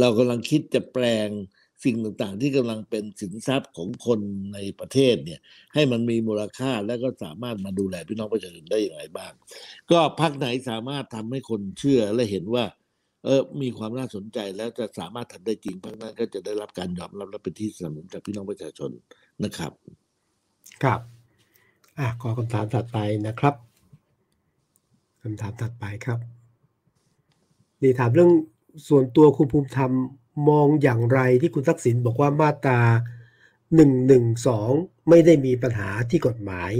[0.00, 1.28] เรากำลังคิดจะแปลง
[1.84, 4.20] สิ่งต่างๆ ที่กำลังเป็นสินทรัพย์ของคน
[4.54, 5.40] ในประเทศเนี่ย
[5.74, 9.32] ให้มันมีมูลค่าและก็สามารถมาดูแลพี่น้องประชาชนได้อย่างไรบ้าง
[9.90, 12.64] ก็พักไหนสามารถทำให้คนเชื่อและเห็นว่า
[13.24, 18.90] เออมีความน่าสนใจแล้วจะสามารถทำได้จริงพักนั้นก็จะได้รับการยอมรับและเป็นที่สนับสนุนจากพี่น้องประชาชน
[19.44, 19.72] นะครับ
[20.82, 21.00] ครับ
[21.98, 23.54] อะขอคำถามถัดไปนะครับ
[25.22, 26.18] คำถามถัดไปครับ
[27.82, 28.30] นี่ถามเรื่อง
[28.88, 29.92] ส่วนตัวคุณภูมิธรรม
[30.48, 32.80] มองอย่างไรที่คุณทักษิณบอกว่ามาตรา
[33.74, 34.70] หนึ่งหนึ่งสอง
[35.08, 36.72] ไม่ได้มีปัญหาที่กฎหมาย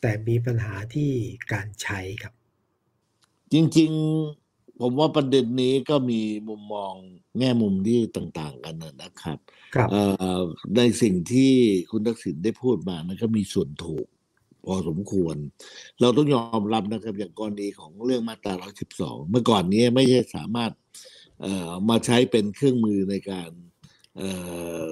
[0.00, 1.10] แต่มีปัญหาที่
[1.52, 2.32] การใช้ครับ
[3.52, 6.92] จริงๆผมว่าประเด็นนี้ก็มีมุมมอง
[7.38, 9.38] แง่มุมที่ต่าง ๆ กันนะครับ
[9.74, 10.02] ครับเอ่
[10.40, 10.42] อ
[10.76, 11.52] ในสิ่งที่
[11.90, 14.06] คุณทักษิณได้พูดมานะก็มีส่วนถูก
[14.64, 15.36] พอสมควร
[16.00, 18.54] เราต้องยอมรับนะครับ อย่างกรณีของเรื่องมาตรา
[18.92, 21.15] 112 เมื่อก่อนนี้ไม่ใช่สามารถเอ่อ
[21.88, 23.50] มาใช้เป็นเครื่องมือในการ
[24.16, 24.30] เอ่
[24.84, 24.86] อ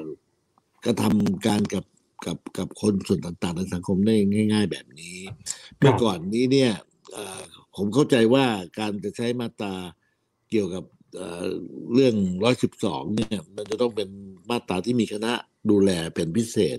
[0.85, 1.85] กระทำการกับ
[2.27, 4.15] กับกับคนส่วนต่างๆในสังคมได้
[4.53, 5.19] ง่าย ๆ แบบนี้
[5.79, 6.73] เมื่อก่อนนี้เนี่ย
[7.13, 7.43] เอ่อ
[7.77, 8.47] ผมเข้าใจว่า
[8.79, 9.75] การจะใช้มาตรา
[10.51, 10.85] เกี่ยวกับ
[11.17, 11.45] เอ่อ
[11.93, 12.15] เรื่อง
[12.67, 14.09] 112เนี่ยมันจะต้องเป็น
[14.51, 15.33] มาตราที่มีคณะ
[15.71, 16.79] ดูแลเป็นพิเศษ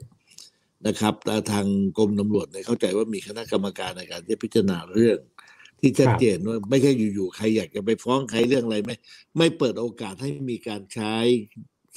[0.87, 1.65] นะครับแต่ทาง
[1.97, 5.17] กรมตำรวจเนี่ยเข้าใจว่ามีคณะกรรมการในการที่พิจารณาเรื่อง
[5.85, 8.95] ที่ชัดเจนว่าไม่ใช่อยู่ๆใครอยากจะไปฟ้องใครเรื่องอะไรไม่
[9.37, 11.15] ไม่เปิดโอกาสให้มีการใช้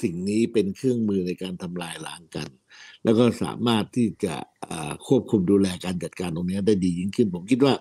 [0.01, 2.47] สิ่งนี้เป็นเครื่องมือในการทำลายล้างกัน
[3.03, 4.35] แล้วก็สามารถที่จะ
[4.69, 7.73] อ่าควบคุมดูแลการจัดการตรงนี้ได้ดียิ่งขึ้น ผมคิดว่า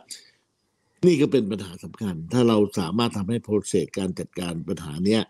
[1.06, 5.22] นี่ก็เป็นปัญหาสำคัญ ถ้าเราสามารถทำให้โปรเซสการจัดการปัญหาเนี้ย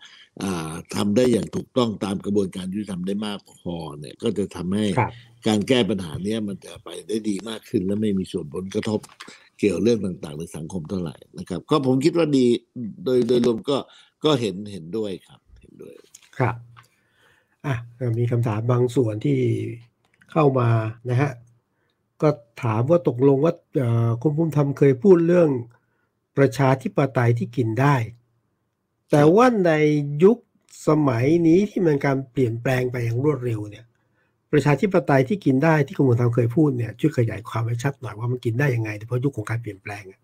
[0.43, 5.11] อ่าทำได้อย่างถูกต้องตามกระบวนการยุติธรรมได้มากพอเนี่ย ก็จะทำให้ครับ
[5.47, 8.99] การแก้ปัญหาเนี้ยมันจะไปได้ดีมากขึ้น และไม่มีส่วนผลกระทบ
[9.59, 12.45] เกี่ยวเรื่องต่างๆในสังคมเท่าไหร่นะครับ ก็ผมคิดว่าดี
[13.05, 13.77] โดยโดยรวมก็
[14.23, 15.93] ก็เห็นเห็นด้วยครับ เห็นด้วย
[16.37, 16.55] ครับ
[17.65, 17.75] อะ
[18.19, 19.39] มีคำถามบางส่วนที่
[20.31, 20.69] เข้ามา
[21.09, 21.31] นะฮะ
[22.21, 22.29] ก็
[22.63, 23.53] ถามว่าตกลงว่า
[24.21, 25.49] คุณภูมิธรรมเคยพูดเรื่อง
[26.37, 27.95] ประชาธิปไตยที่กินได้
[29.11, 29.71] แต่ว่าใน
[30.23, 30.37] ยุค
[30.87, 33.85] สมัยนี้ที่มันการเปลี่ยนแปลงไปอย่างรวดเร็วเนี่ย
[34.51, 40.21] ประชาธิปไตยที่กินได้ที่คุณภูมิธรรมเคยพูดเนี่ยช่วยขยายความให้ชัดหน่อยว่ามันกินได้ยังไงเพราะยุคของการเปลี่ยนแปลงอะ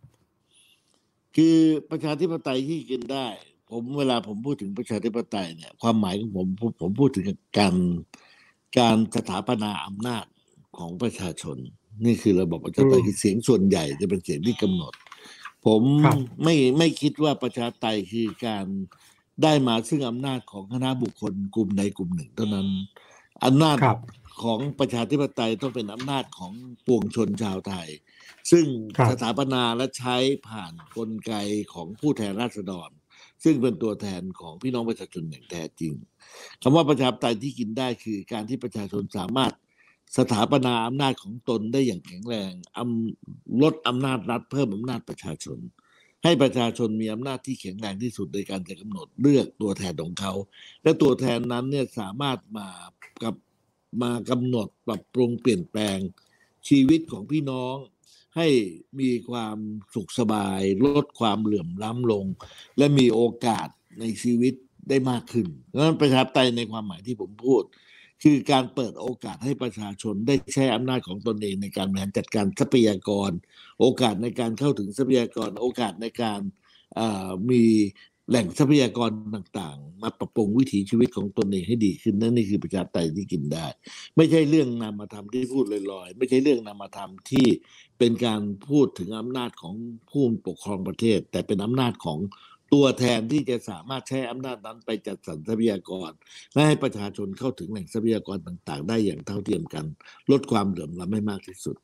[1.36, 1.56] คือ
[1.90, 3.28] ประชาธิปไตยที่กินได้
[3.70, 7.26] ผมเวลาผมพูดถึงประชาธิปไตยเนี่ย ความหมายของผมผมผมพูดถึง
[7.58, 7.76] การ
[8.78, 10.26] การสถาปนาอำนาจ
[10.78, 11.58] ของประชาชน
[12.06, 14.94] นี่คือระบบประชาธิปไตยคือเสียงส่วนใหญ่จะเป็นเสียงที่กำหนด
[15.66, 18.66] ผมครับไม่ไม่คิดว่าประชาธิปไตยคือการ
[19.44, 22.68] ได้มาซึ่งอำนาจของคณะบุคคลกลุ่มใดกลุ่มหนึ่งเท่านั้น
[23.44, 24.00] อำนาจครับ
[24.44, 26.54] ของประชาธิปไตยต้องเป็นอำนาจของ
[26.86, 27.88] ปวงชนชาวไทย
[28.52, 28.66] ซึ่ง
[28.98, 30.16] ครับสถาปนาและใช้
[30.48, 31.34] ผ่านกลไก
[31.74, 32.90] ของผู้แทนราษฎร
[33.44, 35.94] ซึ่งเป็นตัวแทนของพี่น้องประชาชนอย่างแท้จริง
[36.62, 39.54] คำว่าประชาธิปไตยที่กินได้คือการที่ประชาชนสามารถ
[40.18, 45.60] สถาปนาอำนาจของตนได้อย่างแข็งแรงอำลดอำนาจรัฐเพิ่มอำนาจประชาชน
[46.24, 50.34] ให้ประชาชนมีอำนาจที่แข็งแรงที่สุดในการจะกำหนดเลือกตัวแทนของเขา
[50.84, 52.68] และตัวแทนนั้นเนี่ยสามารถมา
[53.24, 53.36] กับ
[54.02, 55.98] มากำหนดปรับปรุงเปลี่ยนแปลง
[56.70, 57.76] ชีวิตของพี่น้อง
[58.38, 58.48] ให้
[59.00, 59.58] มีความ
[59.94, 62.26] สุขสบาย ลดความเหลื่อมล้ำลง
[62.78, 63.68] และมีโอกาส
[64.00, 64.54] ในชีวิต
[64.90, 67.64] ได้มากขึ้นนั้นประชาธิปไตยในความหมายที่ผมพูด
[68.24, 73.32] คือการเปิดโอกาสให้ประชาชนได้ใช้อำนาจของตนเองในการบริหารจัดการทรัพยากร
[73.80, 76.42] โอกาสในการเข้าถึงทรัพยากร โอกาสในการ
[77.50, 77.64] มี
[78.30, 83.66] แหล่งทรัพยากรต่างๆ มาปรับปรุงวิถีชีวิตของตนเองให้ดีขึ้นนั่นนี่คือประชาธิปไตยที่กินได้
[84.18, 87.48] ไม่ใช่เรื่องนามธรรมที่พูดลอยๆ ไม่ใช่เรื่องนามธรรมที่
[88.00, 89.74] เป็นการพูดถึงอำนาจของ
[90.10, 92.20] ผู้ปกครองประเทศ แต่เป็นอำนาจของ
[92.74, 96.12] ตัวแทนที่จะสามารถใช้อำนาจนั้นไปจัดสรรทรัพยากร
[96.54, 99.86] และให้ประชาชนเข้าถึงแหล่งทรัพยากรต่างๆ ได้อย่างเท่าเทียมกัน
[100.32, 101.76] ลดความเหลื่อมล้ำให้มากที่สุด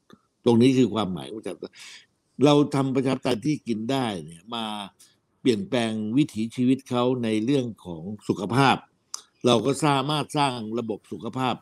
[0.46, 1.74] ตรงนี้คือความหมายของประชาไตย
[2.46, 4.66] เราทำประชาธิปไตยที่กินได้เนี่ยมา
[5.42, 8.76] เปลี่ยนแปลงวิถีชีวิตเขาในเรื่องของสุขภาพ
[9.46, 11.56] เราก็สามารถสร้างระบบสุขภาพ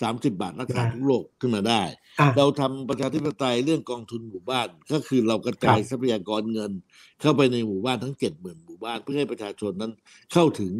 [0.00, 1.82] 30 บาทรักษาได้ทุกโรคขึ้นมาได้
[2.20, 6.72] อะเราทำประชาธิปไตยเรื่องกองทุนหมู่บ้าน ก็คือเรากระจายครับทรัพยากรเงิน
[7.20, 9.92] เข้าไปในหมู่บ้านทั้งเจ็ดหมื่นหมู่บ้าน เพื่อให้ประชาชนนั้น
[10.32, 10.72] เข้าถึง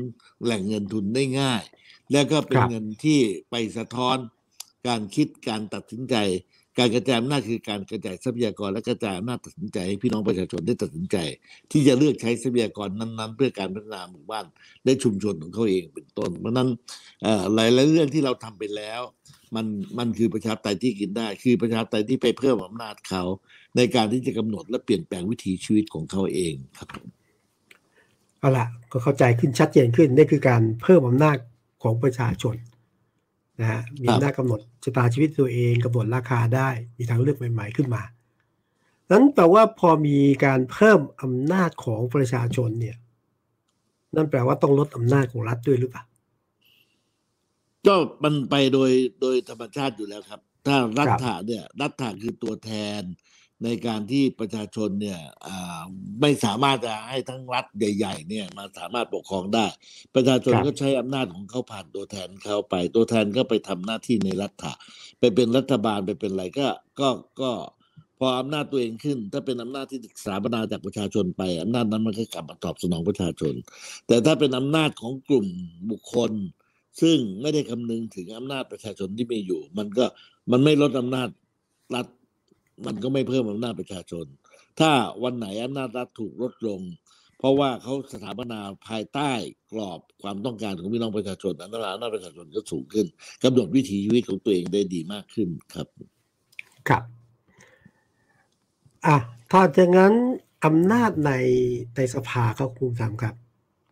[0.45, 1.63] แหล่งเงินทุนได้ง่าย
[2.13, 3.19] แล้วก็เป็นครับเงินที่
[3.51, 4.17] ไปสะท้อน
[4.89, 6.15] การคิดการตัดสินใจ
[6.79, 11.17] การกระจายอำนาจคือการกระจายทรัพยากรและกระจายอำนาจตัดสินใจให้พี่น้องประชาชนได้ตัดสินใจ
[11.71, 14.47] ที่จะเลือกใช้ทรัพยากรนั้นๆ เพื่อการพัฒนาหมู่บ้าน
[14.85, 16.69] และชุมชนของเขาเองเป็นต้น เพราะนั้น
[17.27, 19.01] อ่อหลายๆเรื่องที่เราทำไปแล้ว
[19.57, 19.67] มัน
[19.99, 23.23] มันคือประชาธิปไตยที่กินได้ คือประชาธิปไตยที่ไปเพิ่มอำนาจเขา
[23.77, 26.89] ในการที่จะกำหนดและเปลี่ยนแปลงวิถีชีวิตของเขาเองครับ
[28.39, 31.39] เอาละก็เข้าใจขึ้นชัดเจนขึ้นนี่คือการเพิ่มอำนาจ
[31.83, 32.55] ของประชาชน
[33.61, 36.69] นะฮะมีครับอำนาจกำหนดชะตาชีวิตตัวเองกำหนดราคาได้
[36.99, 38.03] มีทางเลือกใหม่ ๆ ขึ้นมา
[39.11, 42.97] นั้นแปลว่าพอมีการเพิ่มอำนาจของประชาชนเนี่ย
[44.17, 46.05] นั่นแปลว่าต้องลดอำนาจของรัฐด้วยหรือเปล่า
[47.87, 52.71] ก็มันไปโดยโดยธรรมชาติอยู่แล้วครับ ถ้ารัครับฐะเนี่ย รัฐะคือตัวแท
[53.01, 53.03] น
[53.65, 55.83] ในการที่ประชาชนเนี่ยอ่า
[56.21, 59.67] ไม่สามารถจะให้ทั้งรัฐใหญ่ ๆ เนี่ยมาสามารถปกครองได้
[60.15, 64.73] ประชาชนครับก็ใช้อำนาจของเขาผ่านตัวแทนเขาไป ตัวแทนก็ไปทำหน้าที่ในรัฐะ
[65.21, 66.69] ไปเป็นรัฐบาลไปเป็นอะไรก็
[67.01, 67.09] ก็
[67.41, 67.51] ก็
[68.19, 73.55] พออำนาจตัวเองขึ้น ถ้าเป็นอำนาจที่สถาปนาจากประชาชนไปอำนาจนั้นมันก็กลับมาตอบสนองประชาชน
[74.07, 75.47] แต่ถ้าเป็นอำนาจของกลุ่ม
[75.91, 76.33] บุคคล
[77.01, 80.05] ซึ่งไม่ได้คำนึงถึงอำนาจประชาชนที่มีอยู่ มันก็
[80.51, 81.29] มันไม่ลดอำนาจ
[81.95, 82.07] รัฐ
[82.87, 84.27] มันก็ไม่เพิ่มอำนาจประชาชน
[84.81, 84.91] ถ้า
[85.23, 86.81] วันไหนอำนาจรัฐถูกลดลง
[87.39, 89.31] เพราะว่าเขาสถาปนาภายใต้
[89.73, 93.07] กรอบความต้องการของพี่น้องประชาชนอำนาจอำนาจประชาชนก็สูงขึ้น
[93.45, 95.87] กำหนดวิถีชีวิตของตัวเองได้ดีมากขึ้นครับ
[96.89, 97.03] ครับ
[99.07, 99.17] อะ
[99.51, 100.15] ถ้าอย่างนั้น
[100.65, 101.33] อำนาจใน
[101.97, 103.35] ในสภาครับคุณภูมิธรรมครับ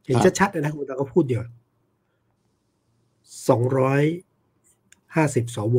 [0.07, 1.43] เห็นชัดๆเลยนะคุณภูมิธรรมก็พูดเดียว
[3.49, 4.03] สองร้อย
[5.15, 5.79] ห้าสิบสว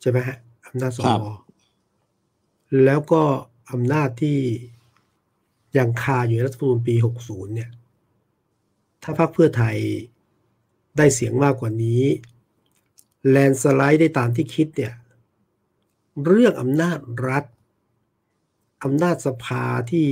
[0.00, 0.38] ใช่ไหมฮะ
[0.68, 1.20] อำนาจสครัวบ
[2.84, 3.22] แล้วก็
[3.72, 4.38] อำนาจที่
[5.78, 7.70] ยังคาอยู่ในรัฐธรรมนูญปีหกศูนย์เนี่ย
[9.02, 9.76] ถ้าพรรคเพื่อไทย
[10.96, 12.02] ได้เสียงมากกว่านี้
[13.30, 14.94] แลนสไลด์ได้ตามที่คิดเนี่ย
[16.26, 17.44] เรื่องอำนาจรัฐ
[18.84, 20.08] อำนาจสภาที่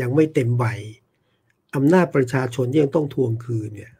[0.00, 0.64] ยังไม่เต็มใบ
[1.76, 3.92] อำนาจประชาชนที่ยังต้องทวงคืนเนี่ย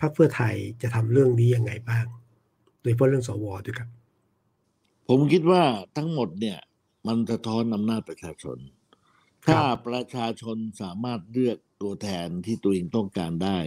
[0.00, 2.06] พรรคเพื่อไทยจะทำเรื่องนี้ยังไงบ้าง
[2.80, 3.90] โดยเฉพาะเรื่องสวด้วยครับ
[5.08, 5.62] ผมคิดว่า
[5.96, 6.58] ทั้งหมดเนี่ย
[7.06, 8.58] มันสะท้อนอำนาจประชาชน
[9.46, 13.58] ครับถ้าประชาชนสามารถเลือกตัวแทนที่ตัวเองต้องการได้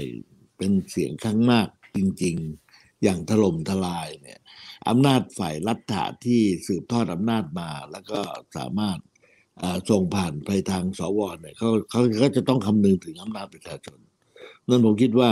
[0.58, 1.68] เป็นเสียงข้างมาก
[1.98, 2.36] จริง
[2.70, 4.40] ๆ อย่างถล่มทลายเนี่ย
[4.90, 8.20] อำนาจฝ่ายรัฐะที่สืบทอดอำนาจมา แล้วก็
[8.58, 9.00] สามารถ
[9.62, 14.00] อ่าส่งผ่านไปทางสวเนี่ยเขาเขาก็จะต้องคำนึงถึงอำนาจประชาชน
[14.68, 15.32] นั่นผมคิดว่า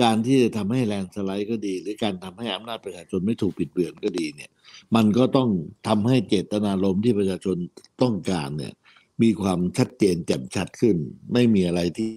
[0.00, 4.50] การที่จะทำให้แลนสไลด์ก็ดี หรือการทำให้อำนาจประชาชนไม่ถูกปิดเบือนก็ดีเนี่ย
[4.94, 5.48] มันก็ต้อง
[5.88, 7.56] ทำให้เจตนารมณ์ที่ประชาชน
[8.02, 8.74] ต้องการเนี่ย
[9.22, 10.96] มีความชัดเจนแจ่มชัดขึ้น
[11.32, 12.08] ไม่มีอะไรที่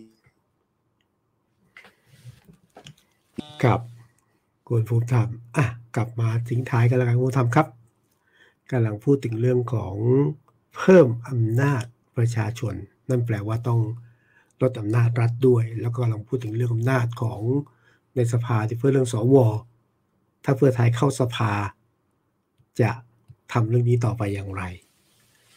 [3.63, 3.81] ครับ
[4.67, 7.67] คุณภูมิธรรมอะกลับมาทิ้งท้ายกันแล้วกันคุณภูมิธรรมครับ
[8.71, 9.95] กำลังพูดถึงเรื่องของ
[10.75, 11.83] เพิ่มอำนาจ
[12.17, 12.73] ประชาชน
[13.09, 13.79] นั่นแปลว่าต้อง
[14.61, 17.41] ลดอำนาจรัฐด้วย แล้วก็กำลังพูดถึงเรื่องอำนาจของ
[18.15, 19.35] ในสภาที่เพื่อเรื่องสว
[20.43, 21.51] ถ้าเพื่อไทยเข้าสภา
[22.81, 22.91] จะ
[23.53, 24.63] ทำเรื่องนี้ต่อไปอย่างไร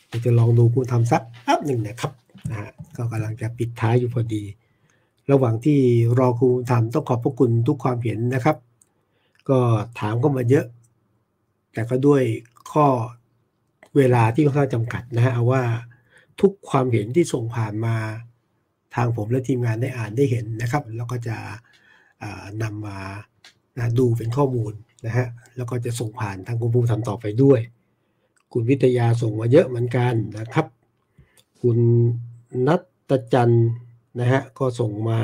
[0.08, 2.12] เราจะลองดูคุณทำสักแป๊บหนึ่งนะครับ
[2.50, 4.42] นะฮะก็กำลังจะปิดท้ายอยู่พอดี
[5.30, 5.78] ระหว่างที่
[6.18, 8.56] รอคุณทำต้องขอบพระคุณทุกความเห็นนะครับ
[9.48, 9.58] ก็
[9.98, 10.66] ถามก็มาเยอะ
[11.72, 12.22] แต่ก็ด้วย
[12.72, 12.86] ข้อ
[13.96, 15.62] เวลาที่ค่อนข้างจำกัดนะฮะเอาว่า
[16.40, 17.96] ทุกความเห็นที่ส่งผ่านมา
[18.94, 21.36] ทางผมและทีมงานได้อ่านได้เห็นนะครับ แล้วก็จะ
[22.62, 22.98] นำมา
[23.78, 24.72] นะดูเป็นข้อมูล
[25.06, 25.26] นะฮะ
[25.56, 27.60] แล้วก็จะส่งผ่านทางคุณภูมิธรรมต่อไปด้วย
[28.52, 30.66] คุณวิทยาส่งมาเยอะเหมือนกันนะครับ
[31.60, 31.78] คุณ
[32.66, 32.76] นั
[33.10, 33.50] ตจัน
[34.20, 35.20] นะฮะก็ส่งมา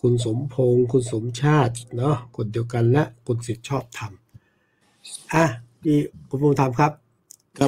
[0.00, 5.44] คุณสมพงศ์คุณสมชาติเนาะคนเดียวกันและคุณสิทธิชอบทำอะ
[5.82, 5.96] ที่
[6.28, 6.92] คุณภูมิธรรมครับ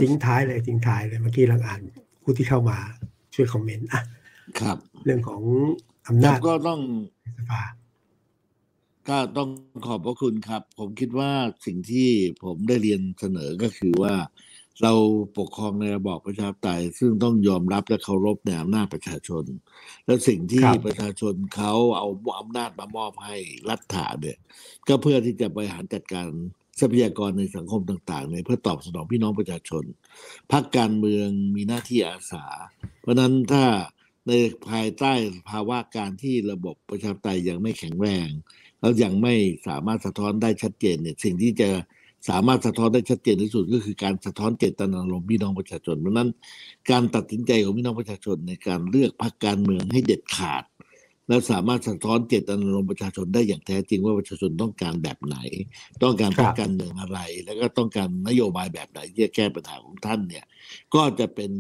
[0.03, 1.81] ทิ้งท้ายเลยทิ้งท้ายเลยเมื่อกี้เราอ่าน
[2.23, 2.79] ผู้ที่เข้ามา
[3.35, 4.03] ช่วยคอมเมนต์อะ
[4.59, 5.43] ครับ เรื่องของ
[6.09, 6.81] อำนาจก็ต้อง
[7.39, 7.63] สภา
[9.09, 9.49] ก็ต้อง
[9.87, 11.31] ขอบพระคุณครับ ผมคิดว่า
[11.67, 12.09] สิ่งที่
[12.45, 14.15] ผมได้เรียนเสนอก็คือว่า
[14.83, 14.93] เรา
[15.39, 19.45] ปกครองในระบอบประชาธิปไตยซึ่งต้องยอมรับและเคารพในอำนาจประชาชน
[20.07, 22.09] และสิ่งที่ประชาชนเขาเอา
[22.41, 23.37] อำนาจมามอบให้
[23.71, 24.39] รัฐาเนี่ย
[24.89, 26.29] ก็เพื่อที่จะบริหารจัดการ
[26.81, 29.85] ทรัพยากรในสังคมต่างๆเนี่ยเพื่อตอบสนองพี่น้องประชาชน
[30.53, 32.47] พรรคการเมืองมีหน้าที่อาสา
[33.01, 33.65] เพราะนั้นถ้า
[34.29, 34.33] ใน
[34.69, 35.13] ภายใต้
[35.51, 38.29] ภาวะการที่ระบบประชาธิปไตยยังไม่แข็งแรง
[38.81, 39.35] แล้วยังไม่
[39.69, 41.69] สามารถสะท้อนได้ชัดเจนเนี่ยสิ่งที่จะ
[42.29, 46.31] สามารถสะท้อนได้ชัดเจนที่สุดก็คือการสะท้อนเจตนารมณ์พี่น้องประชาชนเพราะนั้น
[46.91, 50.65] การตัดสินใจของพี่น้องประชาชนในการเลือกพรรคการเมืองให้เด็ดขาด
[51.29, 55.37] และสามารถสะท้อนเจตนารมณ์ประชาชนได้อย่างแท้จริงว่าประชาชนต้องการแบบไหน
[56.03, 60.45] ต้องการพรรคการเมืองอะไร แล้วก็ต้องการนโยบายแบบไหนที่จะแก้ปัญหาของท่านเนี่ย
[60.95, 61.51] ก็จะเป็น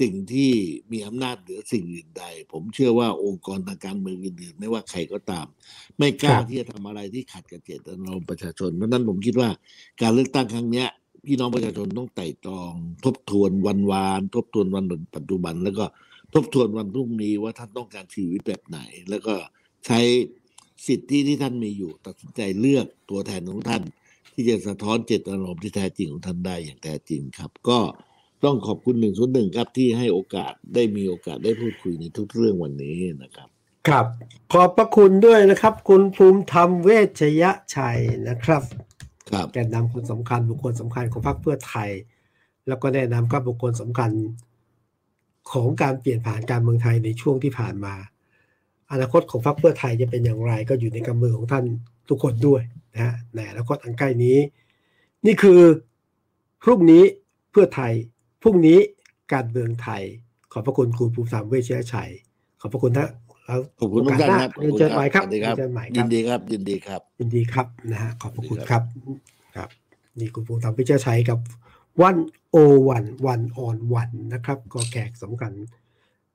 [0.00, 0.52] สิ่งที่
[0.92, 5.46] มีอำนาจเหนือสิ่งอื่นใด ผมเชื่อว่าองค์กรทางการเมืองอื่นๆไม่ว่าใครก็ตาม
[5.98, 9.48] ไม่กล้าที่จะทำอะไรที่ขัดกับเจตนารมณ์ประชาชนเพราะนั้นผมคิดว่า
[10.02, 10.88] การเลือกตั้งครั้งเนี้ย
[11.26, 12.72] พี่น้องประชาชนต้องไต่ตรอง
[13.04, 14.84] ทบทวนวันวาน ทบทวนวัน
[15.16, 15.84] ปัจจุบัน แล้วก็
[16.34, 18.78] ทบทวนวันพรุ่งนี้ว่าท่านต้องการชีวิตแบบไหน
[19.10, 19.34] แล้วก็
[19.86, 20.00] ใช้
[20.86, 23.82] สิทธิที่ท่านมีอยู่ ตัดสินใจเลือกตัวแทนของท่าน
[24.32, 27.78] ที่จะสะท้อนเจตนารมณ์ที่แท้จริงของท่านได้อย่างแท้จริงครับ ก็
[28.44, 33.48] ต้องขอบคุณหนึ่งส่วนหนึ่งครับที่ให้โอกาสได้มีโอกาสได้พูดคุยในทุกเรื่องวันนี้นะครับ
[33.88, 34.06] ครับ
[34.52, 36.90] ขอบพระคุณด้วยนะครับ คุณภูมิธรรมเว
[37.20, 37.44] ชย
[37.76, 37.98] ชัย
[38.28, 38.62] นะครับ
[39.30, 41.90] ครับแกนนำคนสำคัญบุคคลสำคัญของพรรคเพื่อไทย
[42.68, 44.10] แล้วก็แนะนำก็บุคคลสำคัญ
[45.52, 47.94] ของการเปลี่ยนผ่านการเมืองไทยในช่วงที่ผ่านมา
[48.92, 51.64] อนาคตของพรรคเพื่อไทยจะเป็นอย่างไร ก็อยู่ในกำมือของท่าน
[52.08, 52.62] ทุกคนด้วย
[52.94, 54.38] นะฮะในอนาคตอันใกล้นี้
[55.26, 55.60] นี่คือ
[56.62, 57.02] พรุ่งนี้
[57.50, 57.92] เพื่อไทย
[58.48, 58.78] พรุ่งนี้
[59.34, 60.02] การเมืองไทย
[60.52, 62.10] ขอบพระคุณคุณภูมิธรรมเวชยชัย
[62.60, 63.08] ขอบพระคุณท่าน
[63.46, 68.82] แล้วขอบคุณทุกท่านครับเรียนเชิญใหม่ครับสวัสดีครับเรียนเชิญใหม่คยิรับนดีครับ ยินดีครับ ยินดีครับนะฮะขอบพระคุณสวัสดีคครัรับบ
[69.56, 69.68] ครับ
[70.18, 71.38] นี่คุณภูมิธรรมพิเชษชัยกับ
[72.02, 72.16] วัน
[72.50, 72.56] โอ
[72.88, 75.52] วันวันออนวันนะครับ ก็แขกสำคัญ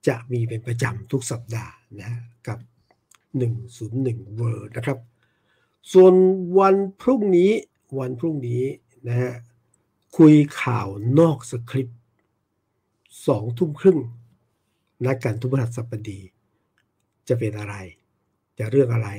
[0.08, 2.60] จะมีเป็นประจำทุกสัปดาห์นะฮะกับ
[3.68, 4.98] 101 เวอร์นะครับ
[5.94, 6.14] ส่วน
[6.60, 7.52] วันพรุ่งนี้
[8.00, 8.64] วันพรุ่งนี้
[9.08, 9.32] นะฮะ
[10.18, 10.88] คุยข่าว
[11.20, 12.01] นอกสคริปต์
[13.28, 14.00] สองทุ่มครึ่ง
[15.06, 16.20] นัดกันทุกพฤหัสบดี
[17.28, 17.76] จะเป็นอะไร
[18.58, 19.10] จะเรื่องอะไร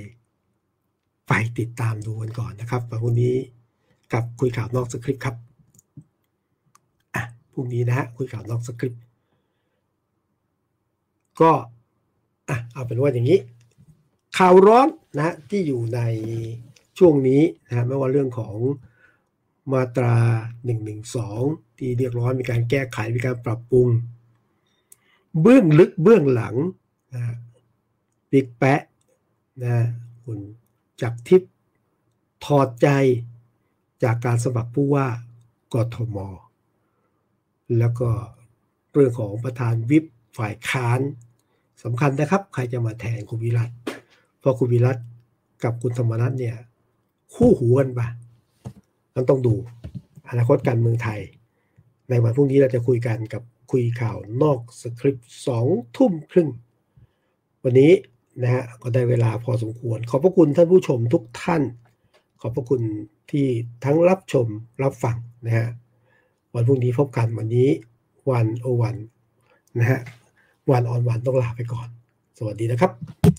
[1.28, 3.36] ไปติดตามดูกันก่อนนะครับวันนี้
[4.12, 5.36] กับคุยข่าวนอกสคริปต์ครับ
[7.14, 7.22] อะ
[7.52, 9.02] พรุ่งนี้นะฮะคุยข่าวนอกสคริปต์
[11.40, 11.50] ก็
[12.48, 13.40] อะเอาเป็นว่าอย่างนี้
[14.38, 16.00] ข่าวร้อนนะฮะที่อยู่ใน
[16.98, 18.54] ช่วงนี้นะฮะไม่ว่าเรื่องของ
[19.72, 20.16] มาตรา
[20.96, 23.88] 112 ที่เรียกร้องมีการแก้ไขมีการปรับปรุง
[25.40, 26.54] เบื้องลึกเบื้องหลัง
[27.14, 27.22] นะ
[28.30, 28.80] บิ๊กแปะ
[29.62, 29.86] นะฮะ
[30.24, 30.38] คุณ
[31.02, 31.52] จักรทิพย์
[32.44, 32.88] ถอดใจ
[34.04, 35.06] จากการสมัครผู้ว่า
[35.74, 36.16] กทม
[37.78, 38.08] แล้วก็
[38.92, 40.04] เรื่องของประธานวิป
[40.38, 41.00] ฝ่ายค้าน
[41.82, 43.70] สำคัญนะครับ ใครจะมาแทนคุณวิรัต
[44.38, 44.98] เพราะคุณวิรัต
[45.64, 46.56] กับคุณธรรมนัฐเนี่ย
[47.34, 48.08] คู่หูกันปะ
[49.14, 49.54] มันต้องดู
[50.28, 51.20] อนาคตการเมืองไทย
[52.12, 55.66] ในวันพรุ่งนี้เราจะคุยกันกับคุยข่าวนอกสคริปต์สอง
[55.96, 56.48] ทุ่มครึ่ง
[57.64, 57.92] วันนี้
[58.42, 61.62] นะฮะก็ได้เวลาพอสมควร ขอบพระคุณท่านผู้ชมทุกท่าน
[62.40, 62.80] ขอบพระคุณ
[63.30, 63.46] ที่
[63.84, 64.46] ทั้งรับชม
[64.82, 65.16] รับฟัง
[65.46, 65.68] นะฮะ
[66.54, 67.68] วันพรุ่งนี้พบกันวันนี้
[68.30, 68.96] วันโอวัน
[69.78, 70.00] นะฮะ
[70.70, 71.88] วันออนวันต้องลาไปก่อน
[72.38, 73.31] สวัสดีนะครับ